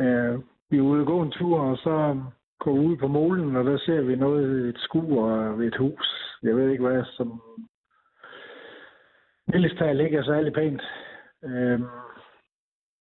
Øh, 0.00 0.38
vi 0.70 0.76
er 0.76 0.82
ude 0.82 1.00
og 1.00 1.06
gå 1.06 1.22
en 1.22 1.30
tur, 1.30 1.60
og 1.60 1.76
så 1.76 2.22
går 2.58 2.72
ud 2.72 2.96
på 2.96 3.08
molen, 3.08 3.56
og 3.56 3.64
der 3.64 3.78
ser 3.78 4.00
vi 4.00 4.16
noget, 4.16 4.68
et 4.68 4.78
skur 4.78 5.28
ved 5.56 5.66
et 5.66 5.76
hus. 5.76 6.38
Jeg 6.42 6.56
ved 6.56 6.70
ikke 6.70 6.86
hvad, 6.86 7.04
som 7.04 7.42
mildest 9.48 9.78
talt 9.78 10.00
ikke 10.00 10.16
er 10.16 10.22
særlig 10.22 10.52
pænt. 10.52 10.82
Øh, 11.44 11.80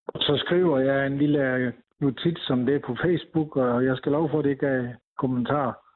og 0.08 0.22
så 0.22 0.44
skriver 0.46 0.80
jeg 0.80 1.08
en 1.08 1.18
lille 1.18 1.74
notits 2.00 2.50
om 2.50 2.66
det 2.66 2.82
på 2.82 2.96
Facebook, 2.96 3.56
og 3.56 3.86
jeg 3.86 3.98
skal 3.98 4.12
lov 4.12 4.30
for, 4.30 4.40
at 4.40 4.46
det 4.46 4.52
ikke 4.52 4.68
er 4.68 4.94
kommentar. 5.18 5.87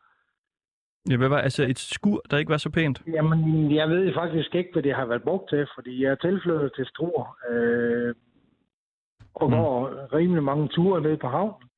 Ja, 1.09 1.17
hvad 1.17 1.29
var 1.29 1.37
altså 1.37 1.63
et 1.63 1.79
skur, 1.79 2.21
der 2.31 2.37
ikke 2.37 2.49
var 2.51 2.57
så 2.57 2.69
pænt? 2.69 3.01
Jamen, 3.07 3.71
jeg 3.75 3.89
ved 3.89 4.13
faktisk 4.13 4.55
ikke, 4.55 4.69
hvad 4.73 4.83
det 4.83 4.95
har 4.95 5.05
været 5.05 5.23
brugt 5.23 5.49
til, 5.49 5.67
fordi 5.75 6.03
jeg 6.03 6.11
er 6.11 6.15
tilflyttet 6.15 6.71
til 6.75 6.85
Struer, 6.85 7.37
øh, 7.49 8.15
og 9.33 9.49
Mm. 9.49 9.55
går 9.55 10.13
rimelig 10.13 10.43
mange 10.43 10.67
ture 10.67 11.01
ned 11.01 11.17
på 11.17 11.27
havnen, 11.27 11.69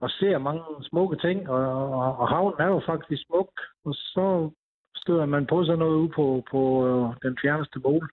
og 0.00 0.10
ser 0.10 0.38
mange 0.38 0.62
smukke 0.82 1.16
ting, 1.16 1.48
og, 1.48 1.64
og, 1.92 2.18
og 2.18 2.28
havnen 2.28 2.54
er 2.58 2.66
jo 2.66 2.80
faktisk 2.86 3.22
smuk, 3.26 3.50
og 3.84 3.94
så 3.94 4.50
støder 4.96 5.26
man 5.26 5.46
på 5.46 5.64
sådan 5.64 5.78
noget 5.78 5.94
ude 5.96 6.08
på, 6.08 6.44
på 6.50 6.60
øh, 6.88 7.14
den 7.22 7.38
fjerneste 7.42 7.78
mål. 7.78 8.10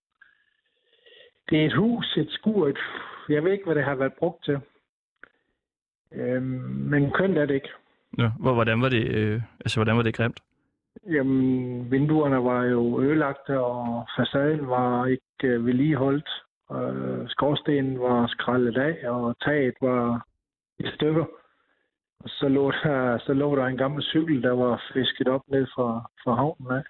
Det 1.50 1.62
er 1.62 1.66
et 1.66 1.76
hus, 1.76 2.18
et 2.18 2.30
skur, 2.32 2.68
et, 2.68 2.78
jeg 3.30 3.44
ved 3.44 3.52
ikke, 3.52 3.66
hvad 3.66 3.76
det 3.76 3.84
har 3.84 3.96
været 3.96 4.14
brugt 4.14 4.44
til. 4.46 4.60
Øh, 6.12 6.42
men 6.92 7.12
kønt 7.12 7.38
er 7.38 7.46
det 7.46 7.54
ikke. 7.56 7.70
Ja, 8.18 8.32
hvor, 8.40 8.54
hvordan 8.54 8.82
var 8.82 8.90
det, 8.90 9.08
øh, 9.16 9.42
altså, 9.60 9.78
hvordan 9.80 9.98
var 9.98 10.04
det 10.04 10.16
grimt? 10.16 10.40
Jamen, 11.06 11.92
vinduerne 11.92 12.44
var 12.44 12.64
jo 12.64 13.02
ødelagte, 13.02 13.60
og 13.60 14.08
facaden 14.18 14.68
var 14.68 15.06
ikke 15.06 15.44
øh, 15.44 15.66
vedligeholdt. 15.66 16.30
Øh, 16.72 17.30
skorstenen 17.30 18.00
var 18.00 18.28
skrællet 18.28 18.78
af, 18.78 19.10
og 19.10 19.36
taget 19.40 19.74
var 19.82 20.26
i 20.80 20.88
stykker. 20.96 21.26
Og 22.20 22.30
så 22.30 22.48
lå 22.48 22.72
der, 22.72 23.18
så 23.18 23.34
lå 23.34 23.56
der 23.56 23.66
en 23.66 23.78
gammel 23.78 24.04
cykel, 24.04 24.44
der 24.44 24.52
var 24.52 24.84
fisket 24.94 25.28
op 25.28 25.42
ned 25.48 25.68
fra, 25.76 26.12
fra 26.24 26.36
havnen 26.36 26.72
af. 26.72 26.84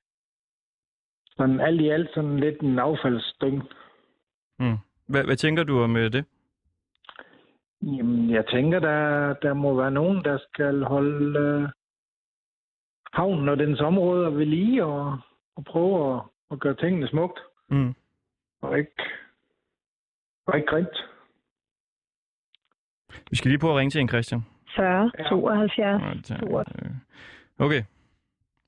Sådan 1.25 1.59
alt 1.59 1.81
i 1.81 1.89
alt 1.89 2.09
sådan 2.13 2.39
lidt 2.39 2.61
en 2.61 2.79
affaldsdyng. 2.79 3.63
Mm. 4.59 4.77
Hvad, 5.07 5.23
hvad 5.23 5.35
tænker 5.35 5.63
du 5.63 5.79
om 5.79 5.95
øh, 5.95 6.13
det? 6.13 6.25
Jamen, 7.81 8.29
jeg 8.29 8.45
tænker, 8.45 8.79
der, 8.79 9.33
der 9.33 9.53
må 9.53 9.75
være 9.75 9.91
nogen, 9.91 10.23
der 10.23 10.37
skal 10.37 10.83
holde 10.83 11.39
øh, 11.39 11.69
havnen 13.17 13.49
og 13.49 13.57
dens 13.57 13.79
områder 13.81 14.29
ved 14.29 14.45
lige 14.45 14.85
og, 14.85 15.17
og 15.55 15.63
prøve 15.65 16.15
at, 16.15 16.21
at 16.51 16.59
gøre 16.59 16.75
tingene 16.75 17.07
smukt. 17.07 17.39
Mm. 17.69 17.93
og 18.61 18.77
ikke, 18.77 18.91
og 20.47 20.55
ikke 20.57 20.67
grimt. 20.67 20.97
Vi 23.29 23.35
skal 23.35 23.49
lige 23.51 23.59
prøve 23.59 23.73
at 23.73 23.77
ringe 23.79 23.91
til 23.91 24.01
en 24.01 24.09
Christian. 24.09 24.41
40, 24.75 25.11
Ja. 25.19 25.23
72. 25.29 25.77
Ja, 25.77 26.13
det 26.13 26.31
er- 26.31 26.37
Stort. 26.37 26.71
øh, 26.81 26.91
Okay. 27.59 27.83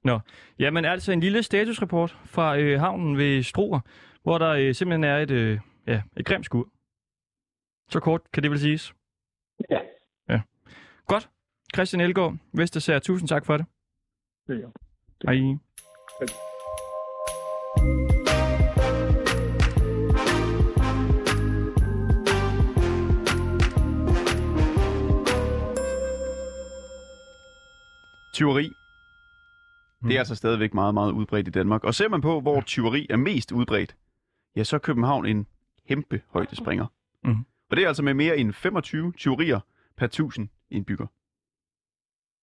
Nå, 0.04 0.20
jamen 0.60 0.86
altså 0.86 1.12
en 1.12 1.20
lille 1.20 1.44
statusrapport 1.44 2.18
fra 2.26 2.58
øh, 2.58 2.80
havnen 2.80 3.18
ved 3.18 3.44
Struer, 3.44 3.80
hvor 4.24 4.38
der 4.38 4.50
øh, 4.50 4.74
simpelthen 4.74 5.04
er 5.04 5.18
et, 5.18 5.32
øh, 5.32 5.60
ja, 5.88 6.02
et 6.18 6.26
grimt 6.26 6.46
skur. 6.46 6.70
Så 7.90 8.00
kort 8.00 8.22
kan 8.34 8.44
det 8.44 8.52
vel 8.52 8.60
siges. 8.60 8.94
Ja. 9.70 9.80
Ja. 10.30 10.42
Godt. 11.08 11.30
Christian 11.76 12.02
Elgaard, 12.02 12.36
Vestersager, 12.54 13.00
tusind 13.00 13.28
tak 13.30 13.46
for 13.46 13.58
det. 13.58 13.66
Det 14.50 14.58
er 14.58 14.62
jo. 14.62 14.72
Hej. 15.26 15.58
Tyveri. 28.34 28.64
Det 28.64 28.74
Mm. 30.06 30.12
er 30.12 30.20
altså 30.20 30.36
stadigvæk 30.36 30.74
meget, 30.74 30.94
meget 30.94 31.12
udbredt 31.12 31.48
i 31.48 31.52
Danmark. 31.52 31.84
Og 31.84 31.96
ser 31.96 32.10
man 32.10 32.22
på, 32.22 32.42
hvor 32.42 32.62
tyveri 32.62 33.08
er 33.10 33.18
mest 33.18 33.52
udbredt, 33.52 33.96
ja, 34.56 34.64
så 34.64 34.76
er 34.76 34.80
København 34.80 35.26
en 35.26 35.48
kæmpe 35.88 36.22
højdespringer. 36.30 36.86
Mhm. 37.24 37.46
Og 37.70 37.78
det 37.78 37.84
er 37.84 37.88
altså 37.88 38.04
med 38.04 38.14
mere 38.14 38.38
end 38.38 38.54
25 38.54 39.12
tyverier 39.18 39.60
per 39.98 40.08
1000 40.08 40.50
indbygger. 40.70 41.08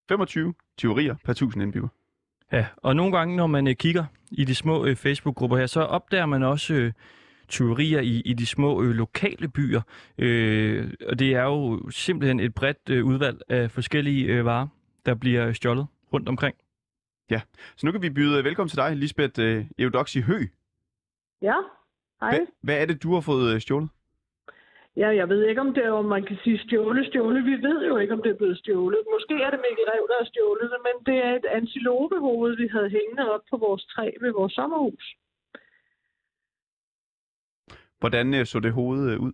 25 0.09 0.55
tyverier 0.79 1.17
per 1.25 1.33
1000 1.33 1.63
indbygger. 1.63 1.89
Ja, 2.53 2.67
og 2.77 2.97
nogle 2.97 3.17
gange, 3.19 3.37
når 3.37 3.47
man 3.47 3.67
øh, 3.67 3.75
kigger 3.75 4.05
i 4.31 4.45
de 4.45 4.55
små 4.55 4.85
øh, 4.85 4.97
Facebook-grupper 4.97 5.57
her, 5.57 5.67
så 5.67 5.81
opdager 5.81 6.27
man 6.27 6.43
også 6.43 6.75
øh, 6.75 6.93
tyverier 7.49 8.01
i, 8.01 8.21
i 8.21 8.33
de 8.33 8.47
små 8.47 8.83
øh, 8.83 8.91
lokale 8.91 9.49
byer. 9.49 9.81
Øh, 10.19 10.95
og 11.09 11.19
det 11.19 11.35
er 11.35 11.43
jo 11.43 11.91
simpelthen 11.91 12.41
et 12.41 12.55
bredt 12.55 12.91
øh, 12.91 13.07
udvalg 13.07 13.41
af 13.49 13.71
forskellige 13.71 14.27
øh, 14.27 14.45
varer, 14.45 14.67
der 15.07 15.15
bliver 15.15 15.53
stjålet 15.53 15.87
rundt 16.13 16.29
omkring. 16.29 16.57
Så 17.77 17.87
nu 17.87 17.93
kan 17.93 18.03
vi 18.03 18.11
byde 18.11 18.45
velkommen 18.45 18.69
til 18.69 18.77
dig, 18.77 18.97
Lisbeth 18.97 19.41
øh, 19.41 19.67
Eudoxi 19.79 20.21
Hø. 20.21 20.47
Ja, 21.43 21.55
hej. 22.21 22.31
Hvad, 22.31 22.47
hvad 22.63 22.81
er 22.81 22.87
det, 22.87 23.03
du 23.03 23.15
har 23.15 23.21
fået 23.21 23.55
øh, 23.55 23.61
stjålet? 23.61 23.89
Ja, 24.97 25.09
jeg 25.21 25.29
ved 25.29 25.43
ikke, 25.47 25.61
om 25.61 25.75
det 25.75 25.85
er, 25.85 25.91
om 25.91 26.05
man 26.05 26.25
kan 26.25 26.39
sige 26.45 26.59
stjåle, 26.59 27.07
stjåle. 27.07 27.45
Vi 27.45 27.57
ved 27.69 27.87
jo 27.87 27.97
ikke, 27.97 28.15
om 28.15 28.23
det 28.23 28.31
er 28.31 28.41
blevet 28.41 28.59
stjålet. 28.59 29.01
Måske 29.15 29.35
er 29.45 29.51
det 29.51 29.61
Mikkel 29.65 29.85
Rev, 29.91 30.05
der 30.11 30.17
har 30.21 30.29
stjålet 30.33 30.71
det, 30.73 30.81
men 30.89 30.97
det 31.09 31.25
er 31.27 31.33
et 31.35 31.47
antilopehoved, 31.61 32.57
vi 32.57 32.67
havde 32.67 32.91
hængende 32.91 33.33
op 33.35 33.45
på 33.51 33.57
vores 33.57 33.85
træ 33.85 34.11
ved 34.21 34.33
vores 34.33 34.53
sommerhus. 34.53 35.05
Hvordan 38.01 38.35
øh, 38.35 38.47
så 38.47 38.61
det 38.61 38.73
hoved 38.73 39.11
øh, 39.13 39.21
ud? 39.21 39.33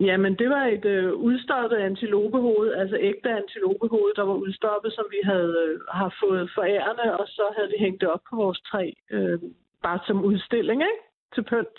Jamen, 0.00 0.34
det 0.38 0.48
var 0.50 0.64
et 0.64 0.84
øh, 0.84 1.12
udstoppet 1.14 1.76
antilopehoved, 1.76 2.72
altså 2.72 2.96
ægte 3.00 3.30
antilopehoved, 3.30 4.12
der 4.16 4.22
var 4.22 4.34
udstoppet, 4.34 4.92
som 4.92 5.04
vi 5.10 5.20
havde 5.24 5.54
øh, 5.68 5.80
har 5.88 6.16
fået 6.22 6.50
forærende, 6.54 7.18
og 7.18 7.26
så 7.28 7.44
havde 7.56 7.68
vi 7.68 7.76
hængt 7.78 8.00
det 8.00 8.08
op 8.08 8.20
på 8.30 8.36
vores 8.36 8.60
træ 8.60 8.92
øh, 9.10 9.38
bare 9.82 10.00
som 10.06 10.24
udstilling, 10.24 10.82
ikke? 10.82 11.02
Til 11.34 11.44
pynt. 11.44 11.78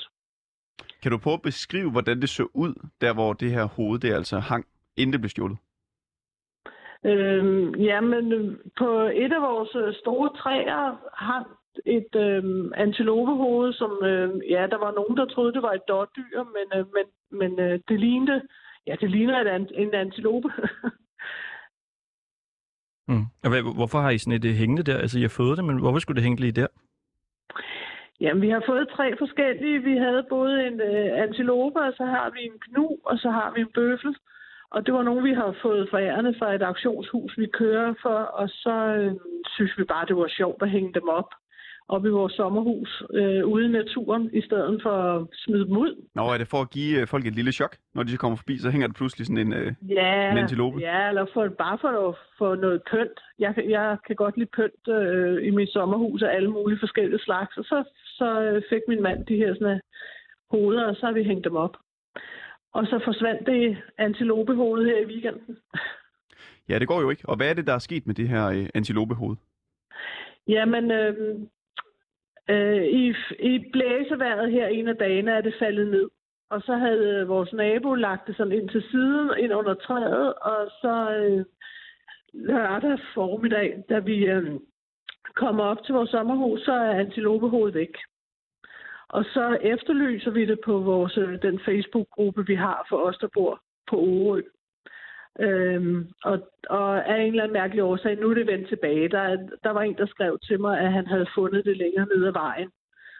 Kan 1.06 1.12
du 1.12 1.18
prøve 1.18 1.34
at 1.34 1.42
beskrive, 1.42 1.92
hvordan 1.92 2.22
det 2.22 2.30
så 2.30 2.48
ud, 2.54 2.74
der 3.02 3.14
hvor 3.14 3.34
det 3.34 3.52
her 3.52 3.66
hoved 3.66 4.00
det 4.00 4.14
altså 4.14 4.40
hang, 4.40 4.66
inden 4.98 5.14
det 5.14 5.22
blev 5.22 5.30
stjålet? 5.30 5.58
Øhm, 7.06 7.76
jamen, 7.76 8.34
øh, 8.34 8.58
på 8.78 8.90
et 9.24 9.34
af 9.34 9.42
vores 9.42 9.76
øh, 9.76 9.94
store 9.94 10.30
træer 10.42 10.98
hang 11.14 11.48
et 11.86 12.16
øhm, 12.16 12.72
antilopehoved, 12.76 13.74
som, 13.74 13.92
øh, 14.04 14.30
ja, 14.50 14.68
der 14.72 14.78
var 14.78 14.92
nogen, 14.92 15.18
der 15.18 15.26
troede, 15.26 15.54
det 15.54 15.62
var 15.62 15.74
et 15.74 15.88
dårdyr, 15.88 16.44
men, 16.56 16.80
øh, 16.80 16.86
men, 16.96 17.06
men 17.40 17.60
øh, 17.60 17.80
det 17.88 18.00
lignede, 18.00 18.42
ja, 18.88 18.96
det 19.02 19.12
ligner 19.12 19.42
et, 19.42 19.48
an- 19.48 19.76
en 19.76 19.94
antilope. 19.94 20.50
Mm. 23.08 23.26
Hvorfor 23.76 24.00
har 24.00 24.10
I 24.10 24.18
sådan 24.18 24.40
et 24.40 24.46
øh, 24.46 24.54
hængende 24.54 24.84
der? 24.84 24.98
Altså, 24.98 25.20
I 25.20 25.22
har 25.22 25.36
fået 25.38 25.58
det, 25.58 25.66
men 25.66 25.80
hvorfor 25.80 26.00
skulle 26.00 26.16
det 26.16 26.24
hænge 26.24 26.42
lige 26.42 26.52
der? 26.52 26.68
Jamen, 28.22 28.42
vi 28.42 28.50
har 28.50 28.64
fået 28.66 28.90
tre 28.96 29.18
forskellige. 29.18 29.84
Vi 29.84 29.96
havde 29.98 30.24
både 30.30 30.68
en 30.68 30.82
øh, 30.82 31.10
antilope, 31.24 31.80
og 31.82 31.94
så 31.98 32.06
har 32.06 32.32
vi 32.36 32.42
en 32.46 32.60
knu, 32.68 32.98
og 33.06 33.18
så 33.18 33.30
har 33.30 33.52
vi 33.56 33.62
en 33.62 33.72
bøffel. 33.74 34.16
Og 34.72 34.86
det 34.86 34.94
var 34.94 35.04
nogle, 35.04 35.24
vi 35.30 35.34
har 35.34 35.56
fået 35.62 35.88
forærende 35.90 36.36
fra 36.40 36.54
et 36.56 36.62
auktionshus, 36.62 37.38
vi 37.38 37.48
kører 37.54 37.94
for, 38.02 38.18
og 38.42 38.50
så 38.50 38.76
øh, 38.98 39.12
synes 39.56 39.74
vi 39.78 39.84
bare, 39.84 40.06
det 40.06 40.16
var 40.18 40.28
sjovt 40.28 40.62
at 40.64 40.70
hænge 40.70 40.94
dem 40.94 41.08
op 41.10 41.30
op 41.90 42.06
i 42.06 42.10
vores 42.10 42.34
sommerhus 42.34 43.04
øh, 43.14 43.46
ude 43.48 43.66
i 43.66 43.72
naturen, 43.80 44.30
i 44.34 44.42
stedet 44.42 44.82
for 44.84 44.92
at 44.92 45.28
smide 45.34 45.66
dem 45.68 45.78
ud. 45.78 45.94
Nå, 46.16 46.24
er 46.34 46.38
det 46.38 46.48
for 46.48 46.62
at 46.62 46.70
give 46.70 47.02
øh, 47.02 47.08
folk 47.08 47.26
et 47.28 47.36
lille 47.36 47.52
chok, 47.52 47.76
når 47.96 48.04
de 48.04 48.18
kommer 48.18 48.38
forbi, 48.38 48.58
så 48.58 48.70
hænger 48.70 48.88
der 48.88 48.94
pludselig 48.94 49.26
sådan 49.28 49.48
en... 49.48 49.54
Øh... 49.54 49.74
Ja, 49.90 50.32
En 50.32 50.38
antilope? 50.38 50.78
ja 50.80 51.08
eller 51.10 51.26
for, 51.34 51.48
bare 51.58 51.78
for, 51.82 51.92
noget- 51.92 52.16
for 52.38 52.56
noget 52.56 52.82
pynt. 52.92 53.20
Jeg, 53.40 53.56
kan- 53.56 53.70
jeg 53.70 53.98
kan 54.08 54.16
godt 54.16 54.38
lide 54.38 54.50
pynt 54.58 54.84
øh, 54.98 55.48
i 55.48 55.50
mit 55.50 55.70
sommerhus 55.70 56.22
af 56.24 56.36
alle 56.36 56.52
mulige 56.52 56.80
forskellige 56.80 57.20
slags. 57.20 57.58
Og 57.58 57.64
så, 57.64 57.84
så 58.18 58.42
øh, 58.42 58.62
fik 58.70 58.82
min 58.88 59.02
mand 59.02 59.26
de 59.26 59.36
her 59.36 59.54
sådan, 59.54 59.76
øh, 59.76 59.80
hoveder, 60.52 60.86
og 60.88 60.96
så 60.96 61.06
har 61.06 61.14
vi 61.14 61.24
hængt 61.24 61.46
dem 61.46 61.56
op. 61.56 61.78
Og 62.74 62.86
så 62.86 63.02
forsvandt 63.06 63.48
det 63.48 63.78
antilopehoved 63.98 64.86
her 64.86 64.98
i 64.98 65.06
weekenden. 65.06 65.58
Ja, 66.70 66.80
det 66.80 66.88
går 66.88 67.02
jo 67.02 67.10
ikke. 67.10 67.30
Og 67.30 67.36
hvad 67.36 67.50
er 67.50 67.54
det, 67.54 67.68
der 67.68 67.74
er 67.74 67.80
sket 67.88 68.08
med 68.08 68.16
det 68.16 68.30
her 68.30 68.46
øh, 68.48 68.70
antilopehoved? 68.74 69.38
Jamen, 70.48 70.92
øh, 70.92 71.40
øh, 72.50 72.84
i, 72.84 73.14
i 73.40 73.60
blæseværet 73.74 74.52
her 74.52 74.68
en 74.68 74.88
af 74.88 74.96
dagene 74.96 75.32
er 75.32 75.42
det 75.42 75.56
faldet 75.60 75.88
ned. 75.88 76.10
Og 76.50 76.62
så 76.62 76.76
havde 76.76 77.28
vores 77.28 77.54
nabo 77.54 77.94
lagt 77.94 78.28
det 78.28 78.38
sådan 78.38 78.54
ind 78.54 78.70
til 78.70 78.84
siden, 78.92 79.32
ind 79.38 79.54
under 79.54 79.74
træet, 79.74 80.34
og 80.34 80.72
så 80.82 81.16
øh, 81.18 81.46
lørdag 82.34 83.00
formiddag, 83.14 83.84
da 83.90 84.00
vi 84.00 84.26
øh, 84.26 84.60
kommer 85.36 85.64
op 85.64 85.84
til 85.84 85.94
vores 85.96 86.10
sommerhus, 86.10 86.62
så 86.62 86.72
er 86.74 87.00
antilopehovedet 87.00 87.76
væk. 87.76 87.96
Og 89.08 89.24
så 89.26 89.58
efterlyser 89.62 90.32
vi 90.32 90.46
det 90.46 90.60
på 90.66 90.80
vores, 90.80 91.18
øh, 91.18 91.42
den 91.42 91.60
Facebook-gruppe, 91.66 92.46
vi 92.48 92.56
har 92.56 92.86
for 92.90 92.98
os, 92.98 93.18
der 93.18 93.28
bor 93.34 93.62
på 93.90 93.96
Orø. 94.00 94.42
Øhm, 95.40 96.10
og, 96.24 96.52
og 96.70 97.08
af 97.08 97.22
en 97.22 97.28
eller 97.28 97.44
anden 97.44 97.54
mærkelig 97.54 97.84
årsag, 97.84 98.16
nu 98.20 98.30
er 98.30 98.34
det 98.34 98.48
vendt 98.48 98.68
tilbage. 98.70 99.10
Der, 99.10 99.20
er- 99.20 99.48
der 99.64 99.70
var 99.72 99.82
en, 99.82 99.98
der 99.98 100.06
skrev 100.06 100.40
til 100.44 100.60
mig, 100.62 100.80
at 100.80 100.92
han 100.94 101.08
havde 101.08 101.28
fundet 101.36 101.66
det 101.66 101.78
længere 101.78 102.06
nede 102.16 102.28
ad 102.28 102.34
vejen. 102.34 102.72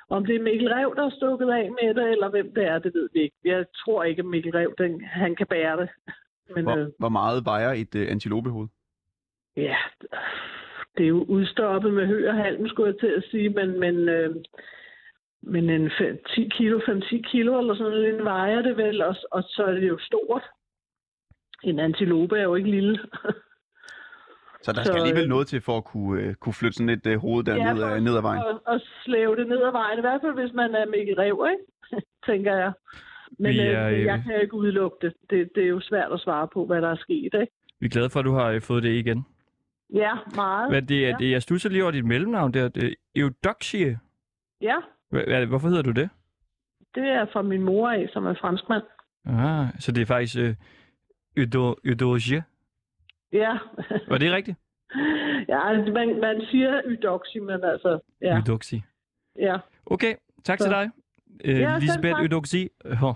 Om 0.10 0.26
det 0.26 0.36
er 0.36 0.42
Mikkel 0.44 0.70
Rev, 0.74 0.94
der 0.96 1.06
er 1.06 1.10
stukket 1.10 1.50
af 1.50 1.70
med 1.82 1.94
det, 1.94 2.12
eller 2.12 2.30
hvem 2.30 2.54
det 2.54 2.66
er, 2.66 2.80
det 2.80 2.94
ved 2.94 3.10
vi 3.14 3.20
ikke. 3.20 3.36
Jeg 3.46 3.66
tror 3.86 4.04
ikke, 4.04 4.20
at 4.20 4.26
Mikkel 4.26 4.52
Rev, 4.52 4.74
den, 4.78 5.02
han 5.06 5.36
kan 5.36 5.48
bære 5.48 5.78
det. 5.82 5.90
Men 6.56 6.58
øh, 6.58 6.64
Hvor, 6.64 6.92
hvor 7.00 7.10
meget 7.10 7.46
vejer 7.46 7.72
et 7.72 7.96
øh, 7.96 8.12
antilopehoved? 8.12 8.68
ja, 9.58 9.76
det 10.98 11.04
er 11.04 11.08
jo 11.08 11.24
udstoppet 11.24 11.94
med 11.94 12.08
hø 12.08 12.30
og 12.30 12.36
halm, 12.36 12.68
skulle 12.68 12.92
jeg 12.92 13.00
til 13.00 13.14
at 13.18 13.24
sige, 13.32 13.50
men, 13.50 13.80
men, 13.80 14.10
øh, 14.10 14.36
men 15.42 15.70
en 15.70 15.92
fem- 15.98 16.20
10 16.36 16.50
kilo, 16.58 16.80
5-10 16.80 17.22
kilo 17.32 17.60
eller 17.60 17.76
sådan 17.76 17.92
noget, 17.92 18.14
den 18.14 18.24
vejer 18.26 18.62
det 18.62 18.78
vel, 18.78 19.02
og, 19.02 19.16
og 19.32 19.44
så 19.44 19.64
er 19.64 19.72
det 19.72 19.88
jo 19.88 19.98
stort. 20.00 20.44
En 21.64 21.80
antilope 21.80 22.38
er 22.38 22.44
jo 22.44 22.56
ikke 22.56 22.70
lille. 22.70 23.00
Så 24.62 24.72
der 24.72 24.84
Så, 24.84 24.88
skal 24.92 25.00
alligevel 25.02 25.24
øh, 25.24 25.30
noget 25.30 25.48
til 25.48 25.62
for 25.62 25.78
at 25.78 25.84
kunne, 25.86 26.22
øh, 26.22 26.34
kunne 26.36 26.54
flytte 26.54 26.76
sådan 26.78 26.90
et 26.90 27.08
øh, 27.08 27.18
hoved 27.18 27.44
der 27.44 27.56
Ja, 27.56 27.74
ned, 27.74 27.84
ad, 27.84 28.02
ned 28.02 28.16
ad 28.18 28.22
vejen. 28.22 28.42
og, 28.44 28.62
og 28.66 28.82
slæve 29.06 29.36
det 29.36 29.48
ned 29.48 29.62
ad 29.64 29.72
vejen. 29.72 29.98
I 30.00 30.02
hvert 30.02 30.22
fald, 30.22 30.34
hvis 30.42 30.54
man 30.54 30.76
er 30.76 30.86
Mikkel 30.86 31.16
Rev, 31.16 31.46
ikke? 31.52 31.64
tænker 32.30 32.54
jeg. 32.56 32.72
Men 33.40 33.52
Vi 33.54 33.60
øh, 33.60 33.66
er, 33.68 33.90
øh, 33.90 34.04
jeg 34.04 34.24
kan 34.26 34.42
ikke 34.42 34.54
udelukke 34.54 34.98
det. 35.02 35.14
det. 35.30 35.50
Det 35.56 35.64
er 35.64 35.68
jo 35.68 35.80
svært 35.80 36.12
at 36.12 36.20
svare 36.20 36.48
på, 36.54 36.66
hvad 36.66 36.82
der 36.82 36.90
er 36.90 36.96
sket. 36.96 37.24
Ikke? 37.42 37.48
Vi 37.80 37.86
er 37.86 37.90
glade 37.90 38.10
for, 38.10 38.20
at 38.20 38.26
du 38.26 38.32
har 38.34 38.50
øh, 38.52 38.62
fået 38.62 38.84
det 38.84 38.90
igen. 38.94 39.26
Ja, 39.94 40.14
meget. 40.36 40.72
Hvad 40.72 40.82
det 40.82 41.06
er, 41.06 41.10
Ja. 41.10 41.16
det, 41.20 41.32
jeg 41.32 41.42
stusser 41.42 41.70
lige 41.70 41.84
over 41.84 41.92
dit 41.92 42.06
mellemnavn 42.06 42.54
der. 42.54 42.68
Det 42.68 42.96
Eudoxie. 43.16 44.00
Ja, 44.62 44.76
hvorfor 45.46 45.68
hedder 45.68 45.82
du 45.82 45.92
det? 45.92 46.10
det 46.96 47.04
er 47.08 47.26
fra 47.34 47.42
min 47.42 47.62
mor 47.64 47.90
af, 47.90 48.10
som 48.14 48.26
er 48.26 48.34
franskmand. 48.42 48.84
Ah, 49.26 49.68
så 49.80 49.92
det 49.92 50.02
er 50.02 50.06
faktisk 50.06 50.38
øh, 50.38 50.56
Eudo, 51.38 51.76
Eudogie. 51.86 52.44
Ja. 53.34 53.58
Var 54.08 54.18
det 54.18 54.32
rigtigt? 54.32 54.58
ja, 55.54 55.72
man, 55.94 56.20
man 56.22 56.42
siger 56.52 56.82
Eudoxie, 56.86 57.42
men 57.42 57.64
altså, 57.64 58.00
ja. 58.22 58.36
Eudoxie. 58.38 58.84
Ja, 59.40 59.58
Okay, 59.86 60.16
tak 60.44 60.58
Så- 60.60 60.64
til 60.66 60.72
dig. 60.72 60.90
Øh, 61.46 61.60
Ja, 61.60 61.78
Lisbeth. 61.80 62.20
Eudoxie. 62.22 62.70
Oh. 63.04 63.16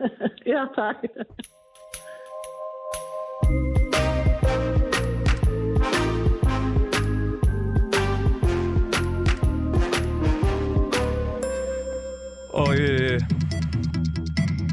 ja 0.54 0.66
tak. 0.76 0.96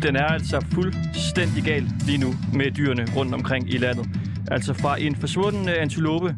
den 0.01 0.15
er 0.15 0.25
altså 0.25 0.65
fuldstændig 0.73 1.63
gal 1.63 1.83
lige 2.05 2.17
nu 2.17 2.33
med 2.53 2.71
dyrene 2.71 3.05
rundt 3.15 3.33
omkring 3.33 3.73
i 3.73 3.77
landet. 3.77 4.05
Altså 4.51 4.73
fra 4.73 5.01
en 5.01 5.15
forsvunden 5.15 5.69
øh, 5.69 5.75
antilope 5.79 6.35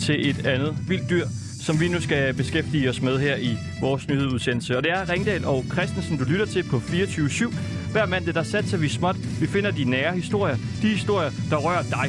til 0.00 0.30
et 0.30 0.46
andet 0.46 0.76
vildt 0.88 1.10
dyr, 1.10 1.26
som 1.60 1.80
vi 1.80 1.88
nu 1.88 2.00
skal 2.00 2.34
beskæftige 2.34 2.88
os 2.88 3.02
med 3.02 3.18
her 3.18 3.36
i 3.36 3.56
vores 3.80 4.08
nyhedsudsendelse. 4.08 4.76
Og 4.76 4.84
det 4.84 4.92
er 4.92 5.08
Ringdal 5.08 5.44
og 5.44 5.64
Christensen, 5.72 6.18
du 6.18 6.24
lytter 6.24 6.46
til 6.46 6.64
på 6.70 6.76
24-7. 6.76 7.92
Hver 7.92 8.06
mandag, 8.06 8.34
der 8.34 8.42
satser 8.42 8.78
vi 8.78 8.88
småt. 8.88 9.16
Vi 9.40 9.46
finder 9.46 9.70
de 9.70 9.84
nære 9.84 10.14
historier. 10.14 10.56
De 10.82 10.88
historier, 10.88 11.30
der 11.50 11.56
rører 11.56 11.82
dig. 11.82 12.06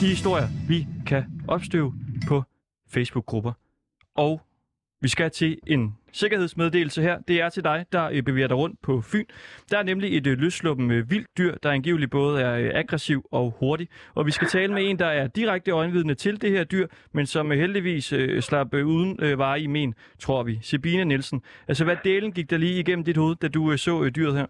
De 0.00 0.06
historier, 0.06 0.48
vi 0.68 0.86
kan 1.06 1.24
opstøve 1.48 1.94
på 2.28 2.42
Facebook-grupper. 2.88 3.52
Og 4.16 4.40
vi 5.00 5.08
skal 5.08 5.30
til 5.30 5.58
en 5.66 5.96
sikkerhedsmeddelelse 6.12 7.02
her. 7.02 7.18
Det 7.28 7.40
er 7.40 7.48
til 7.48 7.64
dig, 7.64 7.84
der 7.92 8.10
øh, 8.12 8.22
bevæger 8.22 8.48
dig 8.48 8.56
rundt 8.56 8.82
på 8.82 9.00
Fyn. 9.12 9.24
Der 9.70 9.78
er 9.78 9.82
nemlig 9.82 10.16
et 10.16 10.26
øh, 10.26 10.38
løsluppen 10.38 10.90
øh, 10.90 11.10
vildt 11.10 11.28
dyr, 11.38 11.54
der 11.62 11.70
angiveligt 11.70 12.10
både 12.10 12.42
er 12.42 12.78
aggressiv 12.78 13.22
og 13.32 13.54
hurtig. 13.60 13.88
Og 14.14 14.26
vi 14.26 14.30
skal 14.30 14.48
tale 14.48 14.72
med 14.72 14.90
en, 14.90 14.98
der 14.98 15.06
er 15.06 15.26
direkte 15.26 15.70
øjenvidne 15.70 16.14
til 16.14 16.42
det 16.42 16.50
her 16.50 16.64
dyr, 16.64 16.86
men 17.14 17.26
som 17.26 17.50
heldigvis 17.50 18.12
øh, 18.12 18.40
slap 18.40 18.74
øh, 18.74 18.86
uden 18.86 19.18
øh, 19.22 19.38
vare 19.38 19.60
i 19.60 19.66
men, 19.66 19.94
tror 20.18 20.42
vi. 20.42 20.58
Sabine 20.62 21.04
Nielsen. 21.04 21.42
Altså, 21.68 21.84
hvad 21.84 21.96
delen 22.04 22.32
gik 22.32 22.50
der 22.50 22.58
lige 22.58 22.80
igennem 22.80 23.04
dit 23.04 23.16
hoved, 23.16 23.36
da 23.36 23.48
du 23.48 23.72
øh, 23.72 23.78
så 23.78 24.04
øh, 24.04 24.10
dyret 24.16 24.36
her? 24.36 24.46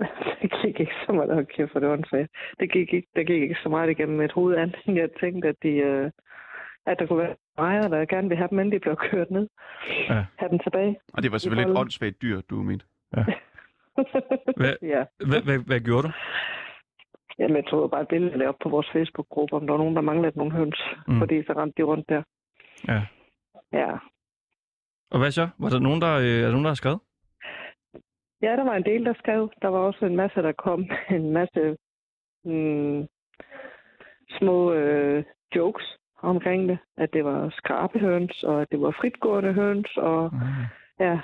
Det 0.42 0.50
gik 0.62 0.80
ikke 0.80 0.92
så 1.06 1.12
meget, 1.12 1.30
okay, 1.30 1.68
for 1.72 1.78
det 1.80 1.88
var 1.88 1.96
unfair. 1.96 2.26
Det 2.60 2.72
gik 2.72 2.92
ikke, 2.92 3.08
der 3.16 3.22
gik 3.22 3.42
ikke 3.42 3.56
så 3.62 3.68
meget 3.68 3.90
igennem 3.90 4.18
mit 4.18 4.32
hoved 4.32 4.56
andet, 4.56 4.82
jeg 4.86 5.08
tænkte, 5.20 5.48
at, 5.48 5.54
de, 5.62 5.68
øh, 5.68 6.10
at 6.86 6.98
der 6.98 7.06
kunne 7.06 7.18
være 7.18 7.36
ejere, 7.58 7.88
der 7.90 8.04
gerne 8.04 8.28
vil 8.28 8.36
have 8.36 8.48
dem, 8.48 8.58
inden 8.58 8.72
de 8.72 8.80
blev 8.80 8.96
kørt 8.96 9.30
ned. 9.30 9.48
Ja. 10.08 10.24
Have 10.38 10.50
dem 10.50 10.58
tilbage. 10.58 11.00
Og 11.14 11.22
det 11.22 11.32
var 11.32 11.38
selvfølgelig 11.38 11.72
et 11.72 11.78
åndssvagt 11.78 12.22
dyr, 12.22 12.40
du 12.40 12.54
mente. 12.62 12.84
Hvad, 14.56 14.76
ja. 14.82 15.04
hvad, 15.26 15.42
hvad, 15.46 15.58
hvad 15.58 15.80
gjorde 15.80 16.08
du? 16.08 16.12
Jamen, 17.38 17.56
jeg 17.56 17.66
tog 17.66 17.90
bare 17.90 18.02
et 18.02 18.08
billede 18.08 18.46
op 18.46 18.54
på 18.62 18.68
vores 18.68 18.88
Facebook-gruppe, 18.92 19.56
om 19.56 19.66
der 19.66 19.72
var 19.72 19.78
nogen, 19.78 19.96
der 19.96 20.00
manglede 20.02 20.38
nogle 20.38 20.52
høns, 20.52 20.80
Mm. 21.08 21.18
fordi 21.18 21.44
så 21.46 21.52
rendte 21.52 21.82
de 21.82 21.86
rundt 21.86 22.08
der. 22.08 22.22
Ja. 22.88 23.02
Ja. 23.72 23.90
Og 25.10 25.18
hvad 25.18 25.30
så? 25.30 25.48
Var 25.58 25.68
der 25.68 25.78
nogen, 25.78 26.00
der, 26.00 26.14
øh, 26.18 26.24
er 26.24 26.42
der 26.42 26.50
nogen, 26.50 26.64
der 26.64 26.70
har 26.70 26.74
skrevet? 26.82 27.00
Ja, 28.42 28.52
der 28.56 28.64
var 28.64 28.74
en 28.74 28.84
del, 28.84 29.04
der 29.04 29.14
skrev. 29.18 29.50
Der 29.62 29.68
var 29.68 29.78
også 29.78 30.06
en 30.06 30.16
masse, 30.16 30.42
der 30.42 30.52
kom. 30.52 30.90
En 31.18 31.32
masse 31.32 31.76
mm, 32.44 33.08
små 34.38 34.72
øh, 34.72 35.24
jokes 35.56 35.98
omkring 36.22 36.68
det. 36.68 36.78
At 36.96 37.12
det 37.12 37.24
var 37.24 37.50
skrabehøns, 37.56 38.42
og 38.42 38.62
at 38.62 38.68
det 38.70 38.80
var 38.80 38.90
fritgående 39.00 39.52
høns, 39.52 39.96
og 39.96 40.30
Mm. 40.32 40.38
ja. 41.00 41.20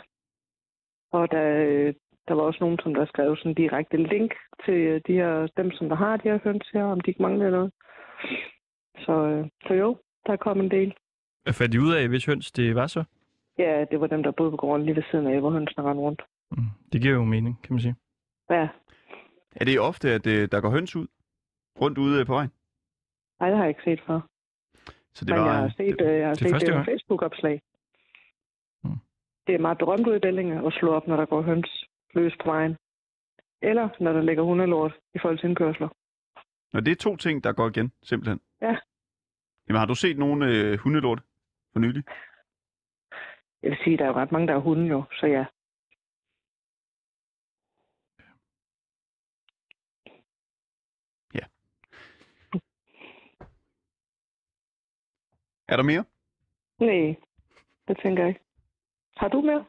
Og 1.13 1.31
der, 1.31 1.65
øh, 1.67 1.95
der 2.29 2.35
var 2.35 2.43
også 2.43 2.59
nogen, 2.61 2.79
som 2.83 2.95
der 2.95 3.07
skrev 3.07 3.37
sådan 3.37 3.55
direkte 3.55 3.97
link 3.97 4.35
til 4.65 4.75
øh, 4.75 5.01
de 5.07 5.13
her, 5.13 5.47
dem, 5.57 5.71
som 5.71 5.89
der 5.89 5.97
har 5.97 6.17
de 6.17 6.29
her 6.29 6.39
høns 6.45 6.71
her, 6.73 6.85
om 6.85 7.01
de 7.01 7.11
ikke 7.11 7.23
mangler 7.23 7.51
noget. 7.51 7.73
Så, 8.99 9.13
øh, 9.13 9.47
så 9.67 9.75
jo, 9.75 9.97
der 10.27 10.37
kom 10.37 10.61
en 10.61 10.71
del. 10.71 10.95
Hvad 11.43 11.53
fandt 11.53 11.75
I 11.75 11.79
ud 11.79 11.93
af, 11.95 12.09
hvis 12.09 12.27
høns 12.27 12.53
det 12.53 12.75
var 12.75 12.87
så? 12.87 13.05
Ja, 13.59 13.85
det 13.91 14.01
var 14.01 14.07
dem, 14.07 14.23
der 14.23 14.31
boede 14.31 14.51
på 14.51 14.57
gården 14.57 14.87
lige 14.87 14.97
ved 14.97 15.03
siden 15.11 15.27
af, 15.27 15.41
hvor 15.41 15.51
hønsene 15.51 15.85
rendte 15.85 16.03
rundt. 16.03 16.23
Mm. 16.51 16.59
Det 16.93 17.03
giver 17.03 17.15
jo 17.15 17.25
mening, 17.25 17.63
kan 17.63 17.73
man 17.75 17.81
sige. 17.81 17.95
Ja, 18.51 18.69
Er 19.57 19.65
det 19.65 19.81
ofte, 19.81 20.11
at 20.13 20.25
der 20.25 20.61
går 20.61 20.71
høns 20.71 20.97
ud? 20.97 21.07
Rundt 21.81 21.99
ude 21.99 22.25
på 22.25 22.33
vejen? 22.33 22.51
nej, 23.41 23.49
det 23.49 23.57
har 23.59 23.65
jeg 23.65 23.69
ikke 23.71 23.83
set 23.85 24.01
før. 24.07 24.21
Så 25.19 25.25
det 25.25 25.35
Men 25.35 25.45
var, 25.45 25.53
jeg 25.53 25.61
har 25.63 25.73
set, 25.77 26.01
øh, 26.01 26.19
jeg 26.19 26.27
har 26.27 26.35
det 26.35 26.51
set 26.51 26.61
det 26.61 26.69
gang. 26.69 26.87
Facebook-opslag. 26.87 27.61
det 29.47 29.55
er 29.55 29.59
meget 29.59 29.79
berømt 29.79 30.07
ude 30.07 30.17
i 30.17 30.21
Bellinge 30.27 30.67
at 30.67 30.73
slå 30.73 30.93
op, 30.93 31.07
når 31.07 31.17
der 31.17 31.27
går 31.27 31.43
høns 31.43 31.85
løs 32.15 32.35
på 32.43 32.47
vejen. 32.51 32.77
Eller 33.63 33.89
når 34.01 34.13
der 34.13 34.23
ligger 34.23 34.43
hundelort 34.43 34.93
i 35.15 35.19
folks 35.23 35.43
indkørsler. 35.45 35.89
Og 36.73 36.87
det 36.87 36.93
er 36.93 36.97
to 36.97 37.17
ting, 37.17 37.45
der 37.45 37.53
går 37.53 37.69
igen, 37.69 37.93
simpelthen. 38.03 38.41
Ja. 38.63 38.77
Jamen, 39.69 39.79
har 39.79 39.87
du 39.87 39.95
set 39.95 40.19
nogen 40.19 40.43
øh, 40.43 40.79
hundelort 40.79 41.21
for 41.73 41.81
nylig? 41.81 42.03
Jeg 43.63 43.71
vil 43.71 43.79
sige, 43.85 43.97
der 43.97 44.05
er 44.05 44.09
jo 44.09 44.15
ret 44.15 44.33
mange, 44.33 44.49
der 44.49 44.55
er 44.55 44.59
hunde 44.59 44.87
jo, 44.87 45.05
så 45.13 45.27
ja. 45.27 45.45
Er 55.69 55.77
der 55.77 55.83
mere? 55.83 56.05
Nej, 56.81 57.17
det 57.89 57.97
tænker 58.03 58.23
jeg 58.23 58.29
ikke. 58.29 58.41
Har 59.17 59.29
du 59.29 59.41
mere? 59.41 59.65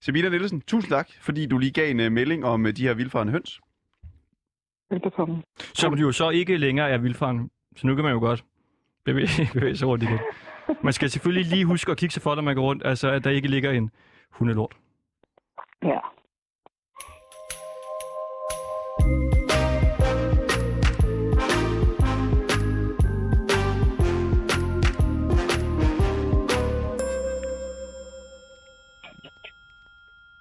Sabina 0.00 0.28
Nielsen, 0.28 0.60
tusind 0.60 0.90
tak, 0.90 1.08
fordi 1.20 1.46
du 1.46 1.58
lige 1.58 1.72
gav 1.72 1.90
en 1.90 2.00
uh, 2.00 2.12
melding 2.12 2.44
om 2.44 2.64
uh, 2.64 2.70
de 2.70 2.82
her 2.82 2.94
vildfarende 2.94 3.32
høns. 3.32 3.60
Velbekomme. 4.90 5.42
Som 5.58 5.94
jo 5.94 6.12
så 6.12 6.30
ikke 6.30 6.56
længere 6.56 6.90
er 6.90 6.98
vildfaren. 6.98 7.50
Så 7.76 7.86
nu 7.86 7.94
kan 7.94 8.04
man 8.04 8.12
jo 8.12 8.18
godt 8.18 8.44
bevæge, 9.04 9.28
bevæge 9.54 9.76
sig 9.76 9.88
rundt 9.88 10.04
igen. 10.04 10.18
Man 10.82 10.92
skal 10.92 11.10
selvfølgelig 11.10 11.46
lige 11.46 11.64
huske 11.64 11.90
at 11.92 11.98
kigge 11.98 12.12
sig 12.12 12.22
for, 12.22 12.34
når 12.34 12.42
man 12.42 12.54
går 12.54 12.62
rundt, 12.62 12.86
altså 12.86 13.10
at 13.10 13.24
der 13.24 13.30
ikke 13.30 13.48
ligger 13.48 13.70
en 13.70 13.90
hundelort. 14.30 14.76
Ja. 15.82 15.98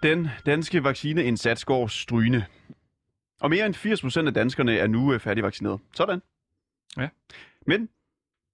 Den 0.04 0.30
danske 0.46 0.84
vaccineindsats 0.84 1.66
går 1.66 1.88
strygende. 1.88 2.46
Og 3.42 3.50
mere 3.50 3.66
end 3.66 3.76
80% 3.76 4.28
af 4.28 4.34
danskerne 4.34 4.78
er 4.78 4.88
nu 4.88 5.14
øh, 5.14 5.20
færdigvaccineret. 5.20 5.80
Sådan. 5.94 6.22
Ja. 6.98 7.10
Men, 7.68 7.90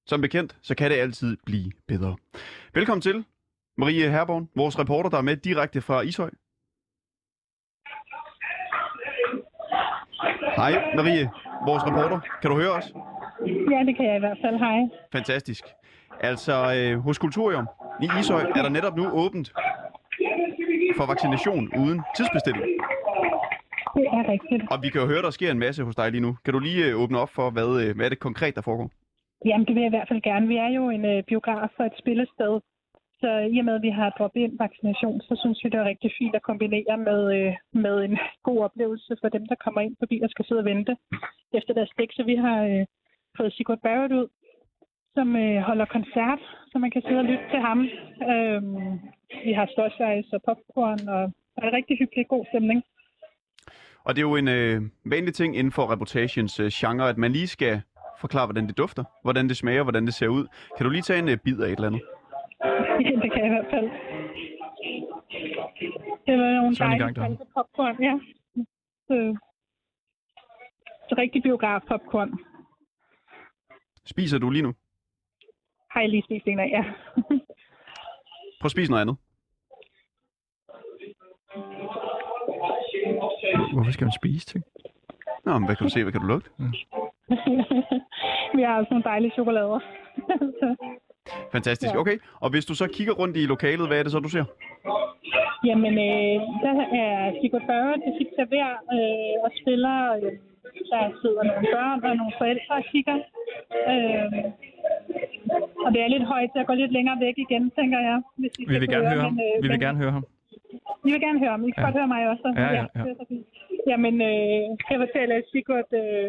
som 0.05 0.21
bekendt, 0.21 0.57
så 0.61 0.75
kan 0.75 0.91
det 0.91 0.97
altid 0.97 1.37
blive 1.45 1.71
bedre. 1.87 2.15
Velkommen 2.73 3.01
til, 3.01 3.25
Marie 3.77 4.11
Herborn, 4.11 4.49
vores 4.55 4.79
reporter, 4.79 5.09
der 5.09 5.17
er 5.17 5.21
med 5.21 5.37
direkte 5.37 5.81
fra 5.81 6.01
Ishøj. 6.01 6.29
Hej, 10.55 10.71
Marie, 10.95 11.31
vores 11.65 11.83
reporter. 11.85 12.19
Kan 12.41 12.51
du 12.51 12.57
høre 12.57 12.71
os? 12.71 12.85
Ja, 13.71 13.79
det 13.87 13.95
kan 13.95 14.05
jeg 14.05 14.15
i 14.15 14.19
hvert 14.19 14.37
fald. 14.43 14.57
Hej. 14.57 14.79
Fantastisk. 15.11 15.63
Altså, 16.19 16.53
øh, 16.75 16.99
hos 16.99 17.17
Kulturium 17.17 17.67
i 18.01 18.07
Ishøj 18.19 18.41
er 18.41 18.61
der 18.61 18.69
netop 18.69 18.95
nu 18.95 19.09
åbent 19.09 19.53
for 20.99 21.05
vaccination 21.13 21.63
uden 21.83 21.99
tidsbestilling. 22.17 22.65
Det 23.97 24.05
er 24.17 24.23
rigtigt. 24.33 24.61
Og 24.73 24.77
vi 24.83 24.87
kan 24.89 25.01
jo 25.01 25.07
høre, 25.11 25.23
der 25.27 25.33
sker 25.37 25.51
en 25.51 25.63
masse 25.65 25.81
hos 25.87 25.95
dig 25.99 26.07
lige 26.11 26.25
nu. 26.27 26.31
Kan 26.43 26.53
du 26.53 26.59
lige 26.59 26.83
øh, 26.87 27.01
åbne 27.01 27.17
op 27.23 27.31
for, 27.37 27.47
hvad, 27.55 27.69
øh, 27.81 27.89
hvad 27.95 28.05
er 28.05 28.13
det 28.13 28.25
konkret, 28.27 28.55
der 28.55 28.63
foregår? 28.69 28.89
Jamen, 29.45 29.65
det 29.67 29.73
vil 29.75 29.83
jeg 29.83 29.91
i 29.93 29.97
hvert 29.97 30.11
fald 30.11 30.21
gerne. 30.29 30.47
Vi 30.53 30.57
er 30.65 30.71
jo 30.79 30.83
en 30.97 31.05
øh, 31.13 31.23
biograf 31.29 31.71
og 31.79 31.85
et 31.85 31.99
spillested. 32.01 32.53
Så 33.21 33.29
i 33.53 33.55
og 33.61 33.65
med, 33.65 33.75
at 33.79 33.85
vi 33.87 33.93
har 33.99 34.09
droppet 34.17 34.41
ind 34.45 34.55
vaccination, 34.65 35.21
så 35.27 35.33
synes 35.41 35.59
vi, 35.63 35.69
det 35.69 35.79
er 35.79 35.91
rigtig 35.93 36.11
fint 36.19 36.35
at 36.35 36.47
kombinere 36.49 36.97
med, 37.09 37.21
øh, 37.37 37.53
med 37.85 37.95
en 38.07 38.17
god 38.47 38.59
oplevelse 38.67 39.13
for 39.21 39.29
dem, 39.35 39.43
der 39.51 39.57
kommer 39.63 39.81
ind 39.81 39.95
forbi 39.99 40.17
og 40.23 40.29
skal 40.29 40.45
sidde 40.45 40.63
og 40.63 40.69
vente 40.71 40.93
efter 41.57 41.73
deres 41.73 41.89
stik. 41.95 42.11
Så 42.17 42.23
vi 42.31 42.35
har 42.35 42.59
øh, 42.71 42.85
fået 43.37 43.53
Sigurd 43.53 43.81
Barrett 43.85 44.13
ud, 44.19 44.27
som 45.15 45.27
øh, 45.35 45.59
holder 45.69 45.85
koncert, 45.85 46.41
så 46.71 46.75
man 46.83 46.91
kan 46.91 47.01
sidde 47.01 47.23
og 47.23 47.29
lytte 47.31 47.45
til 47.51 47.59
ham. 47.67 47.79
Øhm, 48.31 48.99
vi 49.45 49.51
har 49.53 49.65
ståsejs 49.71 50.33
og 50.33 50.41
popcorn, 50.45 51.09
og 51.09 51.31
der 51.55 51.61
er 51.61 51.67
en 51.67 51.73
rigtig 51.73 51.97
hyggelig 51.97 52.27
god 52.27 52.45
stemning. 52.45 52.83
Og 54.03 54.15
det 54.15 54.21
er 54.21 54.29
jo 54.29 54.35
en 54.35 54.47
øh, 54.47 54.81
vanlig 55.05 55.33
ting 55.33 55.57
inden 55.57 55.71
for 55.71 55.91
reportagens 55.91 56.59
øh, 56.59 56.69
genre, 56.73 57.09
at 57.09 57.17
man 57.17 57.31
lige 57.31 57.47
skal 57.47 57.81
forklare, 58.19 58.45
hvordan 58.45 58.67
det 58.67 58.77
dufter, 58.77 59.03
hvordan 59.23 59.49
det 59.49 59.57
smager, 59.57 59.83
hvordan 59.83 60.05
det 60.05 60.13
ser 60.13 60.27
ud. 60.27 60.47
Kan 60.77 60.83
du 60.85 60.89
lige 60.89 61.01
tage 61.01 61.19
en 61.19 61.29
øh, 61.29 61.37
bid 61.37 61.59
af 61.59 61.67
et 61.67 61.71
eller 61.71 61.87
andet? 61.87 62.01
det 63.23 63.31
kan 63.31 63.39
jeg 63.43 63.51
i 63.51 63.55
hvert 63.55 63.69
fald. 63.73 63.89
Det 66.25 66.37
var 66.37 66.51
nogle 66.53 66.75
Så 66.75 66.83
den 66.83 66.93
i 66.93 66.99
dejlige 66.99 67.21
gang, 67.21 67.37
popcorn, 67.37 68.03
ja. 68.03 68.19
Så, 69.07 69.37
så 71.09 71.15
rigtig 71.17 71.43
biograf 71.43 71.81
popcorn. 71.87 72.39
Spiser 74.05 74.37
du 74.37 74.49
lige 74.49 74.63
nu? 74.63 74.73
Har 75.91 76.01
jeg 76.01 76.09
lige 76.09 76.23
spist 76.23 76.47
en 76.47 76.59
af, 76.59 76.69
ja. 76.69 76.83
Prøv 78.59 78.67
at 78.67 78.71
spise 78.71 78.91
noget 78.91 79.01
andet. 79.01 79.17
Hvorfor 83.73 83.91
skal 83.91 84.05
man 84.05 84.19
spise 84.21 84.45
ting? 84.45 84.63
Nå, 85.45 85.51
men 85.59 85.65
hvad 85.65 85.75
kan 85.75 85.87
du 85.87 85.93
se? 85.93 86.03
Hvad 86.03 86.11
kan 86.11 86.21
du 86.21 86.27
lugte? 86.27 86.49
vi 88.57 88.61
har 88.61 88.77
også 88.79 88.87
nogle 88.91 89.03
dejlige 89.03 89.31
chokolader. 89.31 89.79
Fantastisk. 91.55 91.93
Ja. 91.93 91.99
Okay. 91.99 92.17
Og 92.39 92.49
hvis 92.49 92.65
du 92.65 92.75
så 92.75 92.87
kigger 92.87 93.13
rundt 93.13 93.37
i 93.37 93.45
lokalet, 93.45 93.87
hvad 93.87 93.99
er 93.99 94.03
det 94.03 94.11
så, 94.11 94.19
du 94.19 94.29
ser? 94.29 94.45
jamen, 95.65 95.93
øh, 96.09 96.35
der 96.65 96.75
er 97.03 97.31
Sigurd 97.41 97.65
Børre 97.69 97.95
til 98.03 98.11
sit 98.17 98.29
server 98.35 98.71
øh, 98.95 99.35
og 99.45 99.51
spiller. 99.61 99.97
Øh, 100.15 100.31
der 100.91 101.01
sidder 101.21 101.43
nogle 101.49 101.67
børn 101.75 101.99
og 102.09 102.15
nogle 102.21 102.33
forældre 102.41 102.73
og 102.79 102.83
kigger. 102.91 103.17
Øh, 103.91 104.43
og 105.85 105.89
det 105.93 105.99
er 106.01 106.09
lidt 106.15 106.25
højt, 106.33 106.49
så 106.51 106.57
jeg 106.59 106.67
går 106.69 106.77
lidt 106.81 106.91
længere 106.97 107.17
væk 107.25 107.37
igen, 107.45 107.63
tænker 107.79 107.99
jeg. 108.09 108.17
Hvis 108.41 108.53
I 108.59 108.63
Vi 108.71 108.75
vil 108.81 108.89
gerne 108.95 109.09
høre, 109.13 109.21
ham. 109.27 109.33
men, 109.33 109.45
øh, 109.47 109.63
Vi 109.63 109.67
vil 109.67 109.77
men- 109.77 109.85
gerne 109.87 109.97
høre 110.03 110.11
ham. 110.17 110.25
I 111.07 111.11
vil 111.13 111.21
gerne 111.27 111.39
høre 111.43 111.53
ham. 111.55 111.63
I 111.67 111.71
kan 111.71 111.81
Ja. 111.81 111.85
godt 111.87 111.95
høre 111.99 112.07
mig 112.15 112.21
også. 112.31 112.47
Ja, 112.61 112.67
ja, 112.79 112.85
ja. 112.99 113.03
Jamen, 113.91 114.15
øh, 114.31 114.61
jeg 114.89 114.97
fortæller, 115.05 115.35
at 115.41 115.45
Sigurd 115.51 115.89
øh, 116.01 116.27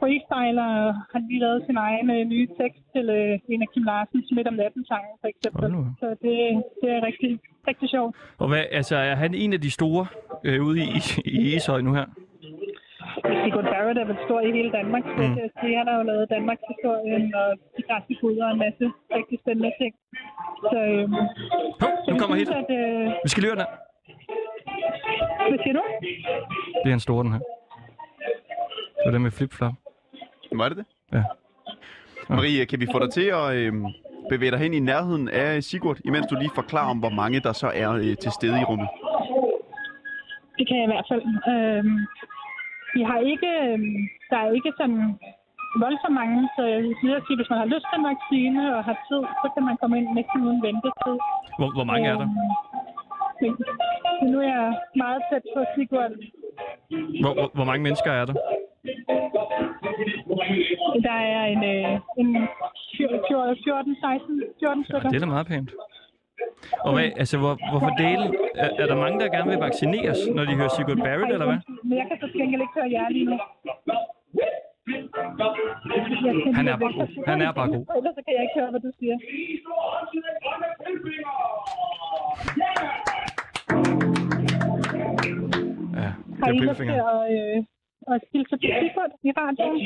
freestyler 0.00 0.66
og 0.84 0.94
har 1.12 1.20
lige 1.28 1.40
lavet 1.44 1.62
sin 1.66 1.76
egen 1.76 2.10
øh, 2.16 2.22
nye 2.32 2.48
tekst 2.60 2.82
til 2.94 3.06
øh, 3.18 3.38
en 3.52 3.62
af 3.62 3.68
Kim 3.74 3.82
Larsens 3.90 4.30
Midt 4.36 4.48
om 4.48 4.54
natten 4.54 4.84
sange, 4.90 5.10
for 5.20 5.28
eksempel. 5.32 5.68
Så 6.00 6.06
det, 6.24 6.34
det 6.82 6.88
er 6.96 7.00
rigtig, 7.08 7.30
rigtig 7.68 7.88
sjovt. 7.88 8.16
Og 8.38 8.48
hvad, 8.48 8.62
altså, 8.70 8.96
er 8.96 9.14
han 9.14 9.34
en 9.34 9.52
af 9.52 9.60
de 9.60 9.70
store 9.70 10.06
øh, 10.44 10.60
ude 10.66 10.78
i, 10.84 10.90
i 11.24 11.54
Ishøj 11.56 11.80
nu 11.80 11.92
her? 11.94 12.06
Sigurd 13.44 13.64
Barrett 13.72 13.98
er 14.02 14.04
vel 14.10 14.18
stor 14.26 14.40
i 14.48 14.50
hele 14.58 14.70
Danmark, 14.78 15.02
så 15.16 15.22
Mm. 15.22 15.36
jeg 15.42 15.50
sige. 15.60 15.76
Han 15.80 15.86
har 15.90 15.96
jo 16.00 16.04
lavet 16.10 16.30
Danmarks 16.36 16.62
historien 16.72 17.34
og 17.40 17.48
de 17.76 17.82
græske 17.88 18.14
guder 18.20 18.44
og 18.46 18.52
en 18.52 18.58
masse 18.66 18.84
rigtig 19.16 19.36
spændende 19.42 19.72
ting. 19.80 19.92
Så, 20.72 20.78
øh, 20.92 21.04
Hov, 21.82 21.92
så 22.04 22.10
nu 22.10 22.18
kommer 22.20 22.36
synes, 22.36 22.48
hit. 22.48 22.58
at, 22.62 22.70
øh, 22.78 23.04
Vi 23.24 23.28
skal 23.32 23.42
høre 23.44 23.54
den 23.56 23.62
her. 23.64 23.72
hvad 25.50 25.58
siger 25.64 25.74
du? 25.78 25.82
Det 26.84 26.90
er 26.90 26.94
en 27.00 27.06
stor, 27.08 27.22
den 27.22 27.32
her. 27.32 27.42
Det 28.98 29.06
er 29.06 29.10
den 29.10 29.22
med 29.22 29.30
flip-flop. 29.30 29.72
Var 30.52 30.68
det 30.68 30.76
det? 30.76 30.86
Ja. 31.12 31.22
Marie, 32.34 32.66
kan 32.66 32.80
vi 32.80 32.86
få 32.94 32.98
dig 33.04 33.10
til 33.10 33.26
at 33.40 33.46
øh, 33.60 33.72
bevæge 34.30 34.50
dig 34.50 34.58
hen 34.58 34.74
i 34.74 34.80
nærheden 34.80 35.28
af 35.28 35.62
Sigurd, 35.62 35.98
imens 36.04 36.26
du 36.26 36.34
lige 36.38 36.50
forklarer 36.54 36.90
om, 36.90 36.98
hvor 36.98 37.08
mange 37.22 37.40
der 37.40 37.52
så 37.52 37.68
er 37.74 37.90
øh, 37.92 38.16
til 38.22 38.30
stede 38.38 38.60
i 38.60 38.64
rummet? 38.64 38.88
Det 40.58 40.68
kan 40.68 40.76
jeg 40.76 40.84
i 40.88 40.92
hvert 40.92 41.06
fald. 41.10 41.22
Øhm, 41.52 41.98
vi 42.98 43.02
har 43.10 43.18
ikke, 43.32 43.50
øhm, 43.66 43.96
der 44.30 44.38
er 44.44 44.50
ikke 44.58 44.72
sådan 44.80 45.00
voldsomt 45.84 46.16
mange, 46.22 46.38
så 46.56 46.62
jeg 46.72 46.80
vil 46.84 46.94
sige, 47.00 47.14
at 47.16 47.22
hvis 47.38 47.50
man 47.52 47.58
har 47.62 47.68
lyst 47.74 47.86
til 47.88 47.98
en 48.00 48.06
vaccine 48.12 48.60
og 48.76 48.80
har 48.88 48.96
tid, 49.08 49.22
så 49.42 49.46
kan 49.54 49.62
man 49.68 49.76
komme 49.80 49.94
ind 49.98 50.06
næsten 50.18 50.38
uden 50.46 50.60
ventetid. 50.66 51.14
Hvor, 51.58 51.68
hvor 51.76 51.86
mange 51.90 52.04
er 52.12 52.16
der? 52.22 52.28
Øhm, 53.42 53.56
men, 54.20 54.30
nu 54.32 54.36
er 54.46 54.50
jeg 54.58 54.68
meget 55.04 55.20
tæt 55.30 55.44
på 55.54 55.60
Sigurd. 55.74 56.12
Hvor, 57.22 57.32
hvor, 57.38 57.48
hvor 57.56 57.66
mange 57.70 57.82
mennesker 57.86 58.10
er 58.20 58.24
der? 58.30 58.34
Der 61.08 61.18
er 61.36 61.44
en, 61.54 61.62
øh, 61.74 62.00
en 62.20 62.28
14, 63.64 63.96
16, 64.00 64.42
14 64.60 64.80
Ja, 64.80 64.84
stykker. 64.88 65.08
det 65.08 65.16
er 65.16 65.26
da 65.26 65.32
meget 65.36 65.46
pænt. 65.46 65.70
Og 66.86 66.92
hvad, 66.94 67.04
altså, 67.22 67.36
hvor, 67.42 67.54
hvorfor 67.70 67.90
dele? 68.04 68.24
Er, 68.54 68.68
er 68.82 68.86
der 68.86 68.96
mange, 69.04 69.20
der 69.20 69.28
gerne 69.36 69.50
vil 69.50 69.58
vaccineres, 69.58 70.18
når 70.36 70.44
de 70.44 70.54
hører 70.60 70.72
Sigurd 70.76 70.96
Barrett, 71.06 71.32
eller 71.32 71.46
hvad? 71.50 71.58
Men 71.84 71.98
jeg 71.98 72.06
kan 72.08 72.16
så 72.20 72.28
gengæld 72.38 72.60
ikke 72.60 72.74
høre 72.78 72.90
jer 72.96 73.08
lige 73.16 73.24
nu. 73.30 73.36
Han 76.58 76.68
er 76.68 76.76
bare 76.82 76.92
god. 76.98 77.08
Han 77.26 77.40
er 77.46 77.52
bare 77.52 77.68
god. 77.74 77.84
Ellers 77.96 78.14
så 78.18 78.22
kan 78.26 78.32
jeg 78.36 78.42
ikke 78.46 78.56
høre, 78.60 78.70
hvad 78.70 78.80
du 78.80 78.90
siger. 79.00 79.16
Ja, 85.94 86.12
Har 86.40 86.46
det 86.46 86.54
I 86.54 86.58
er 86.58 86.62
lyst 86.62 86.80
til 86.80 87.00
at, 87.12 87.20
øh, 87.36 87.64
at 88.14 88.20
hilse 88.32 88.54
til 88.62 88.70
Sigurd 88.82 89.12
i 89.28 89.30
radioen? 89.40 89.76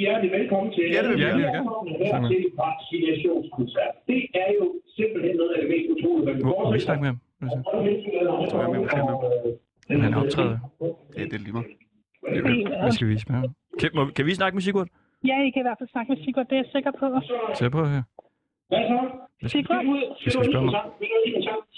Velkommen 0.41 0.69
til 0.75 0.85
Ja, 0.95 0.99
det 1.03 1.09
vil 1.11 1.19
vi 1.19 1.23
Ja, 1.25 1.29
det 1.33 1.39
vil 1.39 1.47
jeg 1.49 1.53
Velkommen 1.59 1.95
gerne. 2.13 2.29
til 2.33 2.43
vaccinationskoncert. 2.65 3.95
Det 4.11 4.21
er 4.43 4.49
jo 4.59 4.65
simpelthen 4.97 5.35
noget 5.41 5.53
af 5.55 5.59
det 5.63 5.69
mest 5.73 5.87
utrolige, 5.95 6.25
man 6.29 6.35
kan 6.37 6.45
Må, 6.49 6.53
må 6.65 6.73
vi 6.77 6.81
snakke 6.87 7.01
med 7.05 7.09
ham? 7.13 7.19
Jeg 7.43 8.49
tror, 8.51 8.59
jeg 8.61 8.69
er 8.69 8.73
med, 8.75 8.81
måske 8.85 9.03
med. 9.91 10.01
Han 10.07 10.15
optræder. 10.21 10.57
Ja, 11.19 11.23
det 11.31 11.37
er 11.39 11.43
lige 11.47 11.57
meget. 11.59 11.71
Hvad 12.83 12.93
skal 12.95 13.07
vi 13.09 13.13
vise 13.13 13.27
med 13.31 13.37
ham? 13.41 13.45
Kan, 13.81 13.89
må, 13.97 14.03
kan 14.17 14.25
vi 14.29 14.33
snakke 14.41 14.55
med 14.57 14.63
Sigurd? 14.67 14.89
Ja, 15.31 15.37
I 15.47 15.51
kan 15.55 15.61
i 15.63 15.67
hvert 15.69 15.79
fald 15.81 15.89
snakke 15.95 16.09
med 16.13 16.19
Sigurd, 16.25 16.47
det 16.51 16.57
er 16.59 16.63
jeg 16.65 16.71
sikker 16.77 16.93
på. 17.01 17.07
Se 17.61 17.71
på 17.77 17.81
her. 17.95 18.03
Hvad 18.71 18.83
så? 18.91 18.99
Sigurd, 19.53 19.85
mig. 19.85 20.03